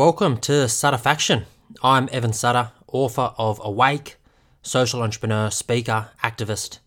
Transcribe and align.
Welcome 0.00 0.38
to 0.38 0.66
Sutter 0.66 0.96
Faction. 0.96 1.44
I'm 1.82 2.08
Evan 2.10 2.32
Sutter, 2.32 2.72
author 2.86 3.34
of 3.36 3.60
Awake, 3.62 4.16
social 4.62 5.02
entrepreneur, 5.02 5.50
speaker, 5.50 6.08
activist. 6.24 6.78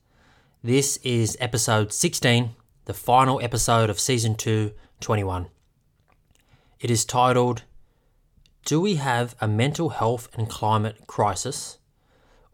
This 0.64 0.98
is 1.04 1.38
episode 1.40 1.94
16, 1.94 2.56
the 2.86 2.94
final 2.96 3.40
episode 3.40 3.92
of 3.92 4.00
season 4.00 4.34
2, 4.34 4.72
21. 5.00 5.48
It 6.80 6.90
is 6.90 7.06
titled 7.06 7.62
Do 8.66 8.82
we 8.82 8.96
have 8.96 9.36
a 9.40 9.48
mental 9.48 9.90
health 9.90 10.28
and 10.34 10.50
climate 10.50 11.06
crisis? 11.06 11.78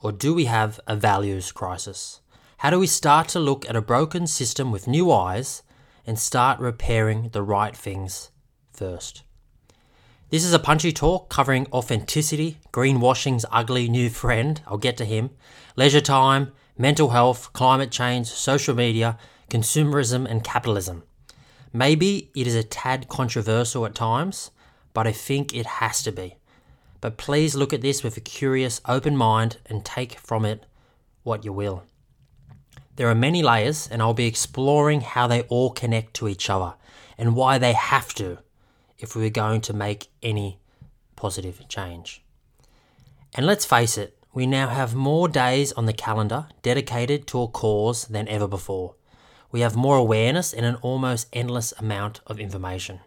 Or 0.01 0.11
do 0.11 0.33
we 0.33 0.43
have 0.43 0.77
a 0.85 0.97
values 0.97 1.53
crisis? 1.53 2.19
How 2.57 2.69
do 2.69 2.79
we 2.79 2.87
start 2.87 3.29
to 3.29 3.39
look 3.39 3.65
at 3.69 3.77
a 3.77 3.81
broken 3.81 4.27
system 4.27 4.73
with 4.73 4.89
new 4.89 5.09
eyes 5.09 5.63
and 6.05 6.19
start 6.19 6.59
repairing 6.59 7.29
the 7.29 7.43
right 7.43 7.77
things 7.77 8.31
first? 8.73 9.23
This 10.29 10.45
is 10.45 10.53
a 10.53 10.59
punchy 10.59 10.91
talk 10.91 11.27
covering 11.27 11.65
authenticity, 11.73 12.59
greenwashing's 12.71 13.47
ugly 13.51 13.89
new 13.89 14.11
friend, 14.11 14.61
I'll 14.67 14.77
get 14.77 14.95
to 14.97 15.05
him, 15.05 15.31
leisure 15.75 16.01
time, 16.01 16.51
mental 16.77 17.09
health, 17.09 17.51
climate 17.51 17.89
change, 17.89 18.27
social 18.27 18.75
media, 18.75 19.17
consumerism, 19.49 20.29
and 20.29 20.43
capitalism. 20.43 21.01
Maybe 21.73 22.29
it 22.35 22.45
is 22.45 22.53
a 22.53 22.61
tad 22.61 23.07
controversial 23.07 23.87
at 23.87 23.95
times, 23.95 24.51
but 24.93 25.07
I 25.07 25.13
think 25.13 25.55
it 25.55 25.65
has 25.65 26.03
to 26.03 26.11
be. 26.11 26.35
But 27.01 27.17
please 27.17 27.55
look 27.55 27.73
at 27.73 27.81
this 27.81 28.03
with 28.03 28.15
a 28.15 28.21
curious, 28.21 28.81
open 28.85 29.17
mind 29.17 29.57
and 29.65 29.83
take 29.83 30.19
from 30.19 30.45
it 30.45 30.67
what 31.23 31.43
you 31.43 31.51
will. 31.51 31.85
There 32.97 33.09
are 33.09 33.15
many 33.15 33.41
layers, 33.41 33.87
and 33.87 33.99
I'll 33.99 34.13
be 34.13 34.27
exploring 34.27 35.01
how 35.01 35.25
they 35.25 35.41
all 35.43 35.71
connect 35.71 36.13
to 36.15 36.27
each 36.27 36.51
other 36.51 36.75
and 37.17 37.35
why 37.35 37.57
they 37.57 37.73
have 37.73 38.13
to 38.15 38.37
if 38.99 39.15
we 39.15 39.23
were 39.23 39.29
going 39.29 39.61
to 39.61 39.73
make 39.73 40.09
any 40.21 40.59
positive 41.15 41.67
change. 41.67 42.23
And 43.33 43.45
let's 43.45 43.65
face 43.65 43.97
it, 43.97 44.17
we 44.33 44.45
now 44.45 44.67
have 44.67 44.93
more 44.93 45.27
days 45.27 45.71
on 45.73 45.85
the 45.85 45.93
calendar 45.93 46.47
dedicated 46.61 47.25
to 47.27 47.41
a 47.41 47.47
cause 47.47 48.05
than 48.05 48.27
ever 48.27 48.47
before. 48.47 48.95
We 49.51 49.61
have 49.61 49.75
more 49.75 49.97
awareness 49.97 50.53
and 50.53 50.65
an 50.65 50.75
almost 50.75 51.27
endless 51.33 51.73
amount 51.79 52.21
of 52.27 52.39
information. 52.39 52.99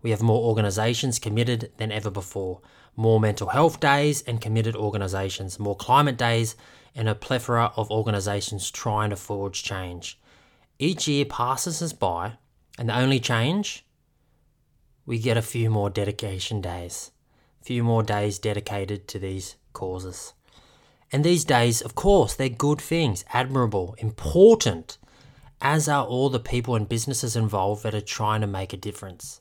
We 0.00 0.10
have 0.10 0.22
more 0.22 0.42
organisations 0.42 1.18
committed 1.18 1.70
than 1.76 1.92
ever 1.92 2.10
before, 2.10 2.60
more 2.96 3.20
mental 3.20 3.48
health 3.48 3.80
days 3.80 4.22
and 4.22 4.40
committed 4.40 4.74
organisations, 4.74 5.58
more 5.58 5.76
climate 5.76 6.16
days, 6.16 6.56
and 6.94 7.08
a 7.08 7.14
plethora 7.14 7.72
of 7.76 7.90
organisations 7.90 8.70
trying 8.70 9.10
to 9.10 9.16
forge 9.16 9.62
change. 9.62 10.18
Each 10.78 11.06
year 11.06 11.24
passes 11.24 11.80
us 11.82 11.92
by, 11.92 12.32
and 12.78 12.88
the 12.88 12.98
only 12.98 13.20
change 13.20 13.84
we 15.04 15.18
get 15.18 15.36
a 15.36 15.42
few 15.42 15.70
more 15.70 15.90
dedication 15.90 16.60
days, 16.60 17.10
a 17.60 17.64
few 17.64 17.82
more 17.82 18.02
days 18.02 18.38
dedicated 18.38 19.08
to 19.08 19.18
these 19.18 19.56
causes. 19.72 20.32
And 21.10 21.24
these 21.24 21.44
days, 21.44 21.82
of 21.82 21.94
course, 21.94 22.34
they're 22.34 22.48
good 22.48 22.80
things, 22.80 23.24
admirable, 23.32 23.94
important, 23.98 24.98
as 25.60 25.88
are 25.88 26.04
all 26.04 26.30
the 26.30 26.40
people 26.40 26.74
and 26.74 26.88
businesses 26.88 27.36
involved 27.36 27.82
that 27.82 27.94
are 27.94 28.00
trying 28.00 28.40
to 28.40 28.46
make 28.46 28.72
a 28.72 28.78
difference. 28.78 29.38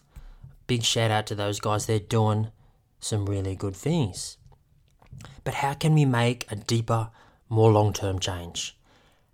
Big 0.68 0.84
shout 0.84 1.12
out 1.12 1.28
to 1.28 1.36
those 1.36 1.60
guys, 1.60 1.86
they're 1.86 2.00
doing 2.00 2.50
some 3.00 3.26
really 3.26 3.56
good 3.56 3.76
things. 3.76 4.38
But 5.44 5.56
how 5.56 5.74
can 5.74 5.94
we 5.94 6.06
make 6.06 6.46
a 6.52 6.56
deeper, 6.56 7.10
more 7.50 7.72
long 7.72 7.94
term 7.94 8.20
change? 8.20 8.78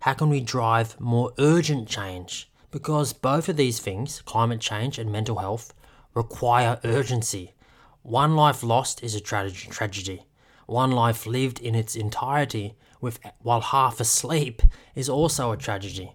How 0.00 0.14
can 0.14 0.28
we 0.28 0.40
drive 0.40 0.98
more 1.00 1.32
urgent 1.38 1.88
change? 1.88 2.50
Because 2.70 3.12
both 3.12 3.48
of 3.48 3.56
these 3.56 3.80
things, 3.80 4.22
climate 4.22 4.60
change 4.60 4.98
and 4.98 5.10
mental 5.10 5.38
health, 5.38 5.74
require 6.14 6.80
urgency. 6.84 7.54
One 8.02 8.36
life 8.36 8.62
lost 8.62 9.02
is 9.02 9.14
a 9.14 9.20
tra- 9.20 9.50
tragedy. 9.50 10.26
One 10.66 10.92
life 10.92 11.26
lived 11.26 11.60
in 11.60 11.74
its 11.74 11.96
entirety 11.96 12.74
with, 13.00 13.20
while 13.40 13.60
half 13.60 14.00
asleep 14.00 14.62
is 14.94 15.08
also 15.08 15.52
a 15.52 15.56
tragedy. 15.56 16.14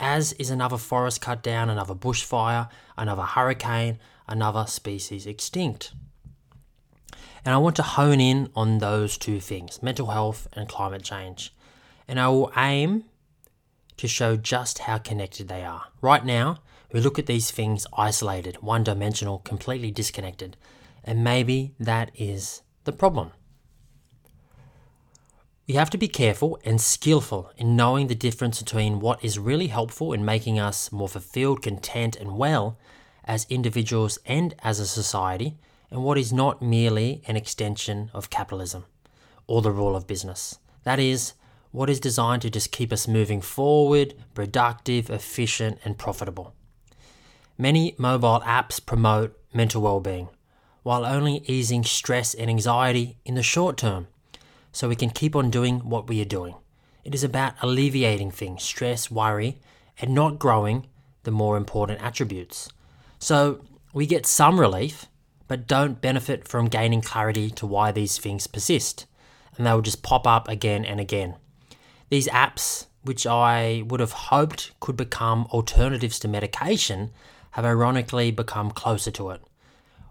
As 0.00 0.32
is 0.34 0.50
another 0.50 0.78
forest 0.78 1.20
cut 1.20 1.42
down, 1.42 1.70
another 1.70 1.94
bushfire, 1.94 2.68
another 2.96 3.22
hurricane, 3.22 3.98
another 4.26 4.66
species 4.66 5.26
extinct. 5.26 5.92
And 7.44 7.54
I 7.54 7.58
want 7.58 7.76
to 7.76 7.82
hone 7.82 8.20
in 8.20 8.50
on 8.56 8.78
those 8.78 9.18
two 9.18 9.38
things 9.38 9.82
mental 9.82 10.08
health 10.08 10.48
and 10.54 10.68
climate 10.68 11.02
change. 11.02 11.54
And 12.08 12.18
I 12.18 12.28
will 12.28 12.52
aim 12.56 13.04
to 13.96 14.08
show 14.08 14.36
just 14.36 14.80
how 14.80 14.98
connected 14.98 15.48
they 15.48 15.64
are. 15.64 15.84
Right 16.00 16.24
now, 16.24 16.58
we 16.94 17.00
look 17.00 17.18
at 17.18 17.26
these 17.26 17.50
things 17.50 17.88
isolated, 17.98 18.62
one 18.62 18.84
dimensional, 18.84 19.40
completely 19.40 19.90
disconnected. 19.90 20.56
And 21.02 21.24
maybe 21.24 21.74
that 21.80 22.12
is 22.14 22.62
the 22.84 22.92
problem. 22.92 23.32
We 25.66 25.74
have 25.74 25.90
to 25.90 25.98
be 25.98 26.06
careful 26.06 26.56
and 26.64 26.80
skillful 26.80 27.50
in 27.56 27.74
knowing 27.74 28.06
the 28.06 28.14
difference 28.14 28.62
between 28.62 29.00
what 29.00 29.24
is 29.24 29.40
really 29.40 29.66
helpful 29.66 30.12
in 30.12 30.24
making 30.24 30.60
us 30.60 30.92
more 30.92 31.08
fulfilled, 31.08 31.62
content, 31.62 32.14
and 32.14 32.38
well 32.38 32.78
as 33.24 33.44
individuals 33.50 34.20
and 34.24 34.54
as 34.62 34.78
a 34.78 34.86
society, 34.86 35.56
and 35.90 36.04
what 36.04 36.16
is 36.16 36.32
not 36.32 36.62
merely 36.62 37.22
an 37.26 37.36
extension 37.36 38.08
of 38.14 38.30
capitalism 38.30 38.84
or 39.48 39.62
the 39.62 39.72
rule 39.72 39.96
of 39.96 40.06
business. 40.06 40.60
That 40.84 41.00
is, 41.00 41.32
what 41.72 41.90
is 41.90 41.98
designed 41.98 42.42
to 42.42 42.50
just 42.50 42.70
keep 42.70 42.92
us 42.92 43.08
moving 43.08 43.40
forward, 43.40 44.14
productive, 44.32 45.10
efficient, 45.10 45.80
and 45.84 45.98
profitable. 45.98 46.54
Many 47.56 47.94
mobile 47.98 48.40
apps 48.40 48.84
promote 48.84 49.38
mental 49.52 49.80
well-being, 49.80 50.28
while 50.82 51.06
only 51.06 51.44
easing 51.46 51.84
stress 51.84 52.34
and 52.34 52.50
anxiety 52.50 53.16
in 53.24 53.36
the 53.36 53.44
short 53.44 53.76
term, 53.76 54.08
so 54.72 54.88
we 54.88 54.96
can 54.96 55.10
keep 55.10 55.36
on 55.36 55.50
doing 55.50 55.78
what 55.88 56.08
we 56.08 56.20
are 56.20 56.24
doing. 56.26 56.56
It 57.04 57.14
is 57.14 57.22
about 57.22 57.54
alleviating 57.62 58.32
things, 58.32 58.64
stress, 58.64 59.08
worry, 59.08 59.60
and 60.00 60.12
not 60.12 60.40
growing 60.40 60.88
the 61.22 61.30
more 61.30 61.56
important 61.56 62.02
attributes. 62.02 62.68
So 63.20 63.64
we 63.92 64.06
get 64.06 64.26
some 64.26 64.58
relief, 64.58 65.06
but 65.46 65.68
don't 65.68 66.00
benefit 66.00 66.48
from 66.48 66.66
gaining 66.66 67.02
clarity 67.02 67.50
to 67.50 67.66
why 67.66 67.92
these 67.92 68.18
things 68.18 68.48
persist, 68.48 69.06
and 69.56 69.64
they 69.64 69.72
will 69.72 69.80
just 69.80 70.02
pop 70.02 70.26
up 70.26 70.48
again 70.48 70.84
and 70.84 70.98
again. 70.98 71.36
These 72.10 72.26
apps, 72.28 72.86
which 73.02 73.28
I 73.28 73.84
would 73.86 74.00
have 74.00 74.12
hoped 74.12 74.72
could 74.80 74.96
become 74.96 75.46
alternatives 75.52 76.18
to 76.18 76.28
medication, 76.28 77.12
have 77.54 77.64
ironically 77.64 78.32
become 78.32 78.72
closer 78.72 79.12
to 79.12 79.30
it. 79.30 79.40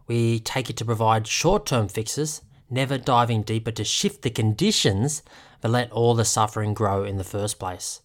We 0.08 0.40
take 0.40 0.70
it 0.70 0.78
to 0.78 0.86
provide 0.86 1.28
short 1.28 1.66
term 1.66 1.90
fixes, 1.90 2.42
never 2.70 2.98
diving 2.98 3.44
deeper 3.44 3.72
to 3.72 3.84
shift 3.84 4.22
the 4.22 4.30
conditions 4.30 5.24
that 5.60 5.68
let 5.68 5.92
all 5.92 6.16
the 6.16 6.24
suffering 6.24 6.74
grow 6.74 7.04
in 7.04 7.18
the 7.18 7.24
first 7.26 7.60
place. 7.60 8.02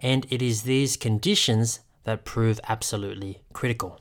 And 0.00 0.26
it 0.30 0.40
is 0.40 0.62
these 0.62 0.96
conditions 0.96 1.80
that 2.04 2.24
prove 2.24 2.60
absolutely 2.66 3.42
critical. 3.52 4.00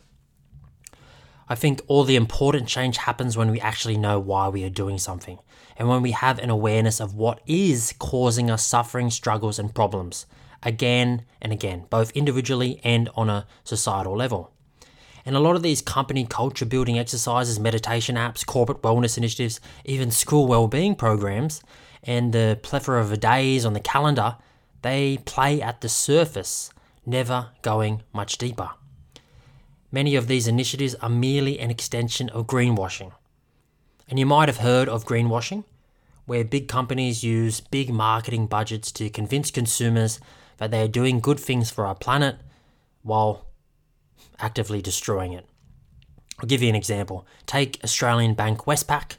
I 1.49 1.55
think 1.55 1.81
all 1.87 2.05
the 2.05 2.15
important 2.15 2.69
change 2.69 2.95
happens 2.95 3.35
when 3.35 3.51
we 3.51 3.59
actually 3.59 3.97
know 3.97 4.19
why 4.19 4.47
we 4.47 4.63
are 4.63 4.69
doing 4.69 4.99
something 4.99 5.39
and 5.75 5.89
when 5.89 6.01
we 6.01 6.11
have 6.11 6.39
an 6.39 6.49
awareness 6.49 7.01
of 7.01 7.13
what 7.13 7.41
is 7.45 7.93
causing 7.99 8.49
us 8.49 8.65
suffering, 8.65 9.09
struggles, 9.09 9.59
and 9.59 9.75
problems 9.75 10.25
again 10.63 11.25
and 11.41 11.51
again, 11.51 11.87
both 11.89 12.11
individually 12.11 12.79
and 12.85 13.09
on 13.15 13.29
a 13.29 13.45
societal 13.65 14.15
level. 14.15 14.53
And 15.27 15.35
a 15.35 15.41
lot 15.41 15.57
of 15.57 15.61
these 15.61 15.81
company 15.81 16.25
culture 16.25 16.65
building 16.65 16.97
exercises, 16.97 17.59
meditation 17.59 18.15
apps, 18.15 18.45
corporate 18.45 18.81
wellness 18.81 19.17
initiatives, 19.17 19.59
even 19.83 20.09
school 20.09 20.47
well-being 20.47 20.95
programs, 20.95 21.61
and 22.01 22.31
the 22.31 22.57
plethora 22.63 23.01
of 23.01 23.19
days 23.19 23.65
on 23.65 23.73
the 23.73 23.81
calendar, 23.81 24.37
they 24.83 25.17
play 25.25 25.61
at 25.61 25.81
the 25.81 25.89
surface, 25.89 26.69
never 27.05 27.49
going 27.61 28.03
much 28.13 28.37
deeper. 28.37 28.69
Many 29.91 30.15
of 30.15 30.27
these 30.27 30.47
initiatives 30.47 30.95
are 30.95 31.09
merely 31.09 31.59
an 31.59 31.71
extension 31.71 32.29
of 32.29 32.47
greenwashing. 32.47 33.11
And 34.07 34.17
you 34.17 34.25
might 34.25 34.47
have 34.47 34.59
heard 34.59 34.87
of 34.87 35.05
greenwashing, 35.05 35.65
where 36.25 36.45
big 36.45 36.69
companies 36.69 37.21
use 37.21 37.59
big 37.59 37.89
marketing 37.91 38.47
budgets 38.47 38.93
to 38.93 39.09
convince 39.09 39.51
consumers 39.51 40.21
that 40.55 40.71
they 40.71 40.81
are 40.81 40.87
doing 40.87 41.19
good 41.19 41.37
things 41.37 41.69
for 41.69 41.85
our 41.85 41.95
planet 41.95 42.37
while 43.01 43.46
actively 44.39 44.81
destroying 44.81 45.33
it. 45.33 45.45
I'll 46.39 46.47
give 46.47 46.61
you 46.61 46.69
an 46.69 46.75
example. 46.75 47.25
Take 47.45 47.79
Australian 47.83 48.33
bank 48.33 48.65
Westpac. 48.65 49.17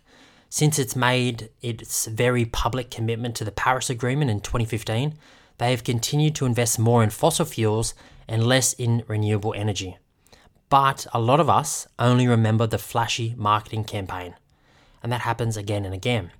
Since 0.50 0.78
it's 0.78 0.96
made 0.96 1.50
its 1.60 2.06
very 2.06 2.44
public 2.44 2.90
commitment 2.90 3.34
to 3.36 3.44
the 3.44 3.52
Paris 3.52 3.90
Agreement 3.90 4.30
in 4.30 4.40
2015, 4.40 5.18
they 5.58 5.70
have 5.72 5.84
continued 5.84 6.34
to 6.36 6.46
invest 6.46 6.78
more 6.78 7.02
in 7.02 7.10
fossil 7.10 7.44
fuels 7.44 7.94
and 8.28 8.46
less 8.46 8.72
in 8.72 9.02
renewable 9.08 9.52
energy. 9.54 9.98
But 10.68 11.06
a 11.12 11.20
lot 11.20 11.40
of 11.40 11.50
us 11.50 11.86
only 11.98 12.26
remember 12.28 12.66
the 12.66 12.78
flashy 12.78 13.34
marketing 13.36 13.84
campaign, 13.84 14.36
and 15.02 15.10
that 15.10 15.22
happens 15.22 15.56
again 15.56 15.84
and 15.84 15.94
again. 15.94 16.30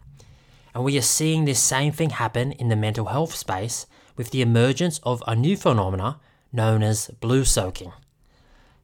And 0.75 0.85
we 0.85 0.97
are 0.97 1.03
seeing 1.03 1.45
this 1.45 1.61
same 1.61 1.93
thing 1.93 2.11
happen 2.11 2.53
in 2.53 2.69
the 2.69 2.77
mental 2.77 3.07
health 3.07 3.35
space 3.35 3.87
with 4.17 4.31
the 4.31 4.43
emergence 4.43 5.01
of 5.03 5.23
a 5.27 5.35
new 5.35 5.57
phenomena 5.57 6.21
known 6.53 6.83
as 6.83 7.09
blue 7.21 7.45
soaking. 7.45 7.93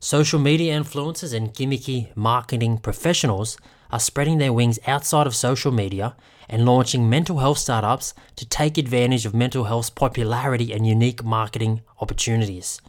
Social 0.05 0.39
media 0.39 0.79
influencers 0.79 1.33
and 1.33 1.55
gimmicky 1.55 2.15
marketing 2.15 2.77
professionals 2.77 3.57
are 3.91 3.99
spreading 3.99 4.37
their 4.37 4.53
wings 4.53 4.79
outside 4.87 5.27
of 5.27 5.35
social 5.35 5.73
media 5.73 6.15
and 6.47 6.67
launching 6.67 7.09
mental 7.09 7.39
health 7.39 7.57
startups 7.57 8.13
to 8.37 8.45
take 8.45 8.77
advantage 8.77 9.25
of 9.25 9.33
mental 9.33 9.65
health's 9.65 9.89
popularity 9.89 10.75
and 10.75 10.87
unique 10.87 11.25
marketing 11.25 11.81
opportunities. 12.03 12.83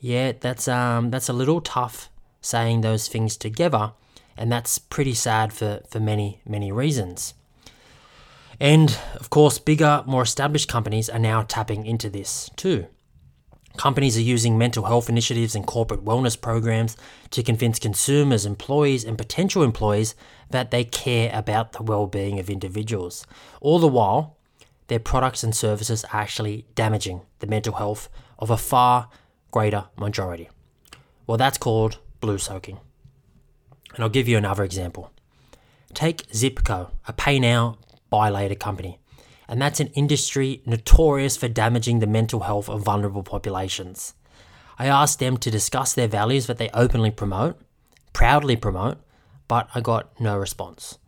Yeah, 0.00 0.32
that's 0.38 0.68
um 0.68 1.08
that's 1.08 1.30
a 1.30 1.32
little 1.32 1.62
tough 1.62 2.10
saying 2.42 2.82
those 2.82 3.08
things 3.08 3.38
together, 3.38 3.92
and 4.36 4.52
that's 4.52 4.76
pretty 4.76 5.14
sad 5.14 5.54
for, 5.54 5.80
for 5.88 5.98
many, 5.98 6.42
many 6.46 6.70
reasons. 6.70 7.32
And 8.60 8.98
of 9.14 9.30
course, 9.30 9.58
bigger, 9.58 10.04
more 10.04 10.24
established 10.24 10.68
companies 10.68 11.08
are 11.08 11.18
now 11.18 11.40
tapping 11.40 11.86
into 11.86 12.10
this 12.10 12.50
too. 12.54 12.86
Companies 13.78 14.18
are 14.18 14.22
using 14.22 14.58
mental 14.58 14.86
health 14.86 15.08
initiatives 15.08 15.54
and 15.54 15.64
corporate 15.64 16.04
wellness 16.04 16.38
programs 16.38 16.96
to 17.30 17.44
convince 17.44 17.78
consumers, 17.78 18.44
employees, 18.44 19.04
and 19.04 19.16
potential 19.16 19.62
employees 19.62 20.16
that 20.50 20.72
they 20.72 20.82
care 20.82 21.30
about 21.32 21.72
the 21.72 21.84
well 21.84 22.08
being 22.08 22.40
of 22.40 22.50
individuals. 22.50 23.24
All 23.60 23.78
the 23.78 23.86
while, 23.86 24.36
their 24.88 24.98
products 24.98 25.44
and 25.44 25.54
services 25.54 26.04
are 26.06 26.20
actually 26.20 26.66
damaging 26.74 27.20
the 27.38 27.46
mental 27.46 27.74
health 27.74 28.08
of 28.40 28.50
a 28.50 28.56
far 28.56 29.10
greater 29.52 29.84
majority. 29.96 30.48
Well, 31.28 31.38
that's 31.38 31.56
called 31.56 31.98
blue 32.20 32.38
soaking. 32.38 32.80
And 33.94 34.02
I'll 34.02 34.10
give 34.10 34.26
you 34.26 34.36
another 34.36 34.64
example. 34.64 35.12
Take 35.94 36.26
Zipco, 36.32 36.90
a 37.06 37.12
pay 37.12 37.38
now, 37.38 37.78
buy 38.10 38.28
later 38.28 38.56
company 38.56 38.98
and 39.48 39.60
that's 39.60 39.80
an 39.80 39.88
industry 39.88 40.62
notorious 40.66 41.36
for 41.36 41.48
damaging 41.48 41.98
the 41.98 42.06
mental 42.06 42.40
health 42.40 42.68
of 42.68 42.82
vulnerable 42.82 43.22
populations. 43.22 44.14
I 44.78 44.86
asked 44.86 45.18
them 45.18 45.38
to 45.38 45.50
discuss 45.50 45.94
their 45.94 46.06
values 46.06 46.46
that 46.46 46.58
they 46.58 46.70
openly 46.74 47.10
promote, 47.10 47.58
proudly 48.12 48.56
promote, 48.56 48.98
but 49.48 49.68
I 49.74 49.80
got 49.80 50.20
no 50.20 50.36
response. 50.36 50.98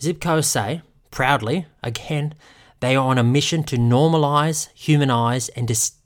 Zipco 0.00 0.44
say, 0.44 0.82
proudly, 1.10 1.66
again, 1.82 2.34
they 2.80 2.96
are 2.96 3.06
on 3.06 3.18
a 3.18 3.24
mission 3.24 3.64
to 3.64 3.76
normalize, 3.76 4.68
humanize, 4.74 5.48
and 5.50 5.68
dis- 5.68 5.96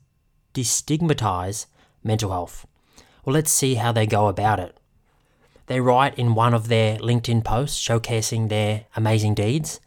destigmatize 0.53 1.67
mental 2.03 2.31
health. 2.31 2.67
Well, 3.23 3.33
let's 3.33 3.51
see 3.51 3.75
how 3.75 3.91
they 3.91 4.05
go 4.05 4.27
about 4.27 4.59
it. 4.59 4.77
They 5.67 5.79
write 5.81 6.17
in 6.17 6.33
one 6.33 6.53
of 6.53 6.67
their 6.67 6.97
LinkedIn 6.97 7.43
posts 7.43 7.85
showcasing 7.85 8.49
their 8.49 8.85
amazing 8.95 9.35
deeds, 9.35 9.79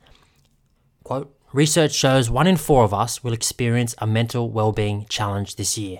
quote, 1.04 1.34
Research 1.52 1.92
shows 1.92 2.30
one 2.30 2.46
in 2.46 2.56
four 2.56 2.84
of 2.84 2.94
us 2.94 3.24
will 3.24 3.32
experience 3.32 3.96
a 3.98 4.06
mental 4.06 4.48
well-being 4.48 5.04
challenge 5.08 5.56
this 5.56 5.76
year, 5.76 5.98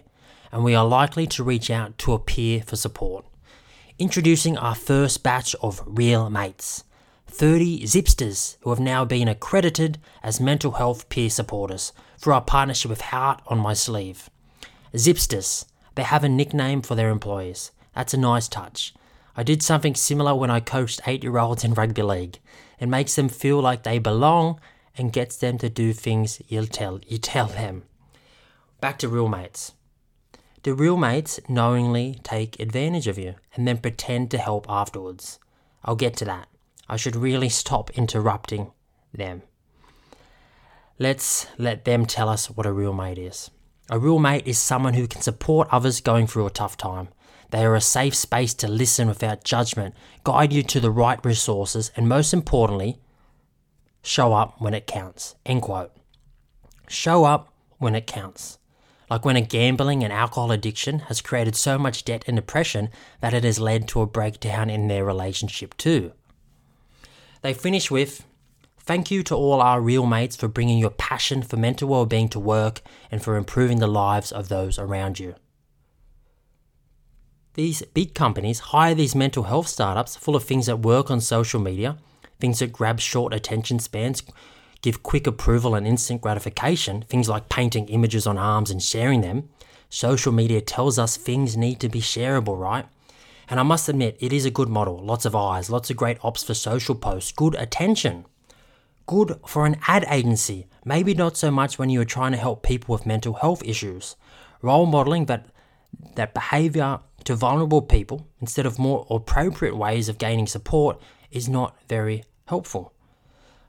and 0.52 0.62
we 0.62 0.76
are 0.76 0.86
likely 0.86 1.26
to 1.26 1.42
reach 1.42 1.72
out 1.72 1.98
to 1.98 2.12
a 2.12 2.20
peer 2.20 2.62
for 2.62 2.76
support. 2.76 3.24
Introducing 3.98 4.56
our 4.56 4.76
first 4.76 5.24
batch 5.24 5.56
of 5.60 5.82
Real 5.84 6.30
Mates, 6.30 6.84
30 7.26 7.82
Zipsters 7.82 8.58
who 8.60 8.70
have 8.70 8.78
now 8.78 9.04
been 9.04 9.26
accredited 9.26 9.98
as 10.22 10.38
mental 10.38 10.72
health 10.72 11.08
peer 11.08 11.28
supporters 11.28 11.92
through 12.16 12.34
our 12.34 12.42
partnership 12.42 12.88
with 12.88 13.00
Heart 13.00 13.42
on 13.48 13.58
My 13.58 13.72
Sleeve. 13.72 14.30
Zipsters, 14.94 15.64
they 15.96 16.04
have 16.04 16.22
a 16.22 16.28
nickname 16.28 16.80
for 16.80 16.94
their 16.94 17.10
employees. 17.10 17.72
That's 17.92 18.14
a 18.14 18.18
nice 18.18 18.46
touch. 18.46 18.94
I 19.36 19.42
did 19.42 19.64
something 19.64 19.96
similar 19.96 20.32
when 20.36 20.50
I 20.50 20.60
coached 20.60 21.00
8 21.08 21.24
year 21.24 21.38
olds 21.38 21.64
in 21.64 21.74
rugby 21.74 22.02
league. 22.02 22.38
It 22.78 22.88
makes 22.88 23.16
them 23.16 23.28
feel 23.28 23.60
like 23.60 23.82
they 23.82 23.98
belong 23.98 24.60
and 25.00 25.14
gets 25.14 25.36
them 25.36 25.56
to 25.56 25.70
do 25.70 25.94
things 25.94 26.42
you 26.46 26.66
tell 26.66 27.00
you 27.06 27.16
tell 27.16 27.46
them. 27.46 27.84
Back 28.80 28.98
to 28.98 29.08
real 29.08 29.28
mates. 29.28 29.72
The 30.62 30.74
real 30.74 30.98
mates 30.98 31.40
knowingly 31.48 32.20
take 32.22 32.60
advantage 32.60 33.06
of 33.06 33.18
you 33.18 33.36
and 33.54 33.66
then 33.66 33.78
pretend 33.78 34.30
to 34.30 34.38
help 34.38 34.66
afterwards. 34.68 35.38
I'll 35.82 35.96
get 35.96 36.16
to 36.18 36.26
that. 36.26 36.48
I 36.86 36.96
should 36.96 37.16
really 37.16 37.48
stop 37.48 37.90
interrupting 37.96 38.72
them. 39.12 39.40
Let's 40.98 41.46
let 41.56 41.86
them 41.86 42.04
tell 42.04 42.28
us 42.28 42.50
what 42.50 42.66
a 42.66 42.72
real 42.72 42.92
mate 42.92 43.16
is. 43.16 43.50
A 43.88 43.98
real 43.98 44.18
mate 44.18 44.46
is 44.46 44.58
someone 44.58 44.92
who 44.92 45.08
can 45.08 45.22
support 45.22 45.68
others 45.72 46.02
going 46.02 46.26
through 46.26 46.46
a 46.46 46.50
tough 46.50 46.76
time. 46.76 47.08
They 47.52 47.64
are 47.64 47.74
a 47.74 47.80
safe 47.80 48.14
space 48.14 48.52
to 48.54 48.68
listen 48.68 49.08
without 49.08 49.44
judgment, 49.44 49.94
guide 50.24 50.52
you 50.52 50.62
to 50.64 50.78
the 50.78 50.90
right 50.90 51.24
resources, 51.24 51.90
and 51.96 52.06
most 52.06 52.34
importantly, 52.34 53.00
show 54.02 54.32
up 54.32 54.60
when 54.60 54.74
it 54.74 54.86
counts. 54.86 55.34
End 55.44 55.62
quote. 55.62 55.92
Show 56.88 57.24
up 57.24 57.52
when 57.78 57.94
it 57.94 58.06
counts. 58.06 58.58
Like 59.08 59.24
when 59.24 59.36
a 59.36 59.40
gambling 59.40 60.04
and 60.04 60.12
alcohol 60.12 60.52
addiction 60.52 61.00
has 61.00 61.20
created 61.20 61.56
so 61.56 61.78
much 61.78 62.04
debt 62.04 62.24
and 62.26 62.36
depression 62.36 62.90
that 63.20 63.34
it 63.34 63.42
has 63.42 63.58
led 63.58 63.88
to 63.88 64.00
a 64.02 64.06
breakdown 64.06 64.70
in 64.70 64.86
their 64.86 65.04
relationship 65.04 65.76
too. 65.76 66.12
They 67.42 67.54
finish 67.54 67.90
with 67.90 68.24
Thank 68.82 69.10
you 69.10 69.22
to 69.24 69.36
all 69.36 69.60
our 69.60 69.80
real 69.80 70.06
mates 70.06 70.34
for 70.34 70.48
bringing 70.48 70.78
your 70.78 70.90
passion 70.90 71.42
for 71.42 71.56
mental 71.56 71.88
well-being 71.88 72.28
to 72.30 72.40
work 72.40 72.80
and 73.10 73.22
for 73.22 73.36
improving 73.36 73.78
the 73.78 73.86
lives 73.86 74.32
of 74.32 74.48
those 74.48 74.78
around 74.78 75.20
you. 75.20 75.36
These 77.54 77.82
big 77.94 78.14
companies 78.14 78.58
hire 78.58 78.94
these 78.94 79.14
mental 79.14 79.44
health 79.44 79.68
startups 79.68 80.16
full 80.16 80.34
of 80.34 80.44
things 80.44 80.66
that 80.66 80.78
work 80.80 81.10
on 81.10 81.20
social 81.20 81.60
media 81.60 81.98
things 82.40 82.58
that 82.58 82.72
grab 82.72 83.00
short 83.00 83.34
attention 83.34 83.78
spans, 83.78 84.22
give 84.82 85.02
quick 85.02 85.26
approval 85.26 85.74
and 85.74 85.86
instant 85.86 86.20
gratification, 86.20 87.02
things 87.02 87.28
like 87.28 87.48
painting 87.48 87.88
images 87.88 88.26
on 88.26 88.38
arms 88.38 88.70
and 88.70 88.82
sharing 88.82 89.20
them. 89.20 89.48
Social 89.88 90.32
media 90.32 90.60
tells 90.60 90.98
us 90.98 91.16
things 91.16 91.56
need 91.56 91.80
to 91.80 91.88
be 91.88 92.00
shareable, 92.00 92.58
right? 92.58 92.86
And 93.48 93.58
I 93.58 93.64
must 93.64 93.88
admit, 93.88 94.16
it 94.20 94.32
is 94.32 94.44
a 94.44 94.50
good 94.50 94.68
model. 94.68 95.04
Lots 95.04 95.24
of 95.24 95.34
eyes, 95.34 95.70
lots 95.70 95.90
of 95.90 95.96
great 95.96 96.18
ops 96.24 96.44
for 96.44 96.54
social 96.54 96.94
posts, 96.94 97.32
good 97.32 97.56
attention. 97.56 98.24
Good 99.06 99.40
for 99.44 99.66
an 99.66 99.76
ad 99.88 100.06
agency, 100.08 100.68
maybe 100.84 101.14
not 101.14 101.36
so 101.36 101.50
much 101.50 101.76
when 101.76 101.90
you 101.90 102.00
are 102.00 102.04
trying 102.04 102.30
to 102.30 102.38
help 102.38 102.62
people 102.62 102.92
with 102.92 103.06
mental 103.06 103.34
health 103.34 103.60
issues. 103.64 104.14
Role 104.62 104.86
modeling 104.86 105.24
that, 105.24 105.46
that 106.14 106.32
behavior 106.32 107.00
to 107.24 107.34
vulnerable 107.34 107.82
people 107.82 108.28
instead 108.40 108.66
of 108.66 108.78
more 108.78 109.04
appropriate 109.10 109.76
ways 109.76 110.08
of 110.08 110.18
gaining 110.18 110.46
support 110.46 111.00
is 111.32 111.48
not 111.48 111.76
very 111.88 112.22
helpful. 112.50 112.92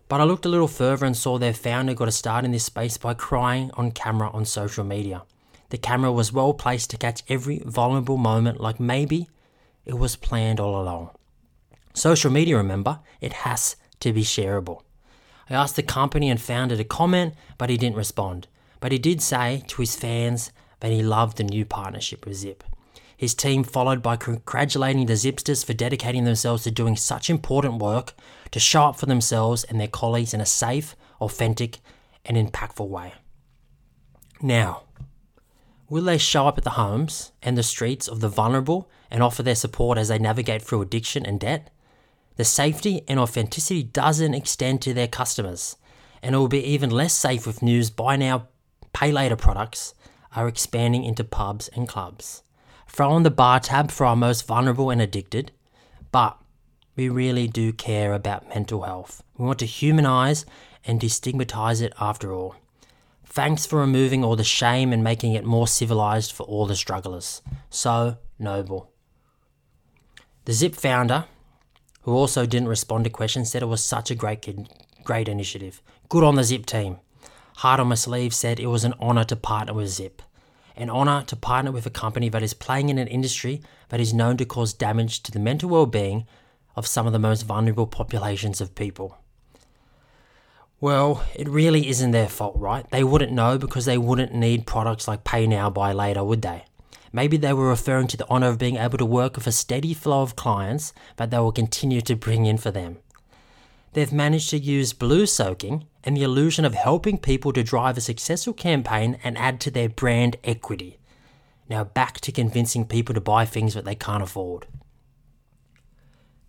But 0.09 0.19
I 0.19 0.25
looked 0.25 0.45
a 0.45 0.49
little 0.49 0.67
further 0.67 1.05
and 1.05 1.15
saw 1.15 1.37
their 1.37 1.53
founder 1.53 1.93
got 1.93 2.09
a 2.09 2.11
start 2.11 2.43
in 2.43 2.51
this 2.51 2.65
space 2.65 2.97
by 2.97 3.13
crying 3.13 3.71
on 3.75 3.91
camera 3.91 4.29
on 4.31 4.43
social 4.43 4.83
media. 4.83 5.23
The 5.69 5.77
camera 5.77 6.11
was 6.11 6.33
well 6.33 6.53
placed 6.53 6.89
to 6.89 6.97
catch 6.97 7.23
every 7.29 7.61
vulnerable 7.63 8.17
moment, 8.17 8.59
like 8.59 8.77
maybe 8.77 9.29
it 9.85 9.97
was 9.97 10.17
planned 10.17 10.59
all 10.59 10.81
along. 10.81 11.11
Social 11.93 12.29
media, 12.29 12.57
remember, 12.57 12.99
it 13.21 13.33
has 13.47 13.77
to 14.01 14.11
be 14.11 14.23
shareable. 14.23 14.81
I 15.49 15.53
asked 15.53 15.77
the 15.77 15.83
company 15.83 16.29
and 16.29 16.41
founder 16.41 16.75
to 16.75 16.83
comment, 16.83 17.33
but 17.57 17.69
he 17.69 17.77
didn't 17.77 17.95
respond. 17.95 18.47
But 18.81 18.91
he 18.91 18.97
did 18.97 19.21
say 19.21 19.63
to 19.67 19.81
his 19.81 19.95
fans 19.95 20.51
that 20.81 20.91
he 20.91 21.03
loved 21.03 21.37
the 21.37 21.43
new 21.43 21.65
partnership 21.65 22.25
with 22.25 22.35
Zip. 22.35 22.63
His 23.15 23.35
team 23.35 23.63
followed 23.63 24.01
by 24.01 24.17
congratulating 24.17 25.05
the 25.05 25.13
Zipsters 25.13 25.63
for 25.63 25.73
dedicating 25.73 26.23
themselves 26.23 26.63
to 26.63 26.71
doing 26.71 26.95
such 26.95 27.29
important 27.29 27.81
work 27.81 28.13
to 28.51 28.59
show 28.59 28.83
up 28.83 28.97
for 28.97 29.05
themselves 29.05 29.63
and 29.63 29.79
their 29.79 29.87
colleagues 29.87 30.33
in 30.33 30.41
a 30.41 30.45
safe, 30.45 30.95
authentic, 31.19 31.79
and 32.25 32.37
impactful 32.37 32.87
way. 32.87 33.13
Now, 34.41 34.83
will 35.89 36.03
they 36.03 36.17
show 36.17 36.47
up 36.47 36.57
at 36.57 36.63
the 36.63 36.71
homes 36.71 37.31
and 37.41 37.57
the 37.57 37.63
streets 37.63 38.07
of 38.07 38.19
the 38.19 38.29
vulnerable 38.29 38.89
and 39.09 39.23
offer 39.23 39.43
their 39.43 39.55
support 39.55 39.97
as 39.97 40.07
they 40.09 40.19
navigate 40.19 40.61
through 40.61 40.81
addiction 40.81 41.25
and 41.25 41.39
debt? 41.39 41.69
The 42.35 42.45
safety 42.45 43.03
and 43.07 43.19
authenticity 43.19 43.83
doesn't 43.83 44.33
extend 44.33 44.81
to 44.81 44.93
their 44.93 45.07
customers, 45.07 45.77
and 46.21 46.35
it 46.35 46.37
will 46.37 46.47
be 46.47 46.63
even 46.63 46.89
less 46.89 47.13
safe 47.13 47.45
with 47.45 47.61
news 47.61 47.89
buy 47.89 48.15
now, 48.15 48.47
pay 48.93 49.11
later 49.11 49.35
products 49.35 49.93
are 50.35 50.47
expanding 50.47 51.03
into 51.03 51.23
pubs 51.23 51.67
and 51.69 51.87
clubs 51.87 52.43
throw 52.91 53.11
on 53.11 53.23
the 53.23 53.31
bar 53.31 53.59
tab 53.59 53.89
for 53.89 54.05
our 54.05 54.15
most 54.17 54.45
vulnerable 54.45 54.89
and 54.89 55.01
addicted, 55.01 55.51
but 56.11 56.37
we 57.01 57.09
really 57.09 57.47
do 57.47 57.73
care 57.73 58.13
about 58.13 58.47
mental 58.49 58.83
health. 58.83 59.23
We 59.35 59.45
want 59.45 59.57
to 59.59 59.65
humanize 59.65 60.45
and 60.85 61.01
destigmatize 61.01 61.81
it 61.81 61.93
after 61.99 62.31
all. 62.31 62.55
Thanks 63.25 63.65
for 63.65 63.79
removing 63.79 64.23
all 64.23 64.35
the 64.35 64.43
shame 64.43 64.93
and 64.93 65.03
making 65.03 65.33
it 65.33 65.43
more 65.43 65.67
civilized 65.67 66.31
for 66.31 66.43
all 66.43 66.67
the 66.67 66.75
strugglers. 66.75 67.41
So 67.71 68.17
noble. 68.37 68.91
The 70.45 70.53
Zip 70.53 70.75
founder, 70.75 71.25
who 72.03 72.13
also 72.13 72.45
didn't 72.45 72.67
respond 72.67 73.05
to 73.05 73.09
questions, 73.09 73.49
said 73.49 73.63
it 73.63 73.65
was 73.65 73.83
such 73.83 74.11
a 74.11 74.15
great, 74.15 74.47
great 75.03 75.27
initiative. 75.27 75.81
Good 76.07 76.23
on 76.23 76.35
the 76.35 76.43
Zip 76.43 76.67
team. 76.67 76.97
Heart 77.57 77.79
on 77.79 77.87
my 77.87 77.95
sleeve 77.95 78.35
said 78.35 78.59
it 78.59 78.67
was 78.67 78.83
an 78.83 78.93
honor 78.99 79.23
to 79.23 79.35
partner 79.35 79.73
with 79.73 79.87
Zip 79.87 80.21
an 80.75 80.89
honour 80.89 81.21
to 81.23 81.35
partner 81.35 81.71
with 81.71 81.85
a 81.85 81.91
company 81.91 82.29
that 82.29 82.41
is 82.41 82.53
playing 82.53 82.89
in 82.89 82.97
an 82.97 83.07
industry 83.07 83.61
that 83.89 83.99
is 83.99 84.13
known 84.13 84.37
to 84.37 84.45
cause 84.45 84.73
damage 84.73 85.21
to 85.23 85.31
the 85.31 85.39
mental 85.39 85.69
well-being 85.69 86.25
of 86.81 86.87
some 86.87 87.05
of 87.05 87.13
the 87.13 87.19
most 87.19 87.43
vulnerable 87.43 87.85
populations 87.85 88.59
of 88.59 88.73
people. 88.73 89.19
Well, 90.79 91.23
it 91.35 91.47
really 91.47 91.89
isn't 91.89 92.09
their 92.09 92.27
fault, 92.27 92.55
right? 92.57 92.89
They 92.89 93.03
wouldn't 93.03 93.31
know 93.31 93.59
because 93.59 93.85
they 93.85 93.99
wouldn't 93.99 94.33
need 94.33 94.65
products 94.65 95.07
like 95.07 95.23
pay 95.23 95.45
now, 95.45 95.69
buy 95.69 95.93
later, 95.93 96.23
would 96.23 96.41
they? 96.41 96.65
Maybe 97.13 97.37
they 97.37 97.53
were 97.53 97.69
referring 97.69 98.07
to 98.07 98.17
the 98.17 98.27
honor 98.31 98.47
of 98.47 98.57
being 98.57 98.77
able 98.77 98.97
to 98.97 99.05
work 99.05 99.35
with 99.35 99.45
a 99.45 99.51
steady 99.51 99.93
flow 99.93 100.23
of 100.23 100.35
clients 100.35 100.91
that 101.17 101.29
they 101.29 101.37
will 101.37 101.51
continue 101.51 102.01
to 102.01 102.15
bring 102.15 102.47
in 102.47 102.57
for 102.57 102.71
them. 102.71 102.97
They've 103.93 104.11
managed 104.11 104.49
to 104.49 104.57
use 104.57 104.91
blue 104.91 105.27
soaking 105.27 105.85
and 106.03 106.17
the 106.17 106.23
illusion 106.23 106.65
of 106.65 106.73
helping 106.73 107.19
people 107.19 107.53
to 107.53 107.61
drive 107.61 107.95
a 107.95 108.01
successful 108.01 108.53
campaign 108.53 109.19
and 109.23 109.37
add 109.37 109.59
to 109.61 109.69
their 109.69 109.87
brand 109.87 110.37
equity. 110.43 110.97
Now 111.69 111.83
back 111.83 112.21
to 112.21 112.31
convincing 112.31 112.85
people 112.85 113.13
to 113.13 113.21
buy 113.21 113.45
things 113.45 113.75
that 113.75 113.85
they 113.85 113.93
can't 113.93 114.23
afford. 114.23 114.65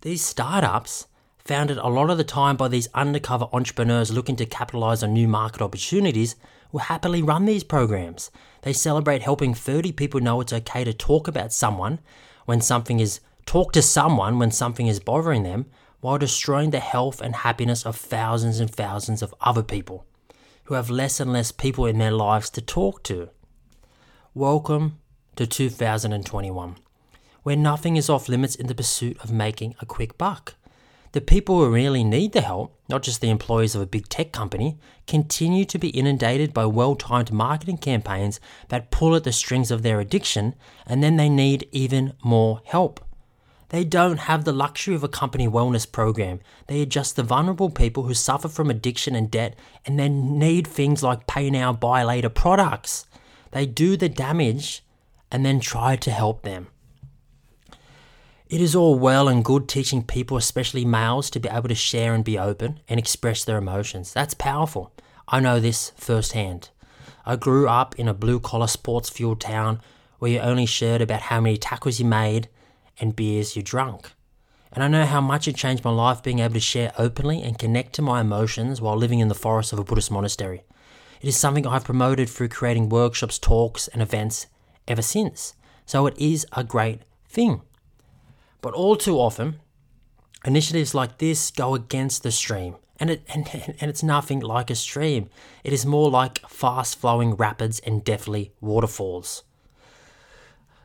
These 0.03 0.21
startups, 0.21 1.07
founded 1.45 1.77
a 1.77 1.87
lot 1.87 2.09
of 2.09 2.17
the 2.17 2.25
time 2.25 2.57
by 2.57 2.67
these 2.67 2.89
undercover 2.93 3.47
entrepreneurs 3.53 4.11
looking 4.11 4.35
to 4.35 4.45
capitalize 4.45 5.01
on 5.01 5.13
new 5.13 5.29
market 5.29 5.61
opportunities, 5.61 6.35
will 6.73 6.81
happily 6.81 7.21
run 7.21 7.45
these 7.45 7.63
programs. 7.63 8.29
They 8.63 8.73
celebrate 8.73 9.21
helping 9.21 9.53
30 9.53 9.93
people 9.93 10.19
know 10.19 10.41
it's 10.41 10.51
okay 10.51 10.83
to 10.83 10.93
talk 10.93 11.29
about 11.29 11.53
someone 11.53 11.99
when 12.43 12.59
something 12.59 12.99
is 12.99 13.21
talk 13.45 13.71
to 13.71 13.81
someone 13.81 14.39
when 14.39 14.51
something 14.51 14.87
is 14.87 14.99
bothering 14.99 15.43
them 15.43 15.67
while 16.01 16.17
destroying 16.17 16.71
the 16.71 16.81
health 16.81 17.21
and 17.21 17.37
happiness 17.37 17.85
of 17.85 17.95
thousands 17.95 18.59
and 18.59 18.69
thousands 18.69 19.21
of 19.21 19.33
other 19.39 19.63
people 19.63 20.05
who 20.65 20.73
have 20.73 20.89
less 20.89 21.21
and 21.21 21.31
less 21.31 21.53
people 21.53 21.85
in 21.85 21.97
their 21.97 22.11
lives 22.11 22.49
to 22.49 22.59
talk 22.61 23.03
to. 23.03 23.29
Welcome 24.33 24.99
to 25.37 25.47
2021, 25.47 26.75
where 27.43 27.55
nothing 27.55 27.95
is 27.95 28.09
off 28.09 28.27
limits 28.27 28.55
in 28.55 28.67
the 28.67 28.75
pursuit 28.75 29.17
of 29.23 29.31
making 29.31 29.75
a 29.79 29.85
quick 29.85 30.17
buck. 30.17 30.55
The 31.13 31.21
people 31.21 31.59
who 31.59 31.69
really 31.69 32.03
need 32.03 32.31
the 32.31 32.41
help, 32.41 32.75
not 32.89 33.03
just 33.03 33.21
the 33.21 33.29
employees 33.29 33.75
of 33.75 33.81
a 33.81 33.85
big 33.85 34.09
tech 34.09 34.31
company, 34.31 34.79
continue 35.05 35.63
to 35.65 35.77
be 35.77 35.89
inundated 35.89 36.55
by 36.55 36.65
well 36.65 36.95
timed 36.95 37.31
marketing 37.31 37.77
campaigns 37.77 38.39
that 38.69 38.89
pull 38.89 39.15
at 39.15 39.23
the 39.23 39.31
strings 39.31 39.69
of 39.69 39.83
their 39.83 39.99
addiction, 39.99 40.55
and 40.87 41.03
then 41.03 41.17
they 41.17 41.29
need 41.29 41.69
even 41.71 42.13
more 42.23 42.61
help. 42.65 42.99
They 43.69 43.83
don't 43.83 44.17
have 44.21 44.43
the 44.43 44.51
luxury 44.51 44.95
of 44.95 45.03
a 45.03 45.07
company 45.07 45.47
wellness 45.47 45.91
program. 45.91 46.39
They 46.65 46.81
are 46.81 46.85
just 46.85 47.15
the 47.15 47.23
vulnerable 47.23 47.69
people 47.69 48.03
who 48.03 48.13
suffer 48.15 48.47
from 48.47 48.69
addiction 48.69 49.15
and 49.15 49.29
debt 49.29 49.55
and 49.85 49.99
then 49.99 50.39
need 50.39 50.67
things 50.67 51.03
like 51.03 51.27
pay 51.27 51.49
now, 51.49 51.73
buy 51.73 52.03
later 52.03 52.29
products. 52.29 53.05
They 53.51 53.65
do 53.65 53.97
the 53.97 54.09
damage 54.09 54.83
and 55.31 55.45
then 55.45 55.59
try 55.59 55.95
to 55.95 56.11
help 56.11 56.43
them. 56.43 56.67
It 58.53 58.61
is 58.61 58.75
all 58.75 58.93
well 58.93 59.27
and 59.27 59.43
good 59.43 59.67
teaching 59.67 60.03
people, 60.03 60.37
especially 60.37 60.85
males, 60.85 61.31
to 61.31 61.39
be 61.39 61.49
able 61.49 61.69
to 61.69 61.73
share 61.73 62.13
and 62.13 62.23
be 62.23 62.37
open 62.37 62.81
and 62.87 62.99
express 62.99 63.43
their 63.43 63.57
emotions. 63.57 64.13
That's 64.13 64.35
powerful. 64.35 64.93
I 65.27 65.39
know 65.39 65.59
this 65.59 65.91
firsthand. 65.95 66.69
I 67.25 67.35
grew 67.35 67.67
up 67.67 67.97
in 67.97 68.07
a 68.07 68.13
blue 68.13 68.39
collar 68.39 68.67
sports 68.67 69.09
fueled 69.09 69.41
town 69.41 69.81
where 70.19 70.29
you 70.29 70.39
only 70.39 70.67
shared 70.67 71.01
about 71.01 71.21
how 71.21 71.41
many 71.41 71.57
tackles 71.57 71.99
you 71.99 72.05
made 72.05 72.47
and 72.99 73.15
beers 73.15 73.55
you 73.55 73.63
drank. 73.63 74.11
And 74.71 74.83
I 74.83 74.87
know 74.87 75.07
how 75.07 75.19
much 75.19 75.47
it 75.47 75.55
changed 75.55 75.83
my 75.83 75.89
life 75.89 76.21
being 76.21 76.37
able 76.37 76.53
to 76.53 76.59
share 76.59 76.93
openly 76.99 77.41
and 77.41 77.57
connect 77.57 77.93
to 77.93 78.03
my 78.03 78.21
emotions 78.21 78.79
while 78.79 78.95
living 78.95 79.17
in 79.17 79.29
the 79.29 79.33
forest 79.33 79.73
of 79.73 79.79
a 79.79 79.83
Buddhist 79.83 80.11
monastery. 80.11 80.61
It 81.21 81.27
is 81.27 81.35
something 81.35 81.65
I've 81.65 81.85
promoted 81.85 82.29
through 82.29 82.49
creating 82.49 82.89
workshops, 82.89 83.39
talks, 83.39 83.87
and 83.87 83.99
events 84.03 84.45
ever 84.87 85.01
since. 85.01 85.55
So 85.87 86.05
it 86.05 86.15
is 86.19 86.45
a 86.51 86.63
great 86.63 87.01
thing. 87.27 87.63
But 88.63 88.73
all 88.75 88.95
too 88.95 89.19
often, 89.19 89.59
initiatives 90.45 90.95
like 90.95 91.17
this 91.17 91.51
go 91.51 91.75
against 91.75 92.23
the 92.23 92.31
stream. 92.31 92.77
And, 92.97 93.09
it, 93.09 93.23
and, 93.35 93.45
and 93.53 93.89
it's 93.89 94.01
nothing 94.01 94.39
like 94.39 94.71
a 94.71 94.75
stream. 94.75 95.29
It 95.65 95.73
is 95.73 95.85
more 95.85 96.09
like 96.09 96.39
fast 96.47 96.97
flowing 96.97 97.35
rapids 97.35 97.79
and 97.81 98.05
deathly 98.05 98.53
waterfalls. 98.61 99.43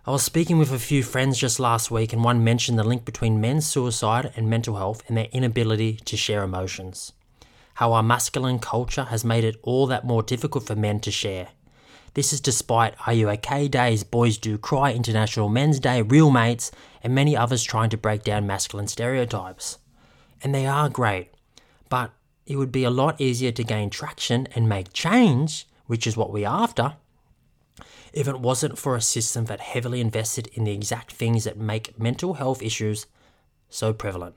I 0.04 0.10
was 0.10 0.24
speaking 0.24 0.58
with 0.58 0.72
a 0.72 0.78
few 0.78 1.04
friends 1.04 1.38
just 1.38 1.60
last 1.60 1.90
week, 1.90 2.12
and 2.12 2.24
one 2.24 2.42
mentioned 2.42 2.78
the 2.78 2.82
link 2.82 3.04
between 3.04 3.40
men's 3.40 3.66
suicide 3.66 4.32
and 4.34 4.50
mental 4.50 4.76
health 4.76 5.04
and 5.06 5.16
their 5.16 5.28
inability 5.30 6.00
to 6.06 6.16
share 6.16 6.42
emotions. 6.42 7.12
How 7.74 7.92
our 7.92 8.02
masculine 8.02 8.58
culture 8.58 9.04
has 9.04 9.24
made 9.24 9.44
it 9.44 9.54
all 9.62 9.86
that 9.86 10.04
more 10.04 10.24
difficult 10.24 10.66
for 10.66 10.74
men 10.74 10.98
to 11.00 11.12
share. 11.12 11.50
This 12.18 12.32
is 12.32 12.40
despite 12.40 12.96
Are 13.06 13.12
You 13.12 13.30
OK 13.30 13.68
Days, 13.68 14.02
Boys 14.02 14.38
Do 14.38 14.58
Cry, 14.58 14.92
International 14.92 15.48
Men's 15.48 15.78
Day, 15.78 16.02
Real 16.02 16.32
Mates, 16.32 16.72
and 17.00 17.14
many 17.14 17.36
others 17.36 17.62
trying 17.62 17.90
to 17.90 17.96
break 17.96 18.24
down 18.24 18.44
masculine 18.44 18.88
stereotypes. 18.88 19.78
And 20.42 20.52
they 20.52 20.66
are 20.66 20.88
great, 20.88 21.28
but 21.88 22.10
it 22.44 22.56
would 22.56 22.72
be 22.72 22.82
a 22.82 22.90
lot 22.90 23.20
easier 23.20 23.52
to 23.52 23.62
gain 23.62 23.88
traction 23.88 24.48
and 24.56 24.68
make 24.68 24.92
change, 24.92 25.68
which 25.86 26.08
is 26.08 26.16
what 26.16 26.32
we're 26.32 26.48
after, 26.48 26.96
if 28.12 28.26
it 28.26 28.40
wasn't 28.40 28.78
for 28.78 28.96
a 28.96 29.00
system 29.00 29.44
that 29.44 29.60
heavily 29.60 30.00
invested 30.00 30.48
in 30.54 30.64
the 30.64 30.72
exact 30.72 31.12
things 31.12 31.44
that 31.44 31.56
make 31.56 32.00
mental 32.00 32.34
health 32.34 32.60
issues 32.62 33.06
so 33.70 33.92
prevalent. 33.92 34.34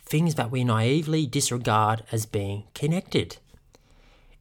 Things 0.00 0.36
that 0.36 0.50
we 0.50 0.64
naively 0.64 1.26
disregard 1.26 2.04
as 2.10 2.24
being 2.24 2.64
connected. 2.72 3.36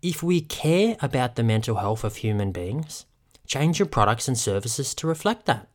If 0.01 0.21
we 0.21 0.41
care 0.41 0.95
about 1.01 1.35
the 1.35 1.43
mental 1.43 1.77
health 1.77 2.03
of 2.03 2.17
human 2.17 2.51
beings, 2.51 3.05
change 3.47 3.79
your 3.79 3.87
products 3.87 4.27
and 4.27 4.37
services 4.37 4.93
to 4.95 5.07
reflect 5.07 5.47
that. 5.47 5.67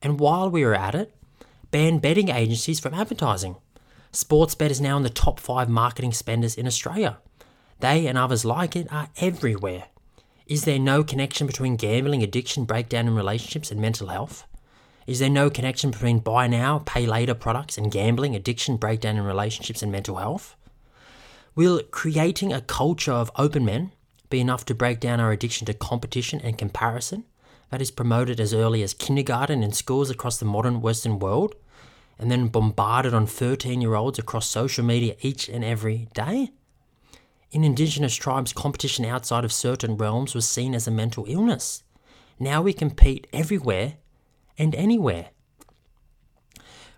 And 0.00 0.18
while 0.18 0.50
we 0.50 0.62
are 0.64 0.74
at 0.74 0.94
it, 0.94 1.14
ban 1.70 1.98
betting 1.98 2.30
agencies 2.30 2.80
from 2.80 2.94
advertising. 2.94 3.56
Sportsbet 4.12 4.70
is 4.70 4.80
now 4.80 4.96
in 4.96 5.02
the 5.02 5.10
top 5.10 5.38
five 5.38 5.68
marketing 5.68 6.12
spenders 6.12 6.56
in 6.56 6.66
Australia. 6.66 7.18
They 7.80 8.06
and 8.06 8.16
others 8.16 8.46
like 8.46 8.76
it 8.76 8.90
are 8.90 9.10
everywhere. 9.18 9.84
Is 10.46 10.64
there 10.64 10.78
no 10.78 11.04
connection 11.04 11.46
between 11.46 11.76
gambling, 11.76 12.22
addiction, 12.22 12.64
breakdown 12.64 13.06
in 13.06 13.14
relationships, 13.14 13.70
and 13.70 13.80
mental 13.80 14.08
health? 14.08 14.46
Is 15.06 15.18
there 15.18 15.30
no 15.30 15.50
connection 15.50 15.90
between 15.90 16.18
buy 16.18 16.46
now, 16.46 16.82
pay 16.86 17.06
later 17.06 17.34
products 17.34 17.76
and 17.76 17.92
gambling, 17.92 18.34
addiction, 18.34 18.78
breakdown 18.78 19.16
in 19.16 19.24
relationships, 19.24 19.82
and 19.82 19.92
mental 19.92 20.16
health? 20.16 20.56
Will 21.54 21.82
creating 21.90 22.52
a 22.52 22.60
culture 22.60 23.12
of 23.12 23.30
open 23.36 23.64
men 23.64 23.92
be 24.28 24.40
enough 24.40 24.64
to 24.66 24.74
break 24.74 25.00
down 25.00 25.20
our 25.20 25.32
addiction 25.32 25.66
to 25.66 25.74
competition 25.74 26.40
and 26.40 26.56
comparison 26.56 27.24
that 27.70 27.82
is 27.82 27.90
promoted 27.90 28.38
as 28.40 28.54
early 28.54 28.82
as 28.82 28.94
kindergarten 28.94 29.62
in 29.62 29.72
schools 29.72 30.10
across 30.10 30.38
the 30.38 30.44
modern 30.44 30.80
Western 30.80 31.18
world 31.18 31.56
and 32.18 32.30
then 32.30 32.48
bombarded 32.48 33.14
on 33.14 33.26
13 33.26 33.80
year 33.80 33.94
olds 33.94 34.18
across 34.18 34.46
social 34.48 34.84
media 34.84 35.16
each 35.22 35.48
and 35.48 35.64
every 35.64 36.08
day? 36.14 36.50
In 37.50 37.64
Indigenous 37.64 38.14
tribes, 38.14 38.52
competition 38.52 39.04
outside 39.04 39.44
of 39.44 39.52
certain 39.52 39.96
realms 39.96 40.34
was 40.34 40.48
seen 40.48 40.74
as 40.74 40.86
a 40.86 40.92
mental 40.92 41.24
illness. 41.26 41.82
Now 42.38 42.62
we 42.62 42.72
compete 42.72 43.26
everywhere 43.32 43.94
and 44.56 44.74
anywhere. 44.74 45.30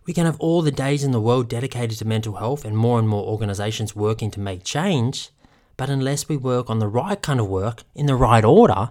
We 0.05 0.13
can 0.13 0.27
have 0.27 0.41
all 0.41 0.63
the 0.63 0.73
days 0.73 1.05
in 1.05 1.13
the 1.13 1.21
world 1.21 1.49
dedicated 1.49 1.99
to 1.99 2.05
mental 2.05 2.35
health 2.35 2.65
and 2.65 2.77
more 2.77 2.99
and 2.99 3.09
more 3.09 3.25
organisations 3.25 3.95
working 3.95 4.31
to 4.33 4.41
make 4.41 4.65
change, 4.65 5.31
but 5.77 5.89
unless 5.89 6.29
we 6.29 6.37
work 6.37 6.69
on 6.69 6.81
the 6.81 6.89
right 6.89 7.21
kind 7.21 7.39
of 7.39 7.49
work 7.49 7.85
in 7.95 8.07
the 8.07 8.17
right 8.17 8.45
order, 8.45 8.91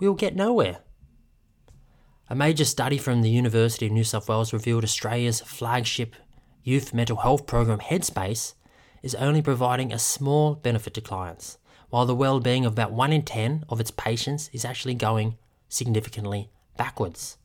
we 0.00 0.08
will 0.08 0.14
get 0.14 0.34
nowhere. 0.34 0.78
A 2.28 2.34
major 2.34 2.64
study 2.64 2.98
from 2.98 3.22
the 3.22 3.30
University 3.30 3.86
of 3.86 3.92
New 3.92 4.02
South 4.02 4.28
Wales 4.28 4.52
revealed 4.52 4.82
Australia's 4.82 5.40
flagship 5.40 6.16
youth 6.64 6.92
mental 6.92 7.18
health 7.18 7.46
program 7.46 7.78
Headspace 7.78 8.54
is 9.04 9.14
only 9.14 9.40
providing 9.40 9.92
a 9.92 9.98
small 9.98 10.56
benefit 10.56 10.94
to 10.94 11.00
clients, 11.00 11.58
while 11.90 12.04
the 12.04 12.16
well-being 12.16 12.66
of 12.66 12.72
about 12.72 12.90
1 12.90 13.12
in 13.12 13.22
10 13.22 13.64
of 13.68 13.78
its 13.78 13.92
patients 13.92 14.50
is 14.52 14.64
actually 14.64 14.94
going 14.94 15.38
significantly 15.68 16.50
backwards. 16.76 17.38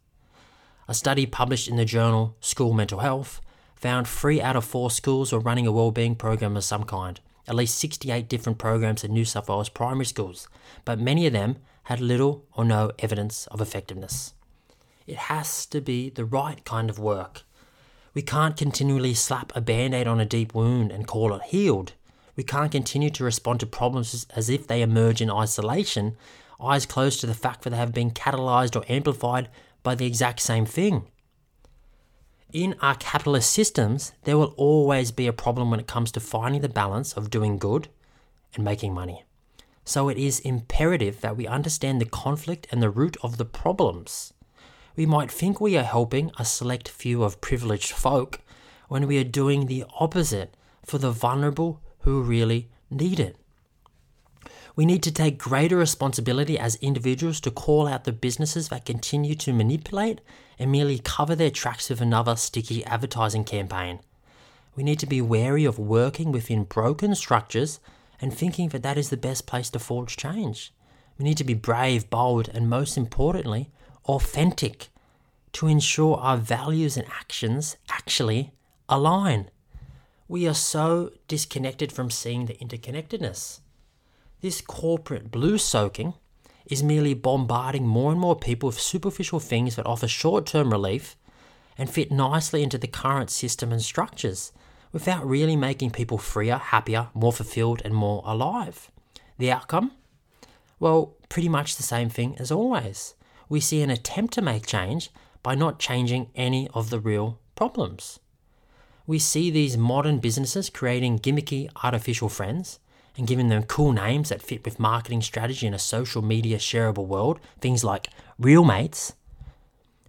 A 0.88 0.94
study 0.94 1.26
published 1.26 1.68
in 1.68 1.76
the 1.76 1.86
journal 1.86 2.36
School 2.40 2.74
Mental 2.74 3.00
Health 3.00 3.42
found 3.76 4.08
three 4.08 4.42
out 4.42 4.56
of 4.56 4.66
four 4.66 4.92
schools 4.92 5.32
were 5.32 5.40
running 5.40 5.66
a 5.66 5.72
wellbeing 5.72 6.16
program 6.16 6.58
of 6.58 6.64
some 6.64 6.84
kind, 6.84 7.20
at 7.48 7.56
least 7.56 7.78
68 7.80 8.28
different 8.28 8.58
programs 8.58 9.04
in 9.04 9.14
New 9.14 9.26
South 9.26 9.50
Wales 9.50 9.70
primary 9.70 10.06
schools, 10.06 10.48
but 10.86 11.00
many 11.00 11.26
of 11.26 11.34
them 11.34 11.58
had 11.84 12.00
little 12.00 12.46
or 12.54 12.64
no 12.64 12.92
evidence 13.00 13.48
of 13.48 13.62
effectiveness. 13.62 14.34
It 15.08 15.18
has 15.18 15.66
to 15.68 15.82
be 15.82 16.10
the 16.10 16.26
right 16.26 16.64
kind 16.64 16.90
of 16.90 17.00
work. 17.00 17.44
We 18.14 18.22
can't 18.22 18.58
continually 18.58 19.14
slap 19.14 19.52
a 19.56 19.62
band 19.62 19.96
aid 19.96 20.08
on 20.08 20.20
a 20.20 20.26
deep 20.26 20.54
wound 20.54 20.92
and 20.92 21.08
call 21.08 21.34
it 21.34 21.44
healed. 21.44 21.94
We 22.36 22.44
can't 22.44 22.72
continue 22.72 23.10
to 23.12 23.24
respond 23.24 23.60
to 23.62 23.66
problems 23.66 24.28
as 24.36 24.50
if 24.50 24.68
they 24.68 24.82
emerge 24.82 25.22
in 25.22 25.32
isolation, 25.32 26.16
eyes 26.62 26.86
closed 26.86 27.20
to 27.22 27.28
the 27.28 27.34
fact 27.34 27.64
that 27.64 27.72
they 27.72 27.78
have 27.78 27.94
been 27.94 28.12
catalyzed 28.12 28.76
or 28.76 28.86
amplified 28.88 29.50
by 29.84 29.96
the 29.96 30.06
exact 30.06 30.40
same 30.40 30.66
thing. 30.66 31.08
In 32.52 32.76
our 32.82 32.96
capitalist 32.96 33.52
systems, 33.52 34.12
there 34.24 34.38
will 34.38 34.54
always 34.58 35.12
be 35.12 35.28
a 35.28 35.34
problem 35.34 35.72
when 35.72 35.80
it 35.80 35.88
comes 35.88 36.12
to 36.12 36.20
finding 36.20 36.62
the 36.62 36.70
balance 36.70 37.14
of 37.14 37.30
doing 37.30 37.58
good 37.58 37.88
and 38.56 38.66
making 38.66 38.94
money. 38.94 39.24
So 39.86 40.10
it 40.10 40.18
is 40.18 40.40
imperative 40.42 41.22
that 41.22 41.38
we 41.38 41.48
understand 41.48 42.00
the 42.02 42.06
conflict 42.06 42.68
and 42.72 42.82
the 42.82 42.90
root 42.90 43.18
of 43.24 43.38
the 43.38 43.46
problems. 43.46 44.34
We 44.96 45.06
might 45.06 45.32
think 45.32 45.62
we 45.62 45.78
are 45.78 45.84
helping 45.84 46.32
a 46.38 46.46
select 46.46 46.90
few 46.90 47.24
of 47.24 47.42
privileged 47.42 47.92
folk 47.92 48.42
when 48.90 49.08
we 49.08 49.18
are 49.18 49.24
doing 49.24 49.66
the 49.66 49.86
opposite 50.00 50.56
for 50.86 50.98
the 50.98 51.12
vulnerable 51.12 51.80
who 52.00 52.22
really 52.22 52.70
need 52.90 53.20
it. 53.20 53.38
We 54.76 54.86
need 54.86 55.04
to 55.04 55.12
take 55.12 55.38
greater 55.38 55.76
responsibility 55.76 56.58
as 56.58 56.76
individuals 56.76 57.40
to 57.42 57.52
call 57.52 57.88
out 57.88 58.06
the 58.06 58.14
businesses 58.14 58.70
that 58.70 58.86
continue 58.86 59.36
to 59.36 59.54
manipulate 59.54 60.22
and 60.58 60.72
merely 60.72 61.00
cover 61.00 61.36
their 61.36 61.50
tracks 61.50 61.90
with 61.90 62.02
another 62.02 62.36
sticky 62.36 62.86
advertising 62.86 63.44
campaign. 63.44 64.00
We 64.76 64.84
need 64.84 65.00
to 65.00 65.06
be 65.06 65.22
wary 65.22 65.66
of 65.66 65.78
working 65.78 66.32
within 66.32 66.64
broken 66.64 67.16
structures 67.16 67.80
and 68.22 68.34
thinking 68.34 68.70
that 68.70 68.84
that 68.84 68.98
is 68.98 69.10
the 69.10 69.18
best 69.18 69.46
place 69.46 69.70
to 69.72 69.80
forge 69.80 70.16
change. 70.16 70.74
We 71.18 71.26
need 71.26 71.38
to 71.38 71.44
be 71.44 71.54
brave, 71.54 72.10
bold, 72.10 72.50
and 72.54 72.70
most 72.70 72.98
importantly, 72.98 73.70
authentic 74.06 74.88
to 75.54 75.68
ensure 75.68 76.16
our 76.18 76.38
values 76.38 76.96
and 76.96 77.08
actions 77.10 77.76
actually 77.90 78.54
align. 78.88 79.50
We 80.28 80.48
are 80.48 80.54
so 80.54 81.12
disconnected 81.28 81.92
from 81.92 82.10
seeing 82.10 82.46
the 82.46 82.54
interconnectedness. 82.54 83.60
This 84.42 84.60
corporate 84.60 85.30
blue 85.30 85.60
soaking 85.60 86.16
is 86.66 86.82
merely 86.82 87.14
bombarding 87.14 87.86
more 87.86 88.12
and 88.12 88.20
more 88.20 88.36
people 88.36 88.68
with 88.68 88.80
superficial 88.80 89.40
things 89.40 89.76
that 89.76 89.86
offer 89.86 90.08
short 90.08 90.48
term 90.48 90.72
relief 90.72 91.16
and 91.78 91.90
fit 91.90 92.12
nicely 92.12 92.64
into 92.64 92.80
the 92.80 92.88
current 92.88 93.30
system 93.30 93.72
and 93.72 93.82
structures 93.82 94.52
without 94.92 95.28
really 95.28 95.56
making 95.56 95.92
people 95.92 96.18
freer, 96.18 96.58
happier, 96.58 97.10
more 97.14 97.32
fulfilled, 97.32 97.84
and 97.86 97.94
more 97.94 98.24
alive. 98.26 98.90
The 99.38 99.52
outcome? 99.52 99.92
Well, 100.80 101.16
pretty 101.30 101.48
much 101.48 101.76
the 101.76 101.84
same 101.84 102.10
thing 102.10 102.36
as 102.40 102.52
always. 102.52 103.14
We 103.48 103.60
see 103.60 103.82
an 103.84 103.92
attempt 103.92 104.34
to 104.34 104.42
make 104.42 104.66
change 104.66 105.12
by 105.44 105.54
not 105.54 105.80
changing 105.80 106.32
any 106.36 106.68
of 106.74 106.90
the 106.90 107.00
real 107.00 107.40
problems. 107.56 108.20
We 109.06 109.20
see 109.20 109.52
these 109.52 109.78
modern 109.78 110.20
businesses 110.20 110.70
creating 110.70 111.20
gimmicky 111.20 111.70
artificial 111.84 112.30
friends 112.30 112.80
and 113.18 113.28
giving 113.28 113.50
them 113.50 113.64
cool 113.64 113.92
names 113.92 114.30
that 114.30 114.42
fit 114.42 114.64
with 114.64 114.80
marketing 114.80 115.22
strategy 115.22 115.68
in 115.68 115.74
a 115.74 115.80
social 115.80 116.22
media 116.22 116.58
shareable 116.58 117.08
world, 117.08 117.40
things 117.60 117.84
like 117.84 118.08
real 118.40 118.64
mates. 118.64 119.14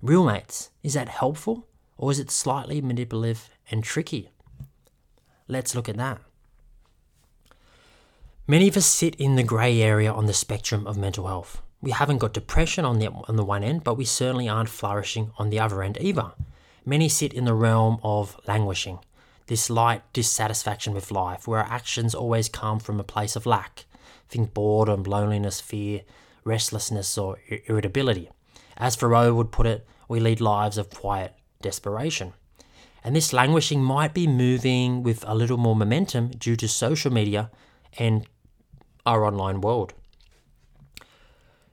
Real 0.00 0.24
mates, 0.24 0.70
is 0.82 0.94
that 0.94 1.08
helpful 1.08 1.66
or 1.96 2.10
is 2.10 2.18
it 2.18 2.30
slightly 2.30 2.80
manipulative 2.80 3.48
and 3.70 3.84
tricky? 3.84 4.30
Let's 5.48 5.74
look 5.74 5.88
at 5.88 5.96
that. 5.96 6.20
Many 8.46 8.68
of 8.68 8.76
us 8.76 8.86
sit 8.86 9.14
in 9.16 9.36
the 9.36 9.44
grey 9.44 9.80
area 9.80 10.12
on 10.12 10.26
the 10.26 10.34
spectrum 10.34 10.86
of 10.86 10.98
mental 10.98 11.28
health. 11.28 11.62
We 11.80 11.92
haven't 11.92 12.18
got 12.18 12.32
depression 12.32 12.84
on 12.84 12.98
the, 12.98 13.08
on 13.08 13.36
the 13.36 13.44
one 13.44 13.62
end, 13.62 13.84
but 13.84 13.96
we 13.96 14.04
certainly 14.04 14.48
aren't 14.48 14.68
flourishing 14.68 15.30
on 15.38 15.50
the 15.50 15.60
other 15.60 15.82
end 15.82 15.98
either. 16.00 16.32
Many 16.84 17.08
sit 17.08 17.32
in 17.32 17.44
the 17.44 17.54
realm 17.54 17.98
of 18.02 18.36
languishing, 18.48 18.98
this 19.46 19.70
light 19.70 20.02
dissatisfaction 20.12 20.94
with 20.94 21.10
life, 21.10 21.46
where 21.46 21.60
our 21.60 21.70
actions 21.70 22.14
always 22.14 22.48
come 22.48 22.78
from 22.78 22.98
a 23.00 23.04
place 23.04 23.36
of 23.36 23.46
lack. 23.46 23.84
Think 24.28 24.54
boredom, 24.54 25.02
loneliness, 25.02 25.60
fear, 25.60 26.02
restlessness, 26.44 27.18
or 27.18 27.38
irritability. 27.66 28.30
As 28.76 28.96
Thoreau 28.96 29.34
would 29.34 29.52
put 29.52 29.66
it, 29.66 29.86
we 30.08 30.20
lead 30.20 30.40
lives 30.40 30.78
of 30.78 30.90
quiet 30.90 31.34
desperation. 31.60 32.32
And 33.04 33.16
this 33.16 33.32
languishing 33.32 33.82
might 33.82 34.14
be 34.14 34.26
moving 34.26 35.02
with 35.02 35.24
a 35.26 35.34
little 35.34 35.58
more 35.58 35.74
momentum 35.76 36.30
due 36.30 36.56
to 36.56 36.68
social 36.68 37.12
media 37.12 37.50
and 37.98 38.26
our 39.04 39.24
online 39.24 39.60
world. 39.60 39.92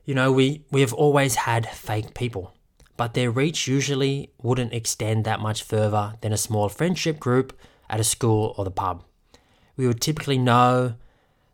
You 0.06 0.16
know, 0.16 0.32
we, 0.32 0.66
we 0.72 0.82
have 0.82 0.94
always 0.94 1.36
had 1.36 1.70
fake 1.70 2.16
people, 2.16 2.54
but 3.00 3.14
their 3.14 3.32
reach 3.32 3.66
usually 3.66 4.30
wouldn't 4.42 4.74
extend 4.74 5.24
that 5.24 5.40
much 5.40 5.64
further 5.64 6.16
than 6.20 6.34
a 6.34 6.38
small 6.38 6.68
friendship 6.68 7.18
group 7.18 7.58
at 7.90 8.02
a 8.02 8.04
school 8.04 8.54
or 8.58 8.66
the 8.66 8.72
pub. 8.72 9.06
We 9.78 9.88
would 9.88 10.02
typically 10.02 10.38
know 10.38 10.96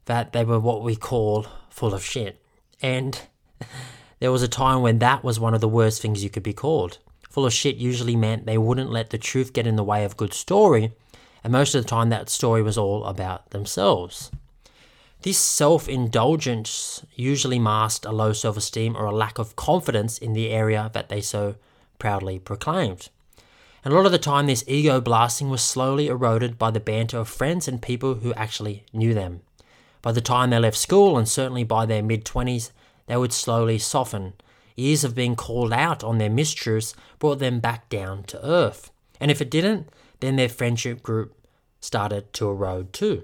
that 0.06 0.34
they 0.34 0.44
were 0.44 0.60
what 0.60 0.82
we 0.82 0.96
call 0.96 1.46
full 1.70 1.94
of 1.94 2.04
shit. 2.04 2.42
And 2.82 3.22
there 4.20 4.32
was 4.32 4.42
a 4.42 4.48
time 4.48 4.82
when 4.82 4.98
that 4.98 5.24
was 5.24 5.40
one 5.40 5.54
of 5.54 5.62
the 5.62 5.70
worst 5.70 6.02
things 6.02 6.24
you 6.24 6.32
could 6.32 6.42
be 6.42 6.52
called. 6.52 6.98
Full 7.30 7.46
of 7.46 7.54
shit 7.54 7.76
usually 7.76 8.16
meant 8.16 8.48
they 8.48 8.58
wouldn't 8.58 8.92
let 8.92 9.12
the 9.12 9.20
truth 9.20 9.54
get 9.54 9.68
in 9.68 9.76
the 9.76 9.84
way 9.84 10.04
of 10.04 10.14
a 10.14 10.16
good 10.16 10.34
story, 10.34 10.94
and 11.44 11.54
most 11.54 11.76
of 11.76 11.84
the 11.84 11.88
time 11.88 12.10
that 12.10 12.28
story 12.28 12.64
was 12.64 12.76
all 12.76 13.06
about 13.06 13.52
themselves. 13.52 14.32
This 15.26 15.40
self 15.40 15.90
indulgence 15.90 17.04
usually 17.16 17.58
masked 17.58 18.06
a 18.06 18.12
low 18.12 18.32
self 18.32 18.58
esteem 18.58 18.96
or 18.96 19.06
a 19.06 19.12
lack 19.12 19.40
of 19.40 19.56
confidence 19.56 20.20
in 20.20 20.34
the 20.34 20.52
area 20.52 20.92
that 20.94 21.10
they 21.10 21.20
so 21.20 21.56
proudly 21.98 22.38
proclaimed. 22.38 23.10
And 23.84 23.92
a 23.92 23.98
lot 23.98 24.06
of 24.06 24.12
the 24.12 24.20
time, 24.20 24.46
this 24.46 24.64
ego 24.68 25.02
blasting 25.02 25.50
was 25.50 25.64
slowly 25.64 26.10
eroded 26.10 26.60
by 26.60 26.70
the 26.70 26.80
banter 26.80 27.18
of 27.18 27.28
friends 27.28 27.68
and 27.68 27.82
people 27.82 28.14
who 28.14 28.36
actually 28.36 28.86
knew 28.94 29.16
them. 29.16 29.42
By 30.04 30.12
the 30.12 30.22
time 30.22 30.52
they 30.52 30.60
left 30.60 30.78
school, 30.78 31.18
and 31.18 31.28
certainly 31.28 31.64
by 31.64 31.88
their 31.88 32.04
mid 32.04 32.24
20s, 32.24 32.70
they 33.08 33.18
would 33.18 33.34
slowly 33.34 33.80
soften. 33.80 34.34
Years 34.76 35.04
of 35.04 35.16
being 35.16 35.36
called 35.36 35.74
out 35.74 36.04
on 36.04 36.20
their 36.20 36.30
mistruths 36.30 36.94
brought 37.18 37.40
them 37.40 37.60
back 37.60 37.90
down 37.90 38.26
to 38.26 38.46
earth. 38.46 38.92
And 39.20 39.32
if 39.32 39.42
it 39.42 39.50
didn't, 39.50 39.90
then 40.20 40.36
their 40.36 40.50
friendship 40.50 41.02
group 41.02 41.34
started 41.80 42.32
to 42.34 42.48
erode 42.48 42.94
too. 42.94 43.24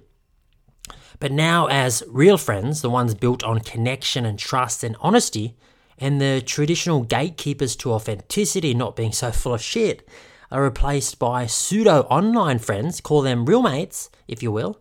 But 1.20 1.32
now, 1.32 1.68
as 1.68 2.04
real 2.08 2.38
friends, 2.38 2.82
the 2.82 2.90
ones 2.90 3.14
built 3.14 3.44
on 3.44 3.60
connection 3.60 4.26
and 4.26 4.40
trust 4.40 4.84
and 4.84 4.96
honesty, 5.00 5.56
and 5.98 6.20
the 6.20 6.42
traditional 6.42 7.04
gatekeepers 7.04 7.76
to 7.78 7.94
authenticity 7.94 8.74
not 8.74 8.96
being 8.96 9.12
so 9.12 9.32
full 9.32 9.54
of 9.54 9.62
shit, 9.62 10.08
are 10.52 10.64
replaced 10.64 11.20
by 11.20 11.46
pseudo 11.46 12.02
online 12.10 12.60
friends, 12.60 13.00
call 13.00 13.22
them 13.22 13.46
real 13.46 13.62
mates, 13.62 14.10
if 14.28 14.44
you 14.44 14.52
will. 14.52 14.80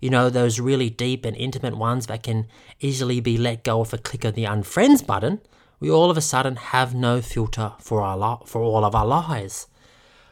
You 0.00 0.08
know, 0.08 0.30
those 0.30 0.60
really 0.60 0.88
deep 0.88 1.26
and 1.26 1.36
intimate 1.36 1.76
ones 1.76 2.06
that 2.06 2.22
can 2.22 2.46
easily 2.80 3.20
be 3.20 3.36
let 3.36 3.64
go 3.64 3.80
with 3.80 3.92
a 3.92 3.98
click 3.98 4.24
of 4.24 4.34
the 4.34 4.44
unfriends 4.44 5.06
button. 5.06 5.40
We 5.78 5.90
all 5.90 6.10
of 6.10 6.16
a 6.16 6.22
sudden 6.22 6.56
have 6.56 6.94
no 6.94 7.20
filter 7.20 7.72
for, 7.80 8.00
our 8.00 8.40
for 8.46 8.62
all 8.62 8.84
of 8.84 8.94
our 8.94 9.06
lies. 9.06 9.66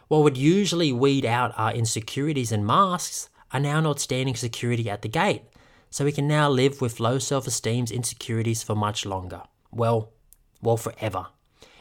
What 0.08 0.22
would 0.22 0.38
usually 0.38 0.90
weed 0.90 1.26
out 1.26 1.52
our 1.58 1.72
insecurities 1.72 2.50
and 2.50 2.66
masks 2.66 3.28
are 3.52 3.60
now 3.60 3.80
not 3.80 4.00
standing 4.00 4.34
security 4.34 4.88
at 4.90 5.02
the 5.02 5.08
gate, 5.08 5.42
so 5.90 6.04
we 6.04 6.12
can 6.12 6.28
now 6.28 6.48
live 6.48 6.80
with 6.80 7.00
low 7.00 7.18
self 7.18 7.46
esteem's 7.46 7.90
insecurities 7.90 8.62
for 8.62 8.74
much 8.74 9.06
longer. 9.06 9.42
Well, 9.70 10.12
well, 10.62 10.76
forever. 10.76 11.26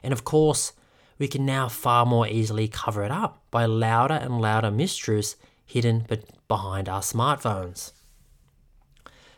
And 0.03 0.13
of 0.13 0.23
course, 0.23 0.73
we 1.17 1.27
can 1.27 1.45
now 1.45 1.67
far 1.67 2.05
more 2.05 2.27
easily 2.27 2.67
cover 2.67 3.03
it 3.03 3.11
up 3.11 3.41
by 3.49 3.65
louder 3.65 4.13
and 4.13 4.39
louder 4.39 4.69
mistruths 4.69 5.35
hidden 5.65 6.05
behind 6.47 6.87
our 6.87 7.01
smartphones. 7.01 7.91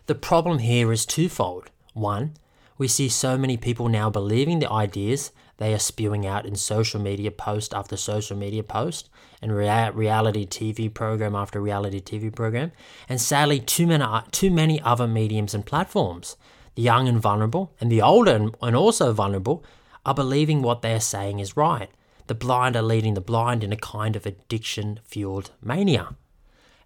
The 0.06 0.16
problem 0.16 0.60
here 0.60 0.92
is 0.92 1.06
twofold. 1.06 1.72
One, 1.94 2.34
we 2.78 2.88
see 2.88 3.10
so 3.10 3.38
many 3.38 3.58
people 3.58 3.90
now 3.90 4.10
believing 4.10 4.60
the 4.60 4.72
ideas 4.72 5.32
they 5.58 5.74
are 5.74 5.80
spewing 5.80 6.26
out 6.26 6.46
in 6.46 6.56
social 6.56 7.02
media 7.02 7.32
post 7.32 7.74
after 7.74 7.98
social 7.98 8.38
media 8.38 8.64
post 8.64 9.10
and 9.42 9.56
rea- 9.56 9.92
reality 9.92 10.46
TV 10.46 10.94
program 10.94 11.36
after 11.36 11.62
reality 11.62 12.02
TV 12.02 12.34
program, 12.34 12.72
and 13.08 13.22
sadly, 13.22 13.60
too 13.60 13.88
many, 13.88 14.06
too 14.32 14.52
many 14.52 14.82
other 14.82 15.08
mediums 15.08 15.54
and 15.54 15.66
platforms. 15.66 16.36
The 16.76 16.82
young 16.84 17.08
and 17.08 17.22
vulnerable, 17.22 17.74
and 17.80 17.92
the 17.92 18.02
older 18.02 18.36
and, 18.36 18.56
and 18.62 18.76
also 18.76 19.12
vulnerable, 19.14 19.64
are 20.06 20.14
believing 20.14 20.62
what 20.62 20.82
they 20.82 20.94
are 20.94 21.00
saying 21.00 21.40
is 21.40 21.58
right. 21.58 21.90
The 22.28 22.36
blind 22.36 22.76
are 22.76 22.82
leading 22.82 23.16
the 23.16 23.22
blind 23.22 23.64
in 23.64 23.74
a 23.74 23.78
kind 23.78 24.16
of 24.16 24.26
addiction 24.26 25.00
fueled 25.04 25.52
mania. 25.62 26.16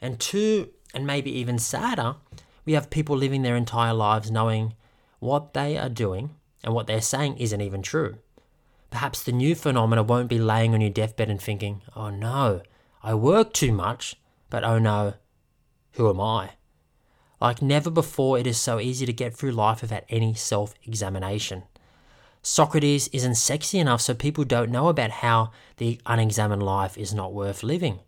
And 0.02 0.20
two, 0.20 0.70
and 0.94 1.06
maybe 1.06 1.32
even 1.32 1.60
sadder, 1.60 2.16
we 2.66 2.74
have 2.74 2.89
people 2.89 3.18
living 3.18 3.42
their 3.42 3.56
entire 3.56 3.94
lives 3.94 4.32
knowing 4.32 4.74
what 5.20 5.54
they 5.54 5.78
are 5.78 5.89
doing 5.89 6.36
and 6.63 6.74
what 6.74 6.88
they're 6.88 7.02
saying 7.02 7.38
isn't 7.38 7.62
even 7.62 7.82
true. 7.82 8.18
Perhaps 8.93 9.23
the 9.23 9.32
new 9.32 9.56
phenomena 9.56 10.03
won't 10.03 10.29
be 10.29 10.38
laying 10.38 10.75
on 10.75 10.79
your 10.79 10.91
deathbed 10.91 11.27
and 11.27 11.41
thinking, 11.41 11.82
oh 11.95 12.12
no, 12.12 12.62
I 13.01 13.15
work 13.15 13.51
too 13.51 13.71
much, 13.71 14.17
but 14.51 14.63
oh 14.63 14.77
no, 14.77 15.15
who 15.93 16.08
am 16.12 16.21
I? 16.21 16.51
Like 17.41 17.60
never 17.60 17.89
before, 17.89 18.38
it 18.38 18.45
is 18.45 18.60
so 18.60 18.79
easy 18.79 19.08
to 19.08 19.12
get 19.12 19.36
through 19.36 19.53
life 19.53 19.82
without 19.82 20.03
any 20.10 20.36
self 20.36 20.75
examination. 20.84 21.63
Socrates 22.43 23.08
isn't 23.08 23.34
sexy 23.34 23.79
enough, 23.79 23.99
so 23.99 24.13
people 24.13 24.43
don't 24.43 24.69
know 24.69 24.89
about 24.89 25.10
how 25.10 25.49
the 25.77 25.99
unexamined 26.06 26.62
life 26.62 26.95
is 26.95 27.15
not 27.15 27.34
worth 27.34 27.63
living. 27.63 27.99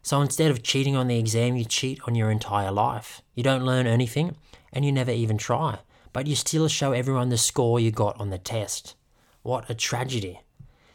So 0.00 0.22
instead 0.22 0.50
of 0.50 0.62
cheating 0.62 0.96
on 0.96 1.08
the 1.08 1.18
exam, 1.18 1.56
you 1.56 1.66
cheat 1.66 2.00
on 2.06 2.14
your 2.14 2.30
entire 2.30 2.72
life. 2.72 3.20
You 3.34 3.42
don't 3.42 3.66
learn 3.66 3.86
anything, 3.86 4.36
and 4.72 4.82
you 4.82 4.92
never 4.92 5.10
even 5.10 5.36
try, 5.36 5.80
but 6.14 6.26
you 6.26 6.36
still 6.36 6.68
show 6.68 6.92
everyone 6.92 7.28
the 7.28 7.36
score 7.36 7.78
you 7.78 7.90
got 7.90 8.18
on 8.18 8.30
the 8.30 8.38
test. 8.38 8.94
What 9.42 9.68
a 9.68 9.74
tragedy. 9.74 10.40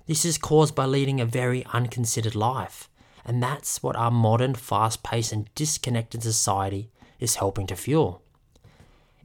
This 0.05 0.23
is 0.23 0.37
caused 0.37 0.73
by 0.73 0.85
leading 0.85 1.19
a 1.19 1.25
very 1.25 1.65
unconsidered 1.73 2.35
life, 2.35 2.89
and 3.25 3.43
that's 3.43 3.83
what 3.83 3.97
our 3.97 4.09
modern, 4.09 4.55
fast 4.55 5.03
paced, 5.03 5.33
and 5.33 5.53
disconnected 5.53 6.23
society 6.23 6.89
is 7.19 7.35
helping 7.35 7.67
to 7.67 7.75
fuel. 7.75 8.21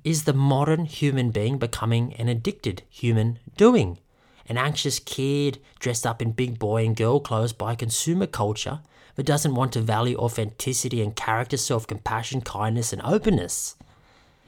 Is 0.03 0.25
the 0.25 0.33
modern 0.33 0.87
human 0.87 1.31
being 1.31 1.59
becoming 1.59 2.15
an 2.15 2.27
addicted 2.27 2.83
human 2.91 3.39
doing? 3.57 4.01
An 4.49 4.59
anxious 4.59 4.99
kid 4.99 5.61
dressed 5.79 6.05
up 6.05 6.21
in 6.21 6.33
big 6.33 6.59
boy 6.59 6.85
and 6.85 6.97
girl 6.97 7.21
clothes 7.21 7.53
by 7.53 7.77
consumer 7.77 8.27
culture 8.27 8.81
but 9.15 9.27
doesn't 9.27 9.55
want 9.55 9.73
to 9.75 9.81
value 9.81 10.17
authenticity 10.17 11.01
and 11.01 11.15
character, 11.15 11.57
self 11.57 11.87
compassion, 11.87 12.41
kindness, 12.41 12.93
and 12.93 13.03
openness? 13.03 13.77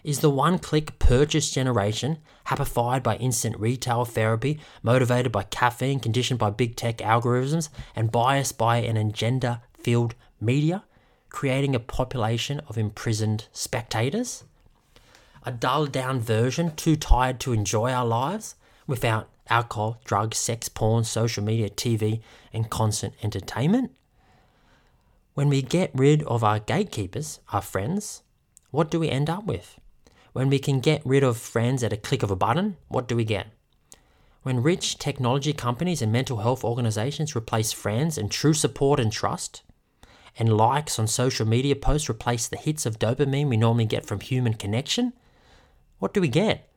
is 0.05 0.21
the 0.21 0.31
one 0.31 0.59
click 0.59 0.99
purchase 0.99 1.51
generation, 1.51 2.19
happified 2.47 3.03
by 3.03 3.17
instant 3.17 3.59
retail 3.59 4.05
therapy, 4.05 4.59
motivated 4.83 5.33
by 5.33 5.43
caffeine, 5.45 6.01
conditioned 6.01 6.39
by 6.39 6.51
big 6.51 6.77
tech 6.77 6.99
algorithms, 6.99 7.69
and 7.97 8.13
biased 8.13 8.59
by 8.59 8.79
an 8.79 8.97
agenda 8.97 9.63
filled 9.79 10.15
media, 10.41 10.85
creating 11.31 11.75
a 11.75 11.81
population 11.81 12.61
of 12.69 12.79
imprisoned 12.79 13.47
spectators? 13.53 14.45
A 15.45 15.53
dulled 15.53 15.93
down 15.93 16.21
version, 16.21 16.75
too 16.75 16.97
tired 16.97 17.41
to 17.41 17.53
enjoy 17.53 17.91
our 17.91 18.07
lives, 18.07 18.55
without 18.87 19.29
alcohol, 19.49 20.01
drugs, 20.05 20.39
sex, 20.39 20.69
porn, 20.69 21.05
social 21.05 21.45
media, 21.45 21.69
TV, 21.69 22.21
and 22.53 22.71
constant 22.71 23.15
entertainment? 23.23 23.91
When 25.35 25.49
we 25.49 25.63
get 25.63 25.91
rid 25.95 26.23
of 26.25 26.45
our 26.45 26.61
gatekeepers, 26.61 27.41
our 27.53 27.61
friends, 27.61 28.23
what 28.71 28.91
do 28.91 29.01
we 29.01 29.11
end 29.11 29.29
up 29.29 29.45
with? 29.45 29.79
When 30.35 30.49
we 30.49 30.59
can 30.59 30.81
get 30.81 31.01
rid 31.07 31.23
of 31.23 31.37
friends 31.37 31.85
at 31.85 31.93
a 31.93 31.97
click 31.97 32.25
of 32.25 32.31
a 32.33 32.35
button, 32.35 32.77
what 32.89 33.07
do 33.07 33.15
we 33.15 33.25
get? 33.25 33.47
When 34.43 34.65
rich 34.65 34.99
technology 34.99 35.53
companies 35.53 36.03
and 36.03 36.11
mental 36.11 36.39
health 36.39 36.65
organizations 36.65 37.37
replace 37.37 37.71
friends 37.71 38.19
and 38.19 38.33
true 38.33 38.53
support 38.53 38.99
and 38.99 39.13
trust, 39.13 39.63
and 40.37 40.57
likes 40.57 40.99
on 40.99 41.07
social 41.07 41.47
media 41.47 41.77
posts 41.77 42.11
replace 42.11 42.49
the 42.49 42.57
hits 42.57 42.85
of 42.85 42.99
dopamine 42.99 43.49
we 43.49 43.57
normally 43.57 43.85
get 43.85 44.07
from 44.07 44.19
human 44.19 44.55
connection, 44.55 45.13
what 46.01 46.13
do 46.13 46.21
we 46.21 46.27
get? 46.27 46.69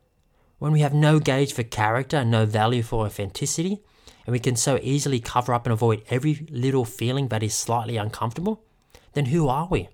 When 0.60 0.70
we 0.70 0.82
have 0.82 0.94
no 0.94 1.18
gauge 1.18 1.52
for 1.52 1.64
character 1.64 2.18
and 2.18 2.30
no 2.30 2.46
value 2.46 2.84
for 2.84 3.06
authenticity, 3.06 3.82
and 4.24 4.32
we 4.32 4.38
can 4.38 4.54
so 4.54 4.78
easily 4.84 5.18
cover 5.18 5.52
up 5.52 5.66
and 5.66 5.72
avoid 5.72 6.04
every 6.10 6.46
little 6.48 6.84
feeling 6.84 7.26
that 7.28 7.42
is 7.42 7.54
slightly 7.54 7.96
uncomfortable, 7.96 8.62
then 9.14 9.26
who 9.26 9.48
are 9.48 9.66
we? 9.68 9.88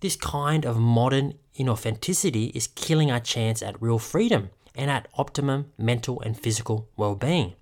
This 0.00 0.14
kind 0.14 0.66
of 0.66 0.76
modern 0.76 1.38
inauthenticity 1.58 2.54
is 2.54 2.68
killing 2.68 3.10
our 3.10 3.20
chance 3.20 3.62
at 3.62 3.80
real 3.82 3.98
freedom 3.98 4.50
and 4.74 4.90
at 4.90 5.08
optimum 5.14 5.72
mental 5.76 6.20
and 6.20 6.38
physical 6.38 6.88
well 6.96 7.14
being. 7.14 7.54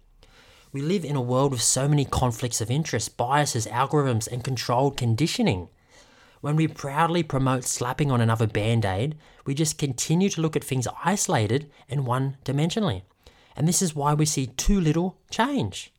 We 0.72 0.82
live 0.82 1.04
in 1.04 1.16
a 1.16 1.22
world 1.22 1.52
with 1.52 1.62
so 1.62 1.88
many 1.88 2.04
conflicts 2.04 2.61
of 2.61 2.70
interest, 2.70 3.16
biases, 3.16 3.66
algorithms, 3.66 4.30
and 4.30 4.44
controlled 4.44 4.98
conditioning. 4.98 5.68
When 6.42 6.56
we 6.56 6.68
proudly 6.68 7.22
promote 7.22 7.64
slapping 7.64 8.11
on 8.11 8.20
another 8.20 8.46
band 8.46 8.85
aid, 8.85 9.16
we 9.46 9.54
just 9.54 9.78
continue 9.78 10.28
to 10.28 10.40
look 10.40 10.54
at 10.54 10.62
things 10.62 10.87
isolated 11.02 11.70
and 11.88 12.06
one 12.06 12.37
dimensionally. 12.44 13.02
And 13.56 13.66
this 13.66 13.80
is 13.80 13.96
why 13.96 14.12
we 14.12 14.26
see 14.26 14.48
too 14.48 14.78
little 14.78 15.16
change. 15.30 15.92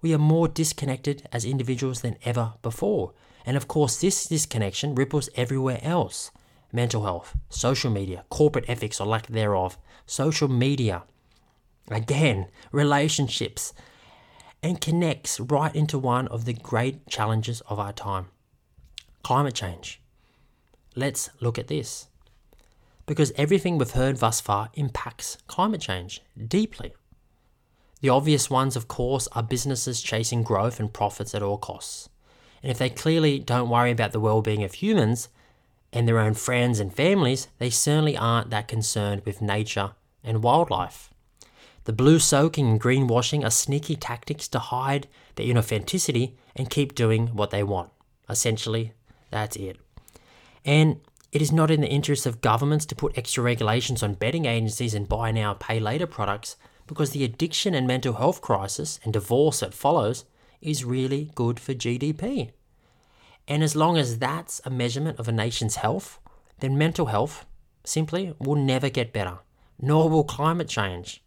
We 0.00 0.14
are 0.14 0.18
more 0.18 0.48
disconnected 0.48 1.28
as 1.32 1.44
individuals 1.44 2.00
than 2.00 2.16
ever 2.24 2.54
before. 2.62 3.12
And 3.44 3.56
of 3.56 3.68
course, 3.68 4.00
this 4.00 4.26
disconnection 4.26 4.94
ripples 4.94 5.28
everywhere 5.36 5.80
else 5.82 6.30
mental 6.74 7.04
health, 7.04 7.36
social 7.48 7.90
media, 7.90 8.24
corporate 8.28 8.64
ethics 8.68 9.00
or 9.00 9.06
lack 9.06 9.28
thereof, 9.28 9.78
social 10.04 10.48
media, 10.48 11.04
again, 11.88 12.48
relationships, 12.72 13.72
and 14.62 14.80
connects 14.80 15.38
right 15.38 15.74
into 15.74 15.98
one 15.98 16.26
of 16.28 16.44
the 16.44 16.52
great 16.52 17.06
challenges 17.06 17.60
of 17.62 17.78
our 17.78 17.92
time 17.92 18.26
climate 19.22 19.54
change. 19.54 20.02
Let's 20.94 21.30
look 21.40 21.58
at 21.58 21.68
this. 21.68 22.08
Because 23.06 23.32
everything 23.36 23.78
we've 23.78 23.90
heard 23.90 24.18
thus 24.18 24.40
far 24.40 24.68
impacts 24.74 25.38
climate 25.46 25.80
change 25.80 26.20
deeply. 26.36 26.94
The 28.02 28.10
obvious 28.10 28.50
ones, 28.50 28.76
of 28.76 28.86
course, 28.86 29.26
are 29.32 29.42
businesses 29.42 30.02
chasing 30.02 30.42
growth 30.42 30.78
and 30.78 30.92
profits 30.92 31.34
at 31.34 31.42
all 31.42 31.56
costs. 31.56 32.10
And 32.62 32.70
if 32.70 32.76
they 32.76 32.90
clearly 32.90 33.38
don't 33.38 33.70
worry 33.70 33.90
about 33.90 34.12
the 34.12 34.20
well 34.20 34.42
being 34.42 34.62
of 34.62 34.74
humans 34.74 35.28
and 35.94 36.08
their 36.08 36.18
own 36.18 36.34
friends 36.34 36.80
and 36.80 36.92
families, 36.92 37.48
they 37.58 37.70
certainly 37.70 38.16
aren't 38.16 38.50
that 38.50 38.68
concerned 38.68 39.22
with 39.24 39.40
nature 39.40 39.92
and 40.24 40.42
wildlife. 40.42 41.10
The 41.84 41.92
blue 41.92 42.18
soaking 42.18 42.68
and 42.68 42.80
greenwashing 42.80 43.44
are 43.44 43.50
sneaky 43.50 43.94
tactics 43.94 44.48
to 44.48 44.58
hide 44.58 45.06
their 45.36 45.46
inauthenticity 45.46 46.32
and 46.56 46.68
keep 46.68 46.94
doing 46.94 47.28
what 47.28 47.50
they 47.50 47.62
want. 47.62 47.90
Essentially, 48.28 48.92
that's 49.30 49.56
it. 49.56 49.78
And 50.64 51.00
it 51.30 51.42
is 51.42 51.52
not 51.52 51.70
in 51.70 51.80
the 51.80 51.88
interest 51.88 52.26
of 52.26 52.40
governments 52.40 52.86
to 52.86 52.94
put 52.94 53.16
extra 53.16 53.44
regulations 53.44 54.02
on 54.02 54.14
betting 54.14 54.46
agencies 54.46 54.94
and 54.94 55.08
buy 55.08 55.30
now, 55.30 55.54
pay 55.54 55.78
later 55.78 56.06
products 56.06 56.56
because 56.86 57.10
the 57.10 57.24
addiction 57.24 57.74
and 57.74 57.86
mental 57.86 58.14
health 58.14 58.40
crisis 58.40 58.98
and 59.04 59.12
divorce 59.12 59.60
that 59.60 59.74
follows 59.74 60.24
is 60.60 60.84
really 60.84 61.30
good 61.34 61.60
for 61.60 61.74
GDP. 61.74 62.50
And 63.46 63.62
as 63.62 63.76
long 63.76 63.96
as 63.98 64.18
that's 64.18 64.60
a 64.64 64.70
measurement 64.70 65.18
of 65.18 65.28
a 65.28 65.32
nation's 65.32 65.76
health, 65.76 66.18
then 66.60 66.78
mental 66.78 67.06
health 67.06 67.46
simply 67.84 68.34
will 68.38 68.56
never 68.56 68.88
get 68.88 69.12
better, 69.12 69.38
nor 69.80 70.08
will 70.08 70.24
climate 70.24 70.68
change. 70.68 71.22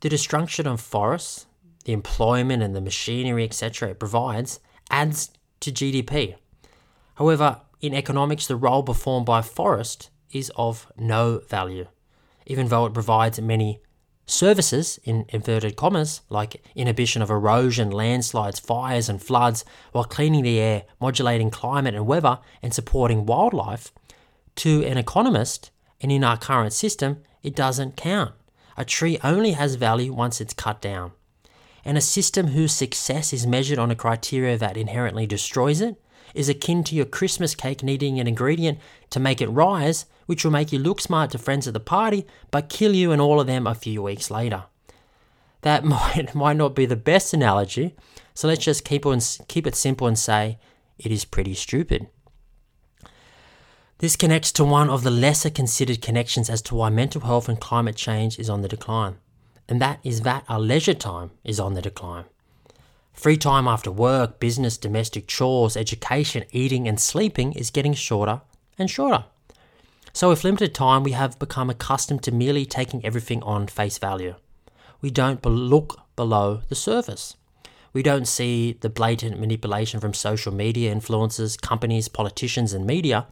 The 0.00 0.08
destruction 0.08 0.66
of 0.66 0.80
forests, 0.80 1.46
the 1.84 1.92
employment 1.92 2.62
and 2.62 2.74
the 2.74 2.80
machinery, 2.80 3.44
etc., 3.44 3.90
it 3.90 3.98
provides 3.98 4.60
adds 4.90 5.30
to 5.60 5.70
GDP. 5.70 6.34
However, 7.14 7.60
in 7.80 7.94
economics, 7.94 8.46
the 8.46 8.56
role 8.56 8.82
performed 8.82 9.26
by 9.26 9.42
forest 9.42 10.10
is 10.32 10.50
of 10.56 10.90
no 10.96 11.40
value, 11.48 11.86
even 12.46 12.68
though 12.68 12.86
it 12.86 12.94
provides 12.94 13.40
many 13.40 13.80
Services, 14.30 15.00
in 15.02 15.24
inverted 15.30 15.74
commas, 15.74 16.20
like 16.28 16.62
inhibition 16.76 17.20
of 17.20 17.30
erosion, 17.30 17.90
landslides, 17.90 18.60
fires, 18.60 19.08
and 19.08 19.20
floods, 19.20 19.64
while 19.90 20.04
cleaning 20.04 20.44
the 20.44 20.60
air, 20.60 20.84
modulating 21.00 21.50
climate 21.50 21.96
and 21.96 22.06
weather, 22.06 22.38
and 22.62 22.72
supporting 22.72 23.26
wildlife, 23.26 23.90
to 24.54 24.84
an 24.84 24.96
economist, 24.96 25.72
and 26.00 26.12
in 26.12 26.22
our 26.22 26.36
current 26.36 26.72
system, 26.72 27.18
it 27.42 27.56
doesn't 27.56 27.96
count. 27.96 28.32
A 28.76 28.84
tree 28.84 29.18
only 29.24 29.52
has 29.52 29.74
value 29.74 30.12
once 30.12 30.40
it's 30.40 30.54
cut 30.54 30.80
down. 30.80 31.10
And 31.84 31.98
a 31.98 32.00
system 32.00 32.48
whose 32.48 32.72
success 32.72 33.32
is 33.32 33.48
measured 33.48 33.80
on 33.80 33.90
a 33.90 33.96
criteria 33.96 34.56
that 34.58 34.76
inherently 34.76 35.26
destroys 35.26 35.80
it 35.80 36.00
is 36.34 36.48
akin 36.48 36.84
to 36.84 36.94
your 36.94 37.04
Christmas 37.04 37.54
cake 37.54 37.82
needing 37.82 38.18
an 38.18 38.26
ingredient 38.26 38.78
to 39.10 39.20
make 39.20 39.40
it 39.40 39.48
rise, 39.48 40.06
which 40.26 40.44
will 40.44 40.52
make 40.52 40.72
you 40.72 40.78
look 40.78 41.00
smart 41.00 41.30
to 41.32 41.38
friends 41.38 41.66
at 41.66 41.74
the 41.74 41.80
party, 41.80 42.26
but 42.50 42.68
kill 42.68 42.94
you 42.94 43.12
and 43.12 43.20
all 43.20 43.40
of 43.40 43.46
them 43.46 43.66
a 43.66 43.74
few 43.74 44.02
weeks 44.02 44.30
later. 44.30 44.64
That 45.62 45.84
might, 45.84 46.34
might 46.34 46.56
not 46.56 46.74
be 46.74 46.86
the 46.86 46.96
best 46.96 47.34
analogy, 47.34 47.94
so 48.34 48.48
let's 48.48 48.64
just 48.64 48.84
keep, 48.84 49.04
on, 49.04 49.20
keep 49.48 49.66
it 49.66 49.74
simple 49.74 50.06
and 50.06 50.18
say 50.18 50.58
it 50.98 51.10
is 51.10 51.24
pretty 51.24 51.54
stupid. 51.54 52.08
This 53.98 54.16
connects 54.16 54.50
to 54.52 54.64
one 54.64 54.88
of 54.88 55.02
the 55.02 55.10
lesser 55.10 55.50
considered 55.50 56.00
connections 56.00 56.48
as 56.48 56.62
to 56.62 56.74
why 56.74 56.88
mental 56.88 57.20
health 57.20 57.50
and 57.50 57.60
climate 57.60 57.96
change 57.96 58.38
is 58.38 58.48
on 58.48 58.62
the 58.62 58.68
decline, 58.68 59.16
and 59.68 59.80
that 59.80 60.00
is 60.02 60.22
that 60.22 60.44
our 60.48 60.58
leisure 60.58 60.94
time 60.94 61.32
is 61.44 61.60
on 61.60 61.74
the 61.74 61.82
decline. 61.82 62.24
Free 63.20 63.36
time 63.36 63.68
after 63.68 63.92
work, 63.92 64.40
business, 64.40 64.78
domestic 64.78 65.26
chores, 65.26 65.76
education, 65.76 66.44
eating, 66.52 66.88
and 66.88 66.98
sleeping 66.98 67.52
is 67.52 67.70
getting 67.70 67.92
shorter 67.92 68.40
and 68.78 68.90
shorter. 68.90 69.26
So, 70.14 70.30
with 70.30 70.42
limited 70.42 70.74
time, 70.74 71.02
we 71.02 71.12
have 71.12 71.38
become 71.38 71.68
accustomed 71.68 72.22
to 72.22 72.32
merely 72.32 72.64
taking 72.64 73.04
everything 73.04 73.42
on 73.42 73.66
face 73.66 73.98
value. 73.98 74.36
We 75.02 75.10
don't 75.10 75.44
look 75.44 76.00
below 76.16 76.62
the 76.70 76.74
surface. 76.74 77.36
We 77.92 78.02
don't 78.02 78.26
see 78.26 78.78
the 78.80 78.88
blatant 78.88 79.38
manipulation 79.38 80.00
from 80.00 80.14
social 80.14 80.54
media 80.54 80.94
influencers, 80.94 81.60
companies, 81.60 82.08
politicians, 82.08 82.72
and 82.72 82.86
media. 82.86 83.26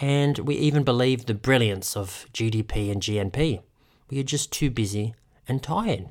And 0.00 0.40
we 0.40 0.56
even 0.56 0.82
believe 0.82 1.26
the 1.26 1.34
brilliance 1.34 1.96
of 1.96 2.26
GDP 2.34 2.90
and 2.90 3.00
GNP. 3.00 3.60
We 4.10 4.18
are 4.18 4.24
just 4.24 4.50
too 4.50 4.68
busy 4.68 5.14
and 5.46 5.62
tired. 5.62 6.08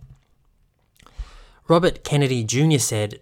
Robert 1.67 2.03
Kennedy 2.03 2.43
Jr. 2.43 2.77
said, 2.77 3.21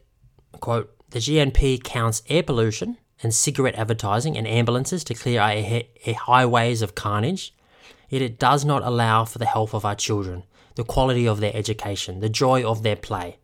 quote, 0.59 0.93
the 1.11 1.19
GNP 1.19 1.81
counts 1.81 2.21
air 2.27 2.43
pollution 2.43 2.97
and 3.21 3.33
cigarette 3.33 3.75
advertising 3.75 4.35
and 4.35 4.45
ambulances 4.45 5.05
to 5.05 5.13
clear 5.13 5.39
our 5.39 5.83
highways 6.13 6.81
of 6.81 6.93
carnage, 6.93 7.55
yet 8.09 8.21
it 8.21 8.37
does 8.37 8.65
not 8.65 8.83
allow 8.83 9.23
for 9.23 9.37
the 9.37 9.45
health 9.45 9.73
of 9.73 9.85
our 9.85 9.95
children, 9.95 10.43
the 10.75 10.83
quality 10.83 11.25
of 11.25 11.39
their 11.39 11.55
education, 11.55 12.19
the 12.19 12.27
joy 12.27 12.69
of 12.69 12.83
their 12.83 12.97
play. 12.97 13.37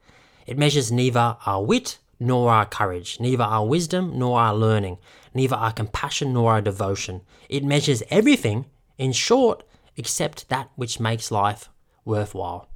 It 0.45 0.57
measures 0.57 0.91
neither 0.91 1.37
our 1.45 1.63
wit 1.63 1.97
nor 2.19 2.51
our 2.51 2.65
courage, 2.65 3.21
neither 3.21 3.45
our 3.45 3.65
wisdom 3.65 4.19
nor 4.19 4.37
our 4.37 4.53
learning, 4.53 4.97
neither 5.33 5.55
our 5.55 5.71
compassion 5.71 6.33
nor 6.33 6.51
our 6.51 6.61
devotion. 6.61 7.21
It 7.47 7.63
measures 7.63 8.03
everything, 8.09 8.65
in 8.97 9.13
short, 9.13 9.63
except 9.95 10.49
that 10.49 10.71
which 10.75 10.99
makes 10.99 11.31
life 11.31 11.69
worthwhile. 12.03 12.67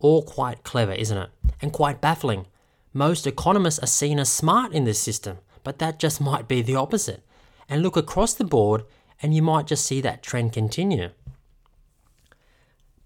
All 0.00 0.22
quite 0.22 0.64
clever, 0.64 0.92
isn't 0.92 1.16
it? 1.16 1.30
And 1.62 1.72
quite 1.72 2.00
baffling. 2.00 2.46
Most 2.92 3.26
economists 3.26 3.78
are 3.78 3.86
seen 3.86 4.18
as 4.18 4.28
smart 4.28 4.72
in 4.72 4.84
this 4.84 4.98
system, 4.98 5.38
but 5.62 5.78
that 5.78 5.98
just 5.98 6.20
might 6.30 6.48
be 6.48 6.62
the 6.62 6.74
opposite. 6.74 7.22
And 7.68 7.82
look 7.82 7.96
across 7.96 8.34
the 8.34 8.44
board, 8.44 8.84
and 9.22 9.34
you 9.34 9.42
might 9.42 9.66
just 9.66 9.86
see 9.86 10.00
that 10.00 10.22
trend 10.22 10.52
continue. 10.52 11.10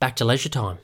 Back 0.00 0.16
to 0.16 0.24
leisure 0.24 0.48
time. 0.48 0.78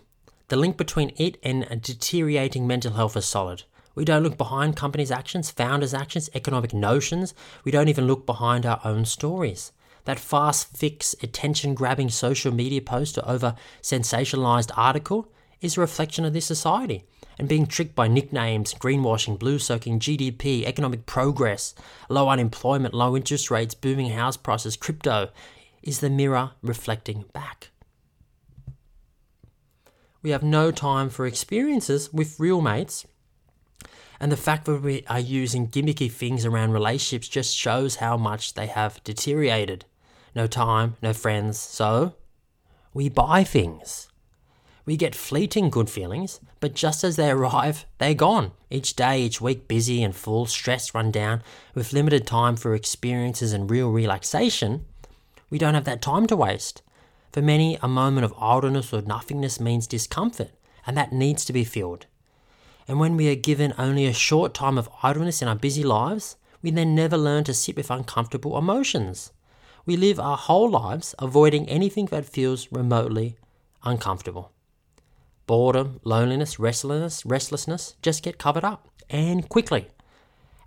The 0.49 0.57
link 0.57 0.77
between 0.77 1.13
it 1.17 1.39
and 1.43 1.65
deteriorating 1.81 2.67
mental 2.67 2.93
health 2.93 3.17
is 3.17 3.25
solid. 3.25 3.63
We 3.95 4.05
don't 4.05 4.23
look 4.23 4.37
behind 4.37 4.77
companies' 4.77 5.11
actions, 5.11 5.51
founders' 5.51 5.95
actions, 5.95 6.29
economic 6.35 6.73
notions. 6.75 7.35
We 7.65 7.73
don't 7.73 7.89
even 7.89 8.07
look 8.07 8.27
behind 8.27 8.67
our 8.67 8.81
own 8.85 9.05
stories. 9.05 9.73
that 10.07 10.19
fast 10.19 10.77
fix, 10.77 11.15
attention 11.23 11.75
grabbing 11.75 12.09
social 12.09 12.53
media 12.53 12.81
post 12.81 13.19
or 13.19 13.29
over 13.29 13.55
sensationalized 13.83 14.71
article 14.77 15.31
is 15.61 15.77
a 15.77 15.81
reflection 15.81 16.25
of 16.25 16.33
this 16.33 16.47
society. 16.47 17.05
And 17.39 17.49
being 17.49 17.67
tricked 17.67 17.95
by 17.95 18.09
nicknames, 18.09 18.75
greenwashing, 18.75 19.39
blue 19.39 19.59
soaking, 19.59 19.99
GDP, 19.99 20.65
economic 20.65 21.07
progress, 21.07 21.75
low 22.09 22.29
unemployment, 22.29 22.93
low 22.93 23.17
interest 23.17 23.51
rates, 23.51 23.75
booming 23.75 24.11
house 24.11 24.37
prices, 24.37 24.77
crypto 24.77 25.31
is 25.83 26.01
the 26.01 26.11
mirror 26.11 26.53
reflecting 26.63 27.25
back. 27.33 27.71
We 30.23 30.31
have 30.31 30.43
no 30.43 30.71
time 30.71 31.09
for 31.09 31.27
experiences 31.27 32.13
with 32.13 32.39
real 32.39 32.61
mates. 32.61 33.07
And 34.21 34.31
the 34.31 34.37
fact 34.37 34.67
that 34.67 34.83
we 34.83 35.03
are 35.09 35.19
using 35.19 35.69
gimmicky 35.69 36.13
things 36.13 36.45
around 36.45 36.73
relationships 36.73 37.27
just 37.27 37.57
shows 37.57 37.97
how 37.97 38.19
much 38.19 38.53
they 38.53 38.67
have 38.67 39.03
deteriorated. 39.03 39.87
No 40.35 40.47
time, 40.47 40.97
no 41.03 41.15
friends, 41.15 41.59
so 41.59 42.15
we 42.93 43.09
buy 43.09 43.45
things. 43.45 44.10
We 44.87 44.97
get 44.97 45.15
fleeting 45.15 45.71
good 45.71 45.91
feelings, 45.91 46.41
but 46.59 46.75
just 46.75 47.05
as 47.05 47.17
they 47.17 47.31
arrive, 47.31 47.85
they're 47.99 48.15
gone. 48.15 48.53
Each 48.71 48.97
day, 48.97 49.23
each 49.23 49.41
week, 49.41 49.69
busy 49.69 50.03
and 50.03 50.15
full, 50.15 50.47
stressed, 50.47 50.95
run 50.95 51.11
down, 51.11 51.43
with 51.75 51.93
limited 51.93 52.27
time 52.27 52.57
for 52.57 52.75
experiences 52.75 53.53
and 53.53 53.71
real 53.71 53.91
relaxation, 53.91 54.87
we 55.51 55.59
don't 55.59 55.75
have 55.75 55.85
that 55.85 56.03
time 56.03 56.27
to 56.29 56.37
waste. 56.37 56.83
For 57.33 57.43
many, 57.43 57.79
a 57.83 57.89
moment 57.89 58.25
of 58.25 58.35
idleness 58.41 58.93
or 58.93 59.03
nothingness 59.03 59.61
means 59.61 59.87
discomfort, 59.87 60.51
and 60.87 60.97
that 60.97 61.13
needs 61.13 61.45
to 61.45 61.53
be 61.53 61.65
filled. 61.65 62.07
And 62.89 62.99
when 62.99 63.17
we 63.17 63.31
are 63.31 63.37
given 63.37 63.75
only 63.79 64.07
a 64.07 64.13
short 64.13 64.55
time 64.55 64.79
of 64.79 64.89
idleness 65.03 65.43
in 65.43 65.49
our 65.49 65.55
busy 65.55 65.85
lives, 65.85 66.37
we 66.63 66.71
then 66.71 66.95
never 66.95 67.17
learn 67.17 67.45
to 67.45 67.55
sit 67.55 67.77
with 67.77 67.91
uncomfortable 67.91 68.59
emotions. 68.59 69.33
We 69.87 69.97
live 69.97 70.19
our 70.19 70.37
whole 70.37 70.69
lives 70.69 71.15
avoiding 71.19 71.69
anything 71.69 72.07
that 72.07 72.25
feels 72.25 72.71
remotely 72.73 73.37
uncomfortable. 73.85 74.53
Boredom, 75.51 75.99
loneliness, 76.05 76.61
restlessness, 76.61 77.27
restlessness 77.27 77.97
just 78.03 78.23
get 78.23 78.39
covered 78.39 78.63
up 78.63 78.87
and 79.11 79.49
quickly. 79.49 79.89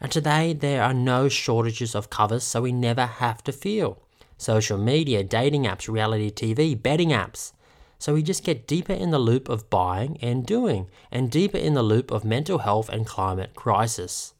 And 0.01 0.11
today 0.11 0.51
there 0.51 0.83
are 0.83 0.93
no 0.93 1.29
shortages 1.29 1.95
of 1.95 2.09
covers, 2.09 2.43
so 2.43 2.63
we 2.63 2.73
never 2.73 3.05
have 3.05 3.41
to 3.45 3.53
feel 3.53 4.01
social 4.37 4.77
media, 4.77 5.23
dating 5.23 5.63
apps, 5.63 5.87
reality 5.87 6.29
TV, 6.29 6.75
betting 6.75 7.11
apps. 7.11 7.53
So 7.97 8.13
we 8.13 8.23
just 8.23 8.43
get 8.43 8.67
deeper 8.67 8.91
in 8.91 9.11
the 9.11 9.19
loop 9.19 9.47
of 9.47 9.69
buying 9.69 10.17
and 10.21 10.45
doing, 10.45 10.89
and 11.09 11.31
deeper 11.31 11.57
in 11.57 11.75
the 11.75 11.81
loop 11.81 12.11
of 12.11 12.25
mental 12.25 12.57
health 12.57 12.89
and 12.89 13.07
climate 13.07 13.55
crisis. 13.55 14.33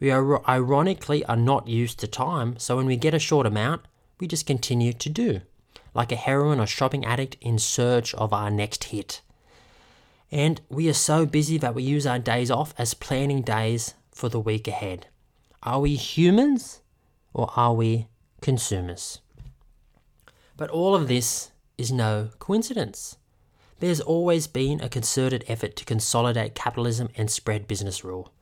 We 0.00 0.10
are 0.10 0.48
ironically 0.48 1.26
are 1.26 1.36
not 1.36 1.68
used 1.68 1.98
to 1.98 2.06
time, 2.06 2.58
so 2.58 2.78
when 2.78 2.86
we 2.86 2.96
get 2.96 3.12
a 3.12 3.18
short 3.18 3.46
amount, 3.46 3.82
we 4.18 4.28
just 4.28 4.46
continue 4.46 4.94
to 4.94 5.10
do, 5.10 5.42
like 5.92 6.10
a 6.10 6.16
heroin 6.16 6.58
or 6.58 6.66
shopping 6.66 7.04
addict 7.04 7.36
in 7.42 7.58
search 7.58 8.14
of 8.14 8.32
our 8.32 8.50
next 8.50 8.84
hit. 8.84 9.20
And 10.34 10.60
we 10.68 10.88
are 10.88 10.94
so 10.94 11.26
busy 11.26 11.58
that 11.58 11.76
we 11.76 11.84
use 11.84 12.08
our 12.08 12.18
days 12.18 12.50
off 12.50 12.74
as 12.76 12.92
planning 12.92 13.42
days 13.42 13.94
for 14.10 14.28
the 14.28 14.40
week 14.40 14.66
ahead. 14.66 15.06
Are 15.62 15.78
we 15.78 15.94
humans 15.94 16.80
or 17.32 17.52
are 17.54 17.72
we 17.72 18.08
consumers? 18.40 19.20
But 20.56 20.70
all 20.70 20.96
of 20.96 21.06
this 21.06 21.52
is 21.78 21.92
no 21.92 22.30
coincidence. 22.40 23.16
There's 23.78 24.00
always 24.00 24.48
been 24.48 24.80
a 24.80 24.88
concerted 24.88 25.44
effort 25.46 25.76
to 25.76 25.84
consolidate 25.84 26.56
capitalism 26.56 27.10
and 27.16 27.30
spread 27.30 27.68
business 27.68 28.02
rule. 28.02 28.32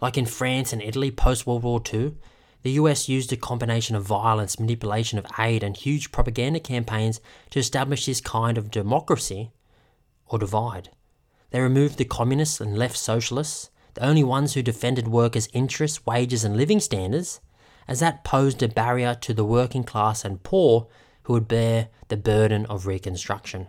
Like 0.00 0.18
in 0.18 0.26
France 0.26 0.72
and 0.72 0.82
Italy 0.82 1.12
post 1.12 1.46
World 1.46 1.62
War 1.62 1.80
II, 1.80 2.16
the 2.62 2.72
US 2.72 3.08
used 3.08 3.32
a 3.32 3.36
combination 3.36 3.94
of 3.94 4.02
violence, 4.02 4.58
manipulation 4.58 5.16
of 5.16 5.26
aid, 5.38 5.62
and 5.62 5.76
huge 5.76 6.10
propaganda 6.10 6.58
campaigns 6.58 7.20
to 7.50 7.60
establish 7.60 8.04
this 8.04 8.20
kind 8.20 8.58
of 8.58 8.72
democracy 8.72 9.52
or 10.26 10.40
divide. 10.40 10.90
They 11.50 11.60
removed 11.60 11.98
the 11.98 12.04
communists 12.04 12.60
and 12.60 12.76
left 12.76 12.96
socialists, 12.96 13.70
the 13.94 14.04
only 14.04 14.24
ones 14.24 14.54
who 14.54 14.62
defended 14.62 15.08
workers' 15.08 15.48
interests, 15.52 16.04
wages, 16.04 16.44
and 16.44 16.56
living 16.56 16.80
standards, 16.80 17.40
as 17.88 18.00
that 18.00 18.24
posed 18.24 18.62
a 18.62 18.68
barrier 18.68 19.14
to 19.14 19.32
the 19.32 19.44
working 19.44 19.84
class 19.84 20.24
and 20.24 20.42
poor 20.42 20.88
who 21.24 21.32
would 21.32 21.48
bear 21.48 21.88
the 22.08 22.16
burden 22.16 22.66
of 22.66 22.86
Reconstruction. 22.86 23.68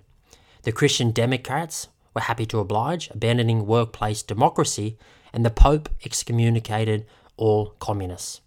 The 0.64 0.72
Christian 0.72 1.12
Democrats 1.12 1.88
were 2.14 2.22
happy 2.22 2.46
to 2.48 2.60
oblige, 2.60 3.10
abandoning 3.12 3.66
workplace 3.66 4.24
democracy, 4.24 4.98
and 5.32 5.46
the 5.46 5.50
Pope 5.50 5.90
excommunicated 6.04 7.06
all 7.38 7.76
communists. 7.80 8.42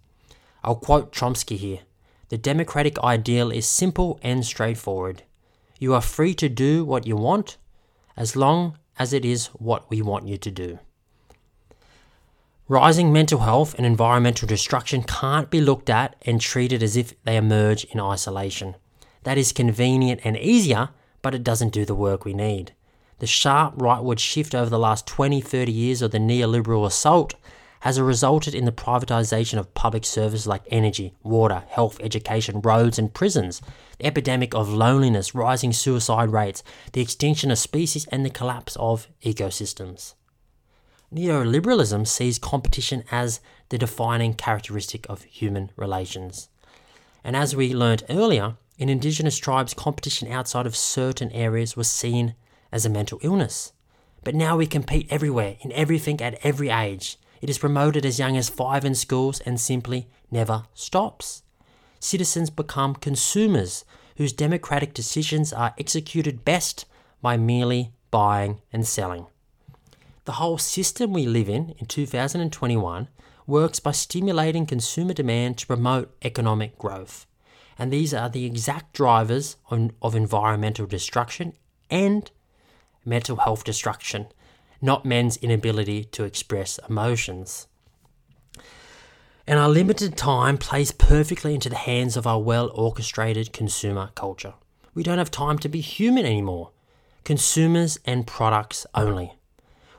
I'll 0.63 0.77
quote 0.77 1.13
Chomsky 1.13 1.57
here 1.57 1.81
The 2.29 2.39
democratic 2.39 2.99
ideal 2.99 3.51
is 3.51 3.67
simple 3.67 4.19
and 4.23 4.45
straightforward. 4.45 5.23
You 5.79 5.95
are 5.95 6.03
free 6.03 6.35
to 6.35 6.49
do 6.49 6.85
what 6.85 7.07
you 7.07 7.17
want 7.17 7.57
as 8.17 8.37
long 8.37 8.77
as 8.99 9.13
it 9.13 9.25
is 9.25 9.47
what 9.49 9.89
we 9.91 10.03
want 10.03 10.27
you 10.27 10.37
to 10.37 10.51
do. 10.51 10.79
Rising 12.69 13.13
mental 13.13 13.41
health 13.41 13.75
and 13.75 13.85
environmental 13.85 14.47
destruction 14.47 15.03
can't 15.03 15.51
be 15.51 15.61
looked 15.61 15.91
at 15.91 16.17
and 16.23 16.41
treated 16.41 16.83
as 16.83 16.97
if 16.97 17.15
they 17.25 17.37
emerge 17.37 17.85
in 17.85 18.01
isolation 18.01 18.77
that 19.25 19.39
is 19.39 19.53
convenient 19.53 20.21
and 20.25 20.37
easier, 20.37 20.91
but 21.23 21.35
it 21.35 21.45
doesn't 21.45 21.73
do 21.73 21.85
the 21.85 21.95
work 21.95 22.25
we 22.25 22.35
need. 22.35 22.73
The 23.19 23.27
sharp 23.27 23.77
rightward 23.77 24.19
shift 24.19 24.55
over 24.55 24.71
the 24.71 24.79
last 24.79 25.07
20, 25.07 25.41
30 25.41 25.71
years 25.71 26.03
of 26.03 26.11
the 26.11 26.19
neoliberal 26.19 26.87
assault 26.87 27.35
has 27.81 28.01
resulted 28.01 28.55
in 28.55 28.65
the 28.65 28.73
privatisation 28.73 29.59
of 29.59 29.75
public 29.75 30.05
services 30.05 30.47
like 30.47 30.63
energy, 30.71 31.15
water, 31.23 31.65
health, 31.69 31.99
education, 32.01 32.61
roads, 32.61 32.99
and 32.99 33.15
prisons, 33.15 33.63
the 33.99 34.07
epidemic 34.07 34.55
of 34.55 34.69
loneliness, 34.69 35.35
rising 35.35 35.73
suicide 35.73 36.31
rates, 36.31 36.63
the 36.93 37.01
extinction 37.01 37.51
of 37.51 37.59
species, 37.59 38.07
and 38.07 38.25
the 38.25 38.31
collapse 38.31 38.77
of 38.77 39.09
ecosystems. 39.25 40.15
Neoliberalism 41.13 42.07
sees 42.07 42.39
competition 42.39 43.03
as 43.11 43.41
the 43.71 43.79
defining 43.79 44.35
characteristic 44.35 45.07
of 45.09 45.25
human 45.25 45.71
relations. 45.75 46.49
And 47.25 47.35
as 47.35 47.57
we 47.57 47.75
learned 47.75 48.05
earlier, 48.09 48.57
in 48.79 48.89
Indigenous 48.89 49.37
tribes, 49.37 49.75
competition 49.75 50.31
outside 50.31 50.67
of 50.67 50.77
certain 50.77 51.31
areas 51.33 51.77
was 51.77 51.91
seen 51.91 52.35
as 52.73 52.87
a 52.87 52.91
mental 52.91 53.19
illness. 53.23 53.73
But 54.23 54.35
now 54.35 54.57
we 54.57 54.67
compete 54.67 55.07
everywhere, 55.11 55.57
in 55.61 55.73
everything 55.73 56.21
at 56.21 56.39
every 56.45 56.69
age. 56.69 57.19
It 57.41 57.49
is 57.51 57.59
promoted 57.59 58.05
as 58.05 58.19
young 58.19 58.37
as 58.37 58.49
five 58.49 58.85
in 58.85 58.95
schools 58.95 59.41
and 59.41 59.61
simply 59.61 60.09
never 60.31 60.65
stops. 60.75 61.43
Citizens 61.99 62.51
become 62.51 62.95
consumers 62.95 63.85
whose 64.17 64.33
democratic 64.33 64.95
decisions 64.95 65.53
are 65.53 65.75
executed 65.79 66.45
best 66.45 66.85
by 67.23 67.37
merely 67.37 67.93
buying 68.11 68.61
and 68.73 68.87
selling. 68.87 69.27
The 70.25 70.33
whole 70.33 70.59
system 70.59 71.13
we 71.13 71.27
live 71.27 71.49
in 71.49 71.75
in 71.79 71.87
2021 71.87 73.09
works 73.47 73.81
by 73.81 73.93
stimulating 73.93 74.67
consumer 74.67 75.15
demand 75.15 75.59
to 75.59 75.67
promote 75.67 76.15
economic 76.23 76.79
growth 76.79 77.27
and 77.81 77.91
these 77.91 78.13
are 78.13 78.29
the 78.29 78.45
exact 78.45 78.93
drivers 78.93 79.57
of 79.71 80.15
environmental 80.15 80.85
destruction 80.85 81.55
and 81.91 82.31
mental 83.07 83.37
health 83.37 83.65
destruction, 83.65 84.27
not 84.81 85.05
men's 85.05 85.37
inability 85.39 86.05
to 86.05 86.25
express 86.25 86.79
emotions. 86.89 87.67
And 89.47 89.59
our 89.59 89.69
limited 89.69 90.17
time 90.17 90.59
plays 90.59 90.93
perfectly 90.93 91.55
into 91.55 91.69
the 91.69 91.77
hands 91.77 92.17
of 92.17 92.27
our 92.27 92.41
well 92.41 92.71
orchestrated 92.75 93.53
consumer 93.53 94.11
culture. 94.15 94.55
We 94.95 95.03
don't 95.03 95.19
have 95.19 95.31
time 95.31 95.59
to 95.59 95.69
be 95.69 95.81
human 95.81 96.25
anymore. 96.25 96.71
Consumers 97.25 97.99
and 98.05 98.27
products 98.27 98.87
only. 98.95 99.35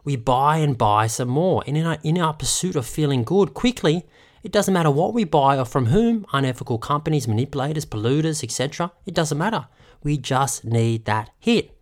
We 0.03 0.15
buy 0.15 0.57
and 0.57 0.77
buy 0.77 1.07
some 1.07 1.29
more, 1.29 1.63
and 1.67 1.77
in 1.77 1.85
our, 1.85 1.97
in 2.03 2.17
our 2.17 2.33
pursuit 2.33 2.75
of 2.75 2.87
feeling 2.87 3.23
good 3.23 3.53
quickly, 3.53 4.07
it 4.41 4.51
doesn't 4.51 4.73
matter 4.73 4.89
what 4.89 5.13
we 5.13 5.23
buy 5.23 5.57
or 5.57 5.65
from 5.65 5.87
whom, 5.87 6.25
unethical 6.33 6.79
companies, 6.79 7.27
manipulators, 7.27 7.85
polluters, 7.85 8.43
etc. 8.43 8.91
It 9.05 9.13
doesn't 9.13 9.37
matter. 9.37 9.67
We 10.03 10.17
just 10.17 10.65
need 10.65 11.05
that 11.05 11.29
hit. 11.39 11.77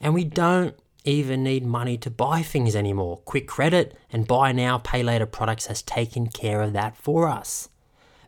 And 0.00 0.14
we 0.14 0.24
don't 0.24 0.74
even 1.04 1.42
need 1.42 1.64
money 1.64 1.96
to 1.98 2.10
buy 2.10 2.42
things 2.42 2.76
anymore. 2.76 3.18
Quick 3.24 3.48
credit 3.48 3.96
and 4.10 4.26
buy 4.26 4.52
now, 4.52 4.78
pay 4.78 5.02
later 5.02 5.26
products 5.26 5.66
has 5.66 5.82
taken 5.82 6.28
care 6.28 6.62
of 6.62 6.72
that 6.72 6.96
for 6.96 7.28
us. 7.28 7.68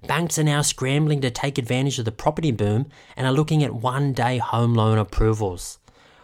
Banks 0.06 0.38
are 0.38 0.44
now 0.44 0.60
scrambling 0.60 1.20
to 1.22 1.30
take 1.30 1.56
advantage 1.56 1.98
of 1.98 2.04
the 2.04 2.12
property 2.12 2.50
boom 2.50 2.86
and 3.16 3.26
are 3.26 3.32
looking 3.32 3.62
at 3.64 3.74
one 3.74 4.12
day 4.12 4.38
home 4.38 4.74
loan 4.74 4.98
approvals. 4.98 5.78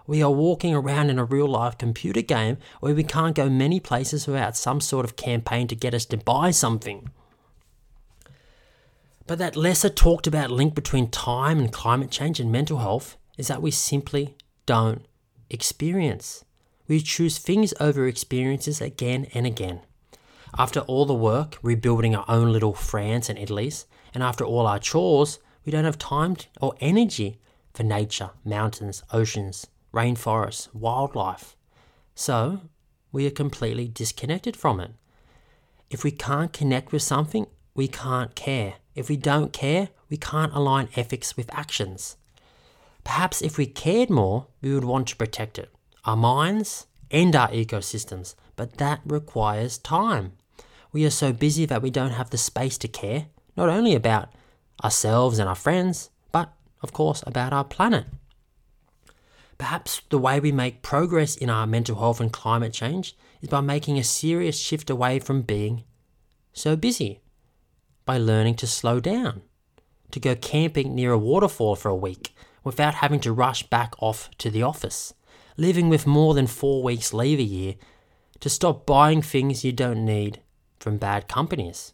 We 0.06 0.22
are 0.22 0.30
walking 0.30 0.74
around 0.74 1.08
in 1.08 1.18
a 1.18 1.24
real 1.24 1.46
life 1.46 1.78
computer 1.78 2.20
game 2.20 2.58
where 2.80 2.94
we 2.94 3.04
can't 3.04 3.36
go 3.36 3.48
many 3.48 3.80
places 3.80 4.26
without 4.26 4.56
some 4.56 4.80
sort 4.80 5.04
of 5.04 5.16
campaign 5.16 5.68
to 5.68 5.76
get 5.76 5.94
us 5.94 6.04
to 6.06 6.16
buy 6.16 6.50
something. 6.50 7.10
But 9.26 9.38
that 9.38 9.56
lesser 9.56 9.88
talked 9.88 10.26
about 10.26 10.50
link 10.50 10.74
between 10.74 11.10
time 11.10 11.60
and 11.60 11.72
climate 11.72 12.10
change 12.10 12.40
and 12.40 12.50
mental 12.50 12.78
health 12.78 13.16
is 13.38 13.46
that 13.46 13.62
we 13.62 13.70
simply 13.70 14.36
don't 14.66 15.06
experience. 15.50 16.44
We 16.88 17.00
choose 17.00 17.38
things 17.38 17.74
over 17.78 18.06
experiences 18.06 18.80
again 18.80 19.26
and 19.34 19.46
again. 19.46 19.80
After 20.58 20.80
all 20.80 21.06
the 21.06 21.14
work 21.14 21.58
rebuilding 21.62 22.14
our 22.16 22.24
own 22.28 22.52
little 22.52 22.74
France 22.74 23.28
and 23.28 23.38
Italy's, 23.38 23.86
and 24.14 24.22
after 24.22 24.44
all 24.44 24.66
our 24.66 24.78
chores, 24.80 25.38
We 25.64 25.72
don't 25.72 25.84
have 25.84 25.98
time 25.98 26.36
or 26.60 26.74
energy 26.80 27.38
for 27.74 27.82
nature, 27.82 28.30
mountains, 28.44 29.02
oceans, 29.12 29.66
rainforests, 29.92 30.72
wildlife. 30.74 31.56
So 32.14 32.62
we 33.12 33.26
are 33.26 33.30
completely 33.30 33.88
disconnected 33.88 34.56
from 34.56 34.80
it. 34.80 34.92
If 35.90 36.04
we 36.04 36.10
can't 36.10 36.52
connect 36.52 36.92
with 36.92 37.02
something, 37.02 37.46
we 37.74 37.88
can't 37.88 38.34
care. 38.34 38.74
If 38.94 39.08
we 39.08 39.16
don't 39.16 39.52
care, 39.52 39.90
we 40.08 40.16
can't 40.16 40.54
align 40.54 40.88
ethics 40.96 41.36
with 41.36 41.52
actions. 41.52 42.16
Perhaps 43.10 43.42
if 43.42 43.58
we 43.58 43.66
cared 43.66 44.08
more, 44.08 44.46
we 44.62 44.72
would 44.72 44.84
want 44.84 45.08
to 45.08 45.16
protect 45.16 45.58
it, 45.58 45.68
our 46.04 46.16
minds 46.16 46.86
and 47.10 47.34
our 47.34 47.48
ecosystems, 47.48 48.36
but 48.54 48.76
that 48.76 49.00
requires 49.04 49.78
time. 49.78 50.34
We 50.92 51.04
are 51.04 51.10
so 51.10 51.32
busy 51.32 51.66
that 51.66 51.82
we 51.82 51.90
don't 51.90 52.12
have 52.12 52.30
the 52.30 52.38
space 52.38 52.78
to 52.78 52.86
care, 52.86 53.26
not 53.56 53.68
only 53.68 53.96
about 53.96 54.32
ourselves 54.84 55.40
and 55.40 55.48
our 55.48 55.56
friends, 55.56 56.10
but 56.30 56.52
of 56.82 56.92
course 56.92 57.24
about 57.26 57.52
our 57.52 57.64
planet. 57.64 58.06
Perhaps 59.58 60.02
the 60.10 60.16
way 60.16 60.38
we 60.38 60.52
make 60.52 60.80
progress 60.80 61.34
in 61.34 61.50
our 61.50 61.66
mental 61.66 61.98
health 61.98 62.20
and 62.20 62.32
climate 62.32 62.72
change 62.72 63.16
is 63.42 63.48
by 63.48 63.60
making 63.60 63.98
a 63.98 64.04
serious 64.04 64.56
shift 64.56 64.88
away 64.88 65.18
from 65.18 65.42
being 65.42 65.82
so 66.52 66.76
busy, 66.76 67.22
by 68.04 68.18
learning 68.18 68.54
to 68.54 68.68
slow 68.68 69.00
down, 69.00 69.42
to 70.12 70.20
go 70.20 70.36
camping 70.36 70.94
near 70.94 71.10
a 71.10 71.18
waterfall 71.18 71.74
for 71.74 71.88
a 71.88 72.02
week 72.08 72.32
without 72.64 72.94
having 72.96 73.20
to 73.20 73.32
rush 73.32 73.62
back 73.64 73.94
off 74.00 74.30
to 74.38 74.50
the 74.50 74.62
office, 74.62 75.14
living 75.56 75.88
with 75.88 76.06
more 76.06 76.34
than 76.34 76.46
four 76.46 76.82
weeks 76.82 77.12
leave 77.12 77.38
a 77.38 77.42
year, 77.42 77.74
to 78.40 78.48
stop 78.48 78.86
buying 78.86 79.22
things 79.22 79.64
you 79.64 79.72
don't 79.72 80.04
need 80.04 80.40
from 80.78 80.96
bad 80.96 81.28
companies. 81.28 81.92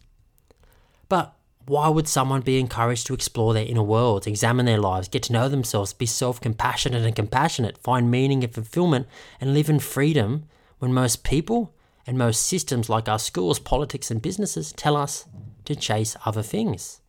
But 1.09 1.33
why 1.65 1.89
would 1.89 2.07
someone 2.07 2.41
be 2.41 2.59
encouraged 2.59 3.07
to 3.07 3.13
explore 3.13 3.53
their 3.53 3.65
inner 3.65 3.83
worlds, 3.83 4.25
examine 4.25 4.65
their 4.65 4.79
lives, 4.79 5.09
get 5.09 5.23
to 5.23 5.33
know 5.33 5.49
themselves, 5.49 5.91
be 5.91 6.05
self 6.05 6.39
compassionate 6.39 7.05
and 7.05 7.15
compassionate, 7.15 7.77
find 7.77 8.09
meaning 8.09 8.43
and 8.43 8.53
fulfillment, 8.53 9.07
and 9.41 9.53
live 9.53 9.69
in 9.69 9.79
freedom 9.79 10.45
when 10.79 10.93
most 10.93 11.23
people 11.23 11.73
and 12.05 12.17
most 12.17 12.45
systems 12.45 12.89
like 12.89 13.09
our 13.09 13.19
schools, 13.19 13.59
politics, 13.59 14.09
and 14.09 14.21
businesses 14.21 14.71
tell 14.71 14.95
us 14.95 15.25
to 15.65 15.75
chase 15.75 16.15
other 16.25 16.41
things? 16.41 17.01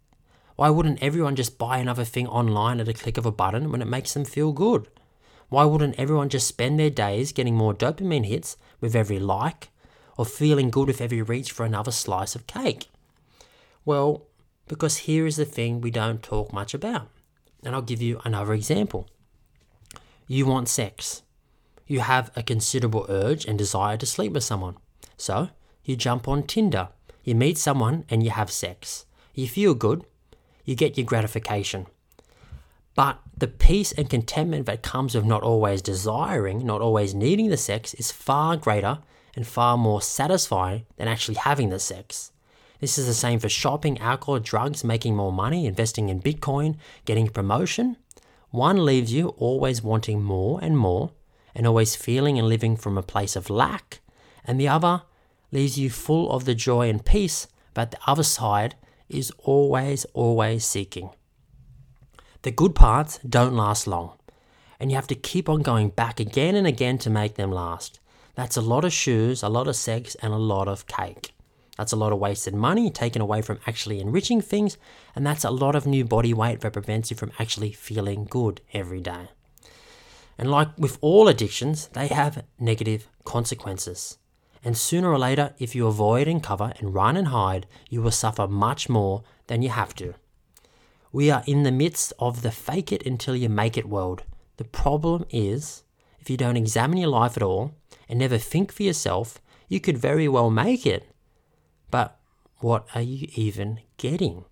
Why 0.58 0.70
wouldn't 0.70 1.00
everyone 1.00 1.36
just 1.36 1.56
buy 1.56 1.78
another 1.78 2.02
thing 2.02 2.26
online 2.26 2.80
at 2.80 2.88
a 2.88 2.92
click 2.92 3.16
of 3.16 3.24
a 3.24 3.30
button 3.30 3.70
when 3.70 3.80
it 3.80 3.86
makes 3.86 4.14
them 4.14 4.24
feel 4.24 4.50
good? 4.50 4.88
Why 5.50 5.64
wouldn't 5.64 5.96
everyone 5.96 6.30
just 6.30 6.48
spend 6.48 6.80
their 6.80 6.90
days 6.90 7.30
getting 7.30 7.54
more 7.54 7.72
dopamine 7.72 8.26
hits 8.26 8.56
with 8.80 8.96
every 8.96 9.20
like 9.20 9.68
or 10.16 10.24
feeling 10.26 10.70
good 10.70 10.88
with 10.88 11.00
every 11.00 11.22
reach 11.22 11.52
for 11.52 11.64
another 11.64 11.92
slice 11.92 12.34
of 12.34 12.48
cake? 12.48 12.88
Well, 13.84 14.26
because 14.66 15.06
here 15.06 15.26
is 15.26 15.36
the 15.36 15.44
thing 15.44 15.80
we 15.80 15.92
don't 15.92 16.24
talk 16.24 16.52
much 16.52 16.74
about. 16.74 17.06
And 17.62 17.72
I'll 17.72 17.80
give 17.80 18.02
you 18.02 18.20
another 18.24 18.52
example. 18.52 19.08
You 20.26 20.44
want 20.44 20.68
sex. 20.68 21.22
You 21.86 22.00
have 22.00 22.32
a 22.34 22.42
considerable 22.42 23.06
urge 23.08 23.44
and 23.44 23.56
desire 23.56 23.96
to 23.96 24.06
sleep 24.06 24.32
with 24.32 24.42
someone. 24.42 24.74
So, 25.16 25.50
you 25.84 25.94
jump 25.94 26.26
on 26.26 26.42
Tinder. 26.42 26.88
You 27.22 27.36
meet 27.36 27.58
someone 27.58 28.06
and 28.10 28.24
you 28.24 28.30
have 28.30 28.50
sex. 28.50 29.06
You 29.34 29.46
feel 29.46 29.74
good. 29.74 30.04
You 30.68 30.74
get 30.74 30.98
your 30.98 31.06
gratification. 31.06 31.86
But 32.94 33.20
the 33.34 33.46
peace 33.48 33.90
and 33.92 34.10
contentment 34.10 34.66
that 34.66 34.82
comes 34.82 35.14
of 35.14 35.24
not 35.24 35.42
always 35.42 35.80
desiring, 35.80 36.66
not 36.66 36.82
always 36.82 37.14
needing 37.14 37.48
the 37.48 37.56
sex, 37.56 37.94
is 37.94 38.12
far 38.12 38.54
greater 38.54 38.98
and 39.34 39.46
far 39.46 39.78
more 39.78 40.02
satisfying 40.02 40.84
than 40.98 41.08
actually 41.08 41.36
having 41.36 41.70
the 41.70 41.78
sex. 41.78 42.32
This 42.80 42.98
is 42.98 43.06
the 43.06 43.14
same 43.14 43.38
for 43.38 43.48
shopping, 43.48 43.98
alcohol, 43.98 44.40
drugs, 44.40 44.84
making 44.84 45.16
more 45.16 45.32
money, 45.32 45.64
investing 45.64 46.10
in 46.10 46.20
Bitcoin, 46.20 46.76
getting 47.06 47.28
promotion. 47.28 47.96
One 48.50 48.84
leaves 48.84 49.10
you 49.10 49.28
always 49.38 49.82
wanting 49.82 50.22
more 50.22 50.60
and 50.62 50.76
more, 50.76 51.12
and 51.54 51.66
always 51.66 51.96
feeling 51.96 52.38
and 52.38 52.46
living 52.46 52.76
from 52.76 52.98
a 52.98 53.02
place 53.02 53.36
of 53.36 53.48
lack, 53.48 54.00
and 54.44 54.60
the 54.60 54.68
other 54.68 55.00
leaves 55.50 55.78
you 55.78 55.88
full 55.88 56.30
of 56.30 56.44
the 56.44 56.54
joy 56.54 56.90
and 56.90 57.06
peace 57.06 57.46
that 57.72 57.90
the 57.90 57.98
other 58.06 58.22
side 58.22 58.74
is 59.08 59.32
always, 59.38 60.04
always 60.14 60.64
seeking. 60.64 61.10
The 62.42 62.50
good 62.50 62.74
parts 62.74 63.18
don't 63.18 63.56
last 63.56 63.86
long, 63.86 64.18
and 64.78 64.90
you 64.90 64.96
have 64.96 65.06
to 65.08 65.14
keep 65.14 65.48
on 65.48 65.62
going 65.62 65.90
back 65.90 66.20
again 66.20 66.54
and 66.54 66.66
again 66.66 66.98
to 66.98 67.10
make 67.10 67.34
them 67.34 67.50
last. 67.50 68.00
That's 68.34 68.56
a 68.56 68.62
lot 68.62 68.84
of 68.84 68.92
shoes, 68.92 69.42
a 69.42 69.48
lot 69.48 69.66
of 69.66 69.76
sex, 69.76 70.14
and 70.22 70.32
a 70.32 70.38
lot 70.38 70.68
of 70.68 70.86
cake. 70.86 71.32
That's 71.76 71.92
a 71.92 71.96
lot 71.96 72.12
of 72.12 72.18
wasted 72.18 72.54
money 72.54 72.90
taken 72.90 73.22
away 73.22 73.42
from 73.42 73.60
actually 73.66 74.00
enriching 74.00 74.40
things, 74.40 74.76
and 75.14 75.26
that's 75.26 75.44
a 75.44 75.50
lot 75.50 75.74
of 75.74 75.86
new 75.86 76.04
body 76.04 76.34
weight 76.34 76.60
that 76.60 76.72
prevents 76.72 77.10
you 77.10 77.16
from 77.16 77.32
actually 77.38 77.72
feeling 77.72 78.24
good 78.24 78.60
every 78.72 79.00
day. 79.00 79.28
And 80.36 80.50
like 80.50 80.76
with 80.78 80.98
all 81.00 81.28
addictions, 81.28 81.88
they 81.88 82.06
have 82.08 82.44
negative 82.58 83.08
consequences. 83.24 84.18
And 84.64 84.76
sooner 84.76 85.10
or 85.10 85.18
later, 85.18 85.54
if 85.58 85.74
you 85.74 85.86
avoid 85.86 86.28
and 86.28 86.42
cover 86.42 86.72
and 86.78 86.94
run 86.94 87.16
and 87.16 87.28
hide, 87.28 87.66
you 87.88 88.02
will 88.02 88.10
suffer 88.10 88.46
much 88.46 88.88
more 88.88 89.22
than 89.46 89.62
you 89.62 89.70
have 89.70 89.94
to. 89.96 90.14
We 91.12 91.30
are 91.30 91.42
in 91.46 91.62
the 91.62 91.72
midst 91.72 92.12
of 92.18 92.42
the 92.42 92.50
fake 92.50 92.92
it 92.92 93.06
until 93.06 93.36
you 93.36 93.48
make 93.48 93.78
it 93.78 93.88
world. 93.88 94.24
The 94.56 94.64
problem 94.64 95.24
is, 95.30 95.84
if 96.20 96.28
you 96.28 96.36
don't 96.36 96.56
examine 96.56 96.98
your 96.98 97.10
life 97.10 97.36
at 97.36 97.42
all 97.42 97.74
and 98.08 98.18
never 98.18 98.38
think 98.38 98.72
for 98.72 98.82
yourself, 98.82 99.40
you 99.68 99.80
could 99.80 99.98
very 99.98 100.28
well 100.28 100.50
make 100.50 100.86
it 100.86 101.08
but 101.90 102.18
what 102.58 102.86
are 102.94 103.02
you 103.02 103.28
even 103.34 103.80
getting? 103.96 104.44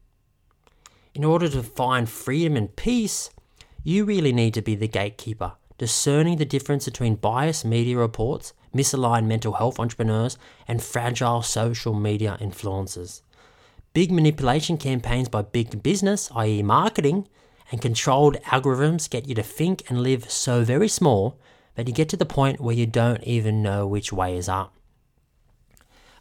In 1.15 1.25
order 1.25 1.49
to 1.49 1.63
find 1.63 2.09
freedom 2.09 2.57
and 2.57 2.75
peace, 2.77 3.31
you 3.83 4.05
really 4.05 4.33
need 4.33 4.55
to 4.55 4.63
be 4.63 4.75
the 4.75 4.89
gatekeeper, 4.89 5.53
discerning 5.79 6.37
the 6.37 6.45
difference 6.45 6.85
between 6.85 7.17
biased 7.17 7.65
media 7.65 7.97
reports, 7.97 8.53
misaligned 8.77 9.27
mental 9.27 9.55
health 9.55 9.81
entrepreneurs, 9.81 10.37
and 10.69 10.83
fragile 10.83 11.43
social 11.43 11.95
media 11.95 12.37
influencers. 12.41 13.23
Big 13.93 14.13
manipulation 14.13 14.77
campaigns 14.77 15.29
by 15.29 15.43
big 15.43 15.83
business, 15.83 16.31
i.e., 16.37 16.63
marketing, 16.63 17.27
and 17.73 17.81
controlled 17.81 18.37
algorithms 18.45 19.09
get 19.09 19.27
you 19.27 19.35
to 19.35 19.43
think 19.43 19.83
and 19.89 20.03
live 20.03 20.31
so 20.31 20.63
very 20.63 20.89
small 20.89 21.39
that 21.75 21.89
you 21.89 21.95
get 21.95 22.09
to 22.09 22.17
the 22.17 22.27
point 22.27 22.61
where 22.61 22.75
you 22.75 22.87
don't 22.87 23.23
even 23.25 23.63
know 23.63 23.87
which 23.87 24.13
way 24.13 24.37
is 24.37 24.49
up. 24.49 24.73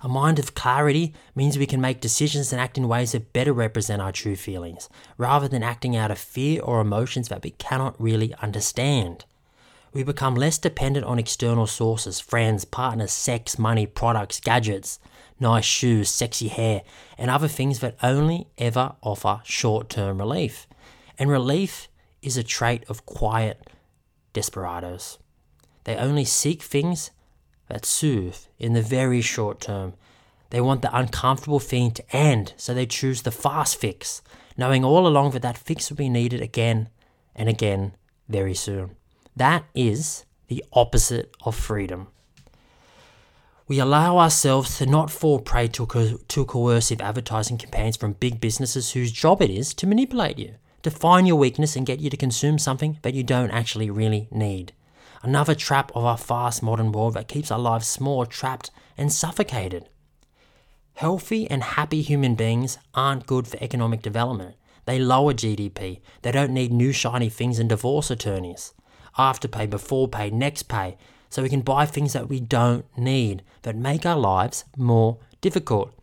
A 0.01 0.07
mind 0.07 0.37
of 0.37 0.53
clarity 0.53 1.13
means 1.33 1.57
we 1.57 1.65
can 1.65 1.81
make 1.81 1.99
decisions 1.99 2.51
and 2.51 2.61
act 2.61 2.77
in 2.77 2.87
ways 2.87 3.13
that 3.13 3.33
better 3.33 3.53
represent 3.53 4.01
our 4.01 4.11
true 4.11 4.35
feelings, 4.35 4.87
rather 5.17 5.47
than 5.47 5.63
acting 5.63 5.95
out 5.95 6.11
of 6.11 6.19
fear 6.19 6.61
or 6.61 6.79
emotions 6.79 7.29
that 7.29 7.43
we 7.43 7.51
cannot 7.51 7.99
really 7.99 8.33
understand. 8.41 9.25
We 9.95 10.03
become 10.03 10.35
less 10.35 10.57
dependent 10.57 11.05
on 11.05 11.19
external 11.19 11.67
sources 11.67 12.19
friends, 12.19 12.65
partners, 12.65 13.13
sex, 13.13 13.57
money, 13.57 13.85
products, 13.85 14.41
gadgets, 14.41 14.99
nice 15.39 15.63
shoes, 15.63 16.09
sexy 16.09 16.49
hair, 16.49 16.81
and 17.17 17.31
other 17.31 17.47
things 17.47 17.79
that 17.79 17.95
only 18.03 18.49
ever 18.57 18.97
offer 19.01 19.39
short 19.45 19.87
term 19.89 20.17
relief. 20.17 20.67
And 21.17 21.31
relief 21.31 21.87
is 22.21 22.35
a 22.35 22.43
trait 22.43 22.83
of 22.89 23.05
quiet 23.05 23.69
desperados. 24.33 25.17
They 25.85 25.95
only 25.95 26.25
seek 26.25 26.61
things 26.61 27.11
that 27.69 27.85
soothe 27.85 28.35
in 28.59 28.73
the 28.73 28.81
very 28.81 29.21
short 29.21 29.61
term. 29.61 29.93
They 30.49 30.59
want 30.59 30.81
the 30.81 30.93
uncomfortable 30.93 31.61
thing 31.61 31.91
to 31.91 32.13
end, 32.13 32.53
so 32.57 32.73
they 32.73 32.85
choose 32.85 33.21
the 33.21 33.31
fast 33.31 33.77
fix, 33.77 34.21
knowing 34.57 34.83
all 34.83 35.07
along 35.07 35.31
that 35.31 35.41
that 35.43 35.57
fix 35.57 35.89
will 35.89 35.95
be 35.95 36.09
needed 36.09 36.41
again 36.41 36.89
and 37.33 37.47
again 37.47 37.93
very 38.27 38.53
soon. 38.53 38.97
That 39.35 39.65
is 39.73 40.25
the 40.47 40.63
opposite 40.71 41.35
of 41.43 41.55
freedom. 41.55 42.07
We 43.67 43.79
allow 43.79 44.19
ourselves 44.19 44.77
to 44.77 44.85
not 44.85 45.09
fall 45.09 45.39
prey 45.39 45.67
to, 45.69 45.85
co- 45.87 46.19
to 46.27 46.45
coercive 46.45 47.01
advertising 47.01 47.57
campaigns 47.57 47.97
from 47.97 48.13
big 48.13 48.39
businesses 48.39 48.91
whose 48.91 49.11
job 49.11 49.41
it 49.41 49.49
is 49.49 49.73
to 49.75 49.87
manipulate 49.87 50.37
you, 50.37 50.55
to 50.83 50.91
find 50.91 51.27
your 51.27 51.37
weakness 51.37 51.75
and 51.75 51.85
get 51.85 51.99
you 51.99 52.11
to 52.11 52.17
consume 52.17 52.59
something 52.59 52.99
that 53.01 53.15
you 53.15 53.23
don't 53.23 53.49
actually 53.49 53.89
really 53.89 54.27
need. 54.31 54.71
Another 55.23 55.55
trap 55.55 55.91
of 55.95 56.05
our 56.05 56.17
fast 56.17 56.61
modern 56.61 56.91
world 56.91 57.15
that 57.15 57.27
keeps 57.27 57.49
our 57.49 57.57
lives 57.57 57.87
small, 57.87 58.27
trapped, 58.27 58.69
and 58.95 59.11
suffocated. 59.11 59.89
Healthy 60.93 61.49
and 61.49 61.63
happy 61.63 62.03
human 62.03 62.35
beings 62.35 62.77
aren't 62.93 63.25
good 63.25 63.47
for 63.47 63.57
economic 63.59 64.03
development. 64.03 64.55
They 64.85 64.99
lower 64.99 65.33
GDP. 65.33 65.99
They 66.21 66.31
don't 66.31 66.53
need 66.53 66.71
new 66.71 66.91
shiny 66.91 67.29
things 67.29 67.57
and 67.57 67.67
divorce 67.67 68.11
attorneys. 68.11 68.73
Afterpay, 69.17 69.69
before 69.69 70.07
pay, 70.07 70.29
next 70.29 70.63
pay, 70.63 70.97
so 71.29 71.41
we 71.41 71.49
can 71.49 71.61
buy 71.61 71.85
things 71.85 72.13
that 72.13 72.29
we 72.29 72.39
don't 72.39 72.85
need 72.97 73.43
that 73.61 73.75
make 73.75 74.05
our 74.05 74.17
lives 74.17 74.65
more 74.77 75.17
difficult, 75.41 75.93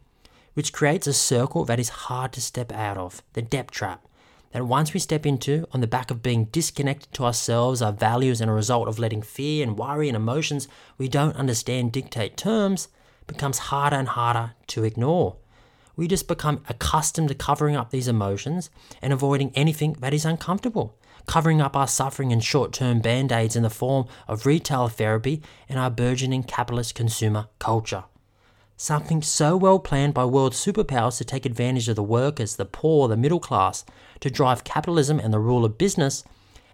which 0.54 0.72
creates 0.72 1.06
a 1.06 1.12
circle 1.12 1.64
that 1.64 1.80
is 1.80 1.88
hard 1.88 2.32
to 2.32 2.40
step 2.40 2.72
out 2.72 2.98
of 2.98 3.22
the 3.32 3.42
debt 3.42 3.70
trap 3.70 4.06
that 4.52 4.66
once 4.66 4.92
we 4.92 5.00
step 5.00 5.26
into 5.26 5.66
on 5.72 5.80
the 5.80 5.86
back 5.86 6.10
of 6.10 6.22
being 6.22 6.44
disconnected 6.46 7.12
to 7.14 7.24
ourselves, 7.24 7.82
our 7.82 7.92
values, 7.92 8.40
and 8.40 8.50
a 8.50 8.54
result 8.54 8.86
of 8.86 8.98
letting 8.98 9.22
fear 9.22 9.62
and 9.62 9.78
worry 9.78 10.08
and 10.08 10.16
emotions 10.16 10.68
we 10.98 11.08
don't 11.08 11.36
understand 11.36 11.90
dictate 11.90 12.36
terms, 12.36 12.88
becomes 13.26 13.58
harder 13.58 13.96
and 13.96 14.08
harder 14.08 14.52
to 14.66 14.84
ignore. 14.84 15.36
we 15.94 16.08
just 16.08 16.26
become 16.26 16.62
accustomed 16.70 17.28
to 17.28 17.34
covering 17.34 17.76
up 17.76 17.90
these 17.90 18.08
emotions 18.08 18.70
and 19.02 19.12
avoiding 19.12 19.52
anything 19.54 19.92
that 20.00 20.14
is 20.14 20.24
uncomfortable, 20.24 20.96
covering 21.26 21.60
up 21.60 21.76
our 21.76 21.88
suffering 21.88 22.30
in 22.30 22.40
short 22.40 22.72
term 22.72 23.00
band 23.00 23.32
aids 23.32 23.56
in 23.56 23.62
the 23.62 23.70
form 23.70 24.06
of 24.28 24.46
retail 24.46 24.88
therapy 24.88 25.42
and 25.68 25.78
our 25.78 25.90
burgeoning 25.90 26.42
capitalist 26.42 26.94
consumer 26.94 27.48
culture. 27.58 28.04
Something 28.76 29.22
so 29.22 29.56
well 29.56 29.78
planned 29.78 30.14
by 30.14 30.24
world 30.24 30.54
superpowers 30.54 31.18
to 31.18 31.24
take 31.24 31.46
advantage 31.46 31.88
of 31.88 31.96
the 31.96 32.02
workers, 32.02 32.56
the 32.56 32.64
poor, 32.64 33.06
the 33.06 33.16
middle 33.16 33.38
class, 33.38 33.84
to 34.20 34.30
drive 34.30 34.64
capitalism 34.64 35.20
and 35.20 35.32
the 35.32 35.38
rule 35.38 35.64
of 35.64 35.78
business, 35.78 36.24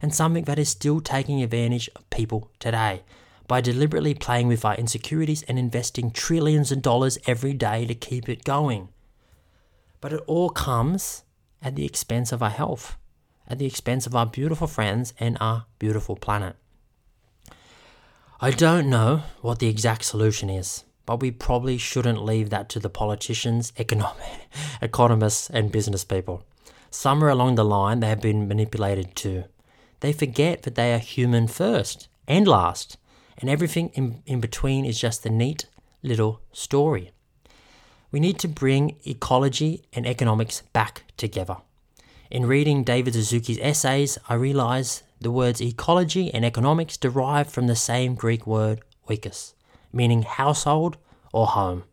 and 0.01 0.15
something 0.15 0.45
that 0.45 0.59
is 0.59 0.69
still 0.69 1.01
taking 1.01 1.43
advantage 1.43 1.91
of 1.97 2.09
people 2.09 2.51
today 2.59 3.03
by 3.49 3.61
deliberately 3.61 4.15
playing 4.15 4.47
with 4.47 4.65
our 4.65 4.75
insecurities 4.77 5.43
and 5.45 5.59
investing 5.59 6.11
trillions 6.11 6.71
of 6.71 6.83
dollars 6.83 7.19
every 7.27 7.55
day 7.55 7.87
to 7.87 7.95
keep 7.95 8.29
it 8.29 8.45
going. 8.45 8.89
But 10.01 10.13
it 10.13 10.23
all 10.27 10.51
comes 10.51 11.25
at 11.63 11.75
the 11.75 11.85
expense 11.85 12.31
of 12.31 12.43
our 12.43 12.51
health, 12.51 12.97
at 13.49 13.59
the 13.59 13.67
expense 13.67 14.07
of 14.07 14.15
our 14.15 14.27
beautiful 14.27 14.67
friends 14.67 15.15
and 15.19 15.37
our 15.41 15.67
beautiful 15.79 16.15
planet. 16.15 16.57
I 18.41 18.53
don't 18.53 18.89
know 18.89 19.23
what 19.41 19.59
the 19.59 19.67
exact 19.67 20.05
solution 20.05 20.49
is, 20.49 20.85
but 21.07 21.21
we 21.21 21.31
probably 21.31 21.79
shouldn't 21.79 22.23
leave 22.23 22.51
that 22.51 22.69
to 22.69 22.79
the 22.79 22.91
politicians, 22.91 23.73
economic, 23.79 24.49
economists, 24.83 25.51
and 25.51 25.73
business 25.73 26.05
people. 26.05 26.45
Somewhere 26.91 27.31
along 27.31 27.57
the 27.57 27.65
line, 27.65 28.01
they 28.01 28.09
have 28.09 28.21
been 28.21 28.47
manipulated 28.47 29.17
too. 29.17 29.45
They 30.01 30.13
forget 30.13 30.63
that 30.63 30.75
they 30.75 30.95
are 30.95 30.99
human 30.99 31.49
first 31.49 32.09
and 32.29 32.47
last, 32.47 32.97
and 33.39 33.51
everything 33.51 33.91
in, 33.95 34.23
in 34.27 34.41
between 34.41 34.85
is 34.85 35.01
just 35.01 35.27
a 35.27 35.31
neat 35.31 35.67
little 36.03 36.41
story. 36.53 37.11
We 38.13 38.21
need 38.21 38.39
to 38.39 38.49
bring 38.49 38.97
ecology 39.05 39.83
and 39.93 40.07
economics 40.07 40.63
back 40.73 41.05
together. 41.17 41.57
In 42.31 42.45
reading 42.45 42.85
David 42.85 43.15
Suzuki's 43.15 43.59
essays, 43.63 44.19
I 44.29 44.35
realized 44.35 45.03
the 45.19 45.31
words 45.31 45.63
ecology 45.63 46.33
and 46.35 46.45
economics 46.45 46.99
derive 46.99 47.49
from 47.49 47.69
the 47.69 47.75
same 47.75 48.15
Greek 48.15 48.47
word 48.47 48.83
oikos, 49.09 49.55
meaning 49.95 50.23
household 50.23 50.99
or 51.33 51.47
home. 51.47 51.85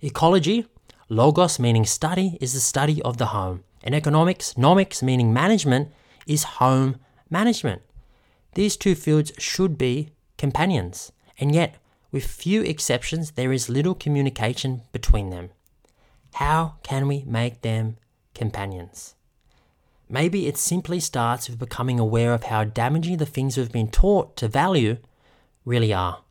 Ecology, 0.00 0.66
logos 1.10 1.58
meaning 1.58 1.84
study, 1.84 2.38
is 2.40 2.54
the 2.54 2.60
study 2.60 3.02
of 3.02 3.18
the 3.18 3.26
home, 3.26 3.62
and 3.82 3.94
economics, 3.94 4.54
nomics 4.54 5.02
meaning 5.02 5.34
management, 5.34 5.92
is 6.26 6.44
home 6.44 6.96
management. 7.28 7.82
These 8.54 8.78
two 8.78 8.94
fields 8.94 9.32
should 9.36 9.76
be 9.76 10.08
companions, 10.38 11.12
and 11.38 11.54
yet 11.54 11.76
with 12.10 12.24
few 12.24 12.62
exceptions, 12.62 13.32
there 13.32 13.52
is 13.52 13.68
little 13.68 13.94
communication 13.94 14.80
between 14.92 15.28
them. 15.28 15.50
How 16.34 16.76
can 16.82 17.06
we 17.06 17.22
make 17.26 17.60
them 17.60 17.98
companions? 18.34 19.14
Maybe 20.14 20.46
it 20.46 20.56
simply 20.56 21.00
starts 21.00 21.48
with 21.48 21.58
becoming 21.58 21.98
aware 21.98 22.34
of 22.34 22.44
how 22.44 22.62
damaging 22.62 23.16
the 23.16 23.26
things 23.26 23.56
we've 23.56 23.72
been 23.72 23.90
taught 23.90 24.36
to 24.36 24.46
value 24.46 24.98
really 25.64 25.92
are. 25.92 26.22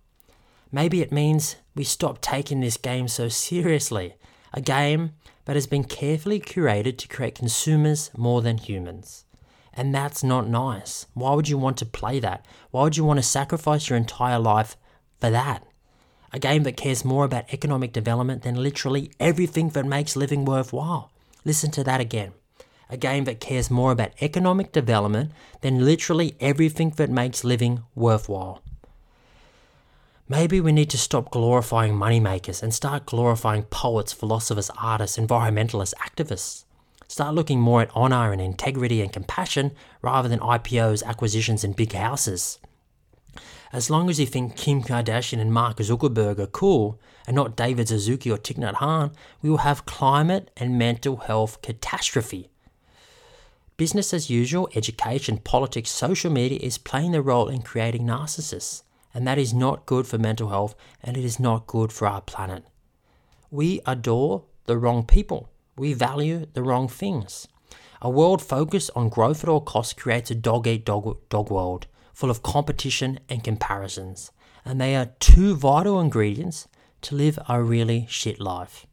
Maybe 0.72 1.02
it 1.02 1.12
means 1.12 1.58
we 1.76 1.84
stop 1.84 2.22
taking 2.22 2.62
this 2.62 2.78
game 2.78 3.10
so 3.10 3.28
seriously, 3.28 4.16
a 4.54 4.62
game 4.62 5.16
that 5.44 5.58
has 5.58 5.68
been 5.68 5.84
carefully 5.84 6.40
curated 6.40 6.98
to 7.00 7.10
create 7.10 7.36
consumers 7.36 8.10
more 8.16 8.42
than 8.42 8.58
humans. 8.58 9.26
And 9.74 9.94
that's 9.94 10.24
not 10.24 10.48
nice. 10.48 11.08
Why 11.14 11.34
would 11.34 11.50
you 11.50 11.58
want 11.58 11.76
to 11.80 11.86
play 11.86 12.22
that? 12.22 12.46
Why 12.72 12.84
would 12.84 12.96
you 12.96 13.04
want 13.04 13.18
to 13.18 13.24
sacrifice 13.38 13.90
your 13.90 13.98
entire 13.98 14.40
life 14.40 14.78
for 15.20 15.30
that? 15.30 15.62
A 16.32 16.40
game 16.40 16.64
that 16.64 16.78
cares 16.78 17.04
more 17.04 17.26
about 17.26 17.54
economic 17.54 17.92
development 17.92 18.44
than 18.44 18.56
literally 18.56 19.12
everything 19.20 19.72
that 19.72 19.86
makes 19.86 20.16
living 20.16 20.46
worthwhile. 20.46 21.12
Listen 21.44 21.70
to 21.72 21.84
that 21.84 22.00
again. 22.00 22.32
A 22.90 22.98
game 22.98 23.24
that 23.26 23.40
cares 23.40 23.72
more 23.72 23.92
about 23.92 24.12
economic 24.22 24.72
development 24.72 25.32
than 25.62 25.86
literally 25.86 26.36
everything 26.40 26.92
that 26.92 27.10
makes 27.10 27.44
living 27.44 27.84
worthwhile. 27.96 28.62
Maybe 30.30 30.62
we 30.62 30.72
need 30.72 30.90
to 30.92 30.98
stop 30.98 31.32
glorifying 31.32 31.94
moneymakers 31.94 32.64
and 32.64 32.74
start 32.74 33.06
glorifying 33.06 33.64
poets, 33.64 34.14
philosophers, 34.14 34.72
artists, 34.82 35.18
environmentalists, 35.18 35.94
activists. 35.96 36.64
Start 37.08 37.36
looking 37.36 37.60
more 37.60 37.82
at 37.82 37.96
honour 37.96 38.32
and 38.32 38.42
integrity 38.42 39.02
and 39.02 39.12
compassion 39.12 39.72
rather 40.02 40.30
than 40.30 40.40
IPOs, 40.40 41.04
acquisitions, 41.04 41.64
and 41.64 41.76
big 41.76 41.94
houses. 41.94 42.58
As 43.74 43.90
long 43.90 44.10
as 44.10 44.20
you 44.20 44.26
think 44.26 44.56
Kim 44.56 44.82
Kardashian 44.82 45.40
and 45.40 45.52
Mark 45.52 45.78
Zuckerberg 45.78 46.40
are 46.40 46.48
cool, 46.48 47.00
and 47.28 47.36
not 47.36 47.56
David 47.56 47.88
Suzuki 47.88 48.32
or 48.32 48.38
Thich 48.38 48.58
Nhat 48.58 48.76
Hanh, 48.76 49.14
we 49.42 49.50
will 49.50 49.58
have 49.58 49.86
climate 49.86 50.52
and 50.58 50.78
mental 50.78 51.18
health 51.18 51.62
catastrophe. 51.62 52.50
Business 53.84 54.14
as 54.14 54.30
usual, 54.30 54.70
education, 54.76 55.40
politics, 55.40 55.92
social 55.92 56.32
media 56.32 56.58
is 56.62 56.78
playing 56.78 57.12
the 57.12 57.22
role 57.22 57.50
in 57.50 57.62
creating 57.62 58.06
narcissists, 58.06 58.84
and 59.14 59.28
that 59.28 59.38
is 59.38 59.54
not 59.54 59.86
good 59.86 60.08
for 60.08 60.18
mental 60.18 60.48
health 60.48 60.74
and 61.04 61.18
it 61.18 61.26
is 61.26 61.38
not 61.38 61.68
good 61.68 61.92
for 61.92 62.08
our 62.08 62.22
planet. 62.22 62.64
We 63.52 63.82
adore 63.86 64.46
the 64.68 64.78
wrong 64.78 65.04
people. 65.04 65.50
We 65.76 65.92
value 65.92 66.46
the 66.54 66.64
wrong 66.64 66.88
things. 66.88 67.46
A 68.02 68.10
world 68.10 68.42
focused 68.42 68.90
on 68.96 69.10
growth 69.10 69.44
at 69.44 69.50
all 69.50 69.60
costs 69.60 69.92
creates 69.92 70.32
a 70.32 70.36
dog 70.36 70.66
eat 70.66 70.86
dog, 70.86 71.18
dog 71.28 71.52
world 71.52 71.88
full 72.14 72.30
of 72.30 72.42
competition 72.42 73.20
and 73.28 73.44
comparisons, 73.44 74.32
and 74.64 74.80
they 74.80 74.96
are 74.96 75.12
two 75.20 75.58
vital 75.58 76.00
ingredients 76.00 76.70
to 77.02 77.16
live 77.16 77.38
a 77.50 77.62
really 77.62 78.06
shit 78.10 78.40
life. 78.40 78.88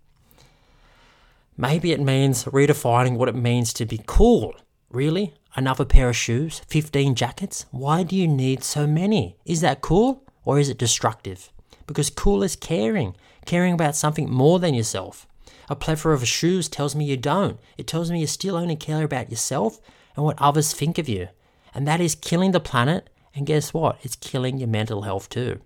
Maybe 1.57 1.93
it 1.93 2.01
means 2.01 2.43
redefining 2.47 3.19
what 3.19 3.29
it 3.29 3.37
means 3.37 3.73
to 3.75 3.87
be 3.87 4.01
cool. 4.05 4.53
Really? 4.91 5.35
Another 5.55 5.85
pair 5.85 6.09
of 6.09 6.17
shoes? 6.17 6.63
15 6.67 7.15
jackets? 7.15 7.67
Why 7.71 8.03
do 8.03 8.17
you 8.17 8.27
need 8.27 8.65
so 8.65 8.89
many? 8.89 9.37
Is 9.45 9.61
that 9.61 9.81
cool 9.81 10.25
or 10.45 10.59
is 10.59 10.69
it 10.69 10.79
destructive? 10.79 11.53
Because 11.87 12.11
cool 12.11 12.43
is 12.43 12.57
caring, 12.57 13.15
caring 13.47 13.73
about 13.73 13.95
something 13.95 14.29
more 14.29 14.59
than 14.59 14.75
yourself. 14.75 15.29
A 15.69 15.77
plethora 15.77 16.15
of 16.15 16.27
shoes 16.27 16.69
tells 16.69 16.97
me 16.97 17.05
you 17.05 17.17
don't. 17.17 17.61
It 17.79 17.87
tells 17.87 18.11
me 18.11 18.21
you 18.21 18.27
still 18.27 18.57
only 18.57 18.75
care 18.75 19.05
about 19.05 19.31
yourself 19.31 19.81
and 20.17 20.25
what 20.25 20.41
others 20.43 20.73
think 20.73 20.99
of 20.99 21.09
you. 21.09 21.29
And 21.73 21.87
that 21.87 22.01
is 22.01 22.17
killing 22.17 22.51
the 22.51 22.59
planet. 22.59 23.09
And 23.33 23.47
guess 23.47 23.73
what? 23.73 23.99
It's 24.03 24.17
killing 24.17 24.59
your 24.59 24.69
mental 24.69 25.03
health 25.03 25.29
too. 25.29 25.61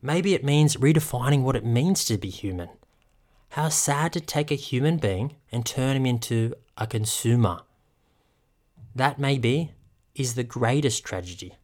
Maybe 0.00 0.34
it 0.34 0.44
means 0.44 0.76
redefining 0.76 1.42
what 1.42 1.56
it 1.56 1.64
means 1.64 2.04
to 2.04 2.16
be 2.16 2.30
human. 2.30 2.68
How 3.50 3.68
sad 3.68 4.12
to 4.12 4.20
take 4.20 4.52
a 4.52 4.56
human 4.56 4.98
being 4.98 5.34
and 5.50 5.66
turn 5.66 5.96
him 5.96 6.06
into 6.06 6.54
a 6.78 6.86
consumer. 6.86 7.62
That 8.94 9.18
maybe 9.18 9.72
is 10.14 10.34
the 10.34 10.44
greatest 10.44 11.04
tragedy. 11.04 11.54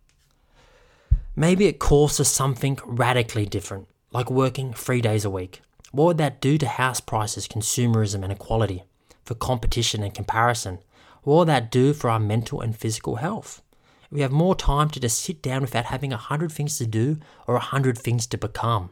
Maybe 1.37 1.67
it 1.67 1.79
calls 1.79 2.17
for 2.17 2.25
something 2.25 2.79
radically 2.85 3.47
different, 3.47 3.89
like 4.13 4.31
working 4.31 4.73
three 4.73 5.01
days 5.01 5.25
a 5.25 5.31
week. 5.31 5.61
What 5.93 6.05
would 6.07 6.19
that 6.19 6.41
do 6.41 6.59
to 6.59 6.67
house 6.67 7.01
prices, 7.01 7.47
consumerism, 7.47 8.23
and 8.23 8.33
equality, 8.33 8.85
for 9.25 9.35
competition 9.35 10.03
and 10.03 10.15
comparison, 10.15 10.79
what 11.23 11.37
would 11.37 11.49
that 11.49 11.71
do 11.71 11.93
for 11.93 12.09
our 12.09 12.19
mental 12.19 12.61
and 12.61 12.77
physical 12.77 13.17
health? 13.17 13.63
We 14.11 14.23
have 14.23 14.33
more 14.33 14.55
time 14.55 14.89
to 14.91 15.01
just 15.01 15.21
sit 15.21 15.43
down 15.43 15.61
without 15.61 15.87
having 15.87 16.13
a 16.13 16.17
hundred 16.17 16.51
things 16.51 16.79
to 16.79 16.87
do 16.87 17.19
or 17.47 17.57
a 17.57 17.61
hundred 17.61 17.99
things 17.99 18.27
to 18.29 18.39
become. 18.39 18.91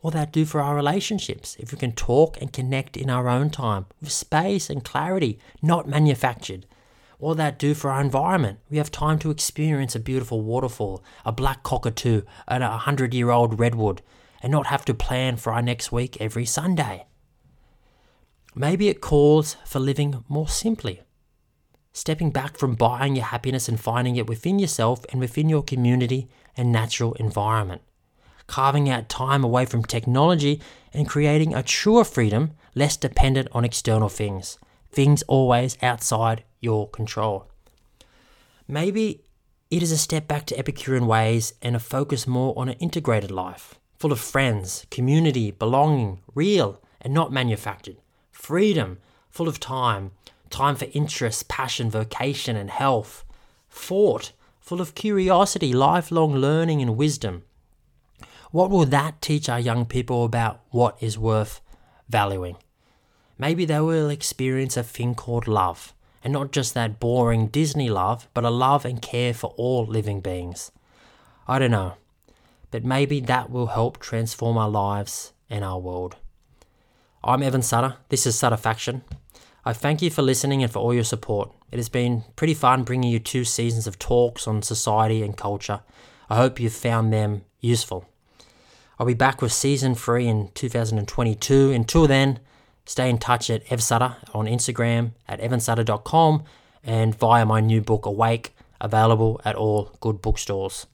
What 0.00 0.14
will 0.14 0.20
that 0.20 0.32
do 0.32 0.44
for 0.44 0.60
our 0.60 0.74
relationships 0.74 1.56
if 1.58 1.72
we 1.72 1.78
can 1.78 1.92
talk 1.92 2.40
and 2.40 2.52
connect 2.52 2.96
in 2.96 3.08
our 3.08 3.28
own 3.28 3.48
time 3.48 3.86
with 4.00 4.12
space 4.12 4.68
and 4.68 4.84
clarity, 4.84 5.38
not 5.62 5.88
manufactured? 5.88 6.66
What 7.20 7.36
that 7.36 7.58
do 7.58 7.74
for 7.74 7.90
our 7.90 8.00
environment? 8.00 8.60
We 8.70 8.78
have 8.78 8.90
time 8.90 9.18
to 9.18 9.30
experience 9.30 9.94
a 9.94 10.00
beautiful 10.00 10.40
waterfall, 10.40 11.04
a 11.26 11.30
black 11.30 11.62
cockatoo, 11.62 12.22
and 12.48 12.64
a 12.64 12.78
hundred 12.78 13.12
year 13.12 13.28
old 13.28 13.60
redwood, 13.60 14.00
and 14.42 14.50
not 14.50 14.68
have 14.68 14.86
to 14.86 14.94
plan 14.94 15.36
for 15.36 15.52
our 15.52 15.60
next 15.60 15.92
week 15.92 16.16
every 16.18 16.46
Sunday. 16.46 17.04
Maybe 18.54 18.88
it 18.88 19.02
calls 19.02 19.56
for 19.66 19.78
living 19.80 20.24
more 20.28 20.48
simply 20.48 21.02
stepping 21.92 22.30
back 22.30 22.56
from 22.56 22.74
buying 22.74 23.16
your 23.16 23.26
happiness 23.26 23.68
and 23.68 23.78
finding 23.78 24.16
it 24.16 24.28
within 24.28 24.58
yourself 24.58 25.04
and 25.10 25.20
within 25.20 25.48
your 25.48 25.62
community 25.62 26.28
and 26.56 26.72
natural 26.72 27.12
environment. 27.14 27.82
Carving 28.46 28.88
out 28.88 29.08
time 29.08 29.44
away 29.44 29.66
from 29.66 29.84
technology 29.84 30.60
and 30.94 31.08
creating 31.08 31.52
a 31.52 31.62
truer 31.62 32.04
freedom 32.04 32.52
less 32.74 32.96
dependent 32.96 33.48
on 33.52 33.64
external 33.64 34.08
things, 34.08 34.58
things 34.90 35.22
always 35.22 35.76
outside 35.82 36.44
your 36.60 36.88
control. 36.88 37.46
Maybe 38.68 39.24
it 39.70 39.82
is 39.82 39.92
a 39.92 39.98
step 39.98 40.26
back 40.28 40.46
to 40.46 40.58
Epicurean 40.58 41.06
ways 41.06 41.54
and 41.62 41.76
a 41.76 41.80
focus 41.80 42.26
more 42.26 42.58
on 42.58 42.68
an 42.68 42.76
integrated 42.78 43.30
life, 43.30 43.78
full 43.98 44.12
of 44.12 44.20
friends, 44.20 44.86
community, 44.90 45.50
belonging, 45.50 46.20
real 46.34 46.80
and 47.00 47.14
not 47.14 47.32
manufactured, 47.32 47.96
freedom, 48.30 48.98
full 49.30 49.48
of 49.48 49.60
time, 49.60 50.10
time 50.50 50.76
for 50.76 50.86
interest, 50.92 51.48
passion, 51.48 51.90
vocation, 51.90 52.56
and 52.56 52.70
health. 52.70 53.24
Thought, 53.70 54.32
full 54.60 54.80
of 54.80 54.94
curiosity, 54.94 55.72
lifelong 55.72 56.34
learning, 56.34 56.82
and 56.82 56.96
wisdom. 56.96 57.44
What 58.50 58.70
will 58.70 58.84
that 58.86 59.22
teach 59.22 59.48
our 59.48 59.60
young 59.60 59.86
people 59.86 60.24
about 60.24 60.60
what 60.70 60.96
is 61.00 61.16
worth 61.16 61.60
valuing? 62.08 62.56
Maybe 63.40 63.64
they 63.64 63.80
will 63.80 64.10
experience 64.10 64.76
a 64.76 64.82
thing 64.82 65.14
called 65.14 65.48
love. 65.48 65.94
And 66.22 66.34
not 66.34 66.52
just 66.52 66.74
that 66.74 67.00
boring 67.00 67.46
Disney 67.46 67.88
love, 67.88 68.28
but 68.34 68.44
a 68.44 68.50
love 68.50 68.84
and 68.84 69.00
care 69.00 69.32
for 69.32 69.54
all 69.56 69.86
living 69.86 70.20
beings. 70.20 70.70
I 71.48 71.58
don't 71.58 71.70
know, 71.70 71.94
but 72.70 72.84
maybe 72.84 73.20
that 73.20 73.50
will 73.50 73.68
help 73.68 73.98
transform 73.98 74.58
our 74.58 74.68
lives 74.68 75.32
and 75.48 75.64
our 75.64 75.78
world. 75.78 76.16
I'm 77.24 77.42
Evan 77.42 77.62
Sutter. 77.62 77.96
This 78.10 78.26
is 78.26 78.38
Sutter 78.38 78.58
Faction. 78.58 79.02
I 79.64 79.72
thank 79.72 80.02
you 80.02 80.10
for 80.10 80.20
listening 80.20 80.62
and 80.62 80.70
for 80.70 80.80
all 80.80 80.92
your 80.92 81.04
support. 81.04 81.50
It 81.72 81.78
has 81.78 81.88
been 81.88 82.24
pretty 82.36 82.54
fun 82.54 82.84
bringing 82.84 83.10
you 83.10 83.18
two 83.18 83.44
seasons 83.44 83.86
of 83.86 83.98
talks 83.98 84.46
on 84.46 84.60
society 84.60 85.22
and 85.22 85.34
culture. 85.34 85.80
I 86.28 86.36
hope 86.36 86.60
you've 86.60 86.74
found 86.74 87.10
them 87.10 87.42
useful. 87.60 88.06
I'll 88.98 89.06
be 89.06 89.14
back 89.14 89.40
with 89.40 89.52
season 89.52 89.94
three 89.94 90.26
in 90.28 90.50
2022. 90.52 91.72
Until 91.72 92.06
then, 92.06 92.38
stay 92.84 93.08
in 93.08 93.18
touch 93.18 93.50
at 93.50 93.64
evsutter 93.66 94.16
on 94.34 94.46
Instagram, 94.46 95.12
at 95.28 95.40
evansutter.com, 95.40 96.44
and 96.82 97.14
via 97.14 97.44
my 97.44 97.60
new 97.60 97.80
book, 97.80 98.06
Awake, 98.06 98.54
available 98.80 99.40
at 99.44 99.56
all 99.56 99.92
good 100.00 100.22
bookstores. 100.22 100.86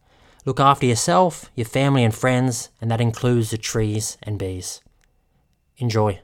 Look 0.44 0.60
after 0.60 0.86
yourself, 0.86 1.50
your 1.54 1.66
family, 1.66 2.04
and 2.04 2.14
friends, 2.14 2.70
and 2.80 2.90
that 2.90 3.00
includes 3.00 3.50
the 3.50 3.58
trees 3.58 4.16
and 4.22 4.38
bees. 4.38 4.80
Enjoy. 5.78 6.20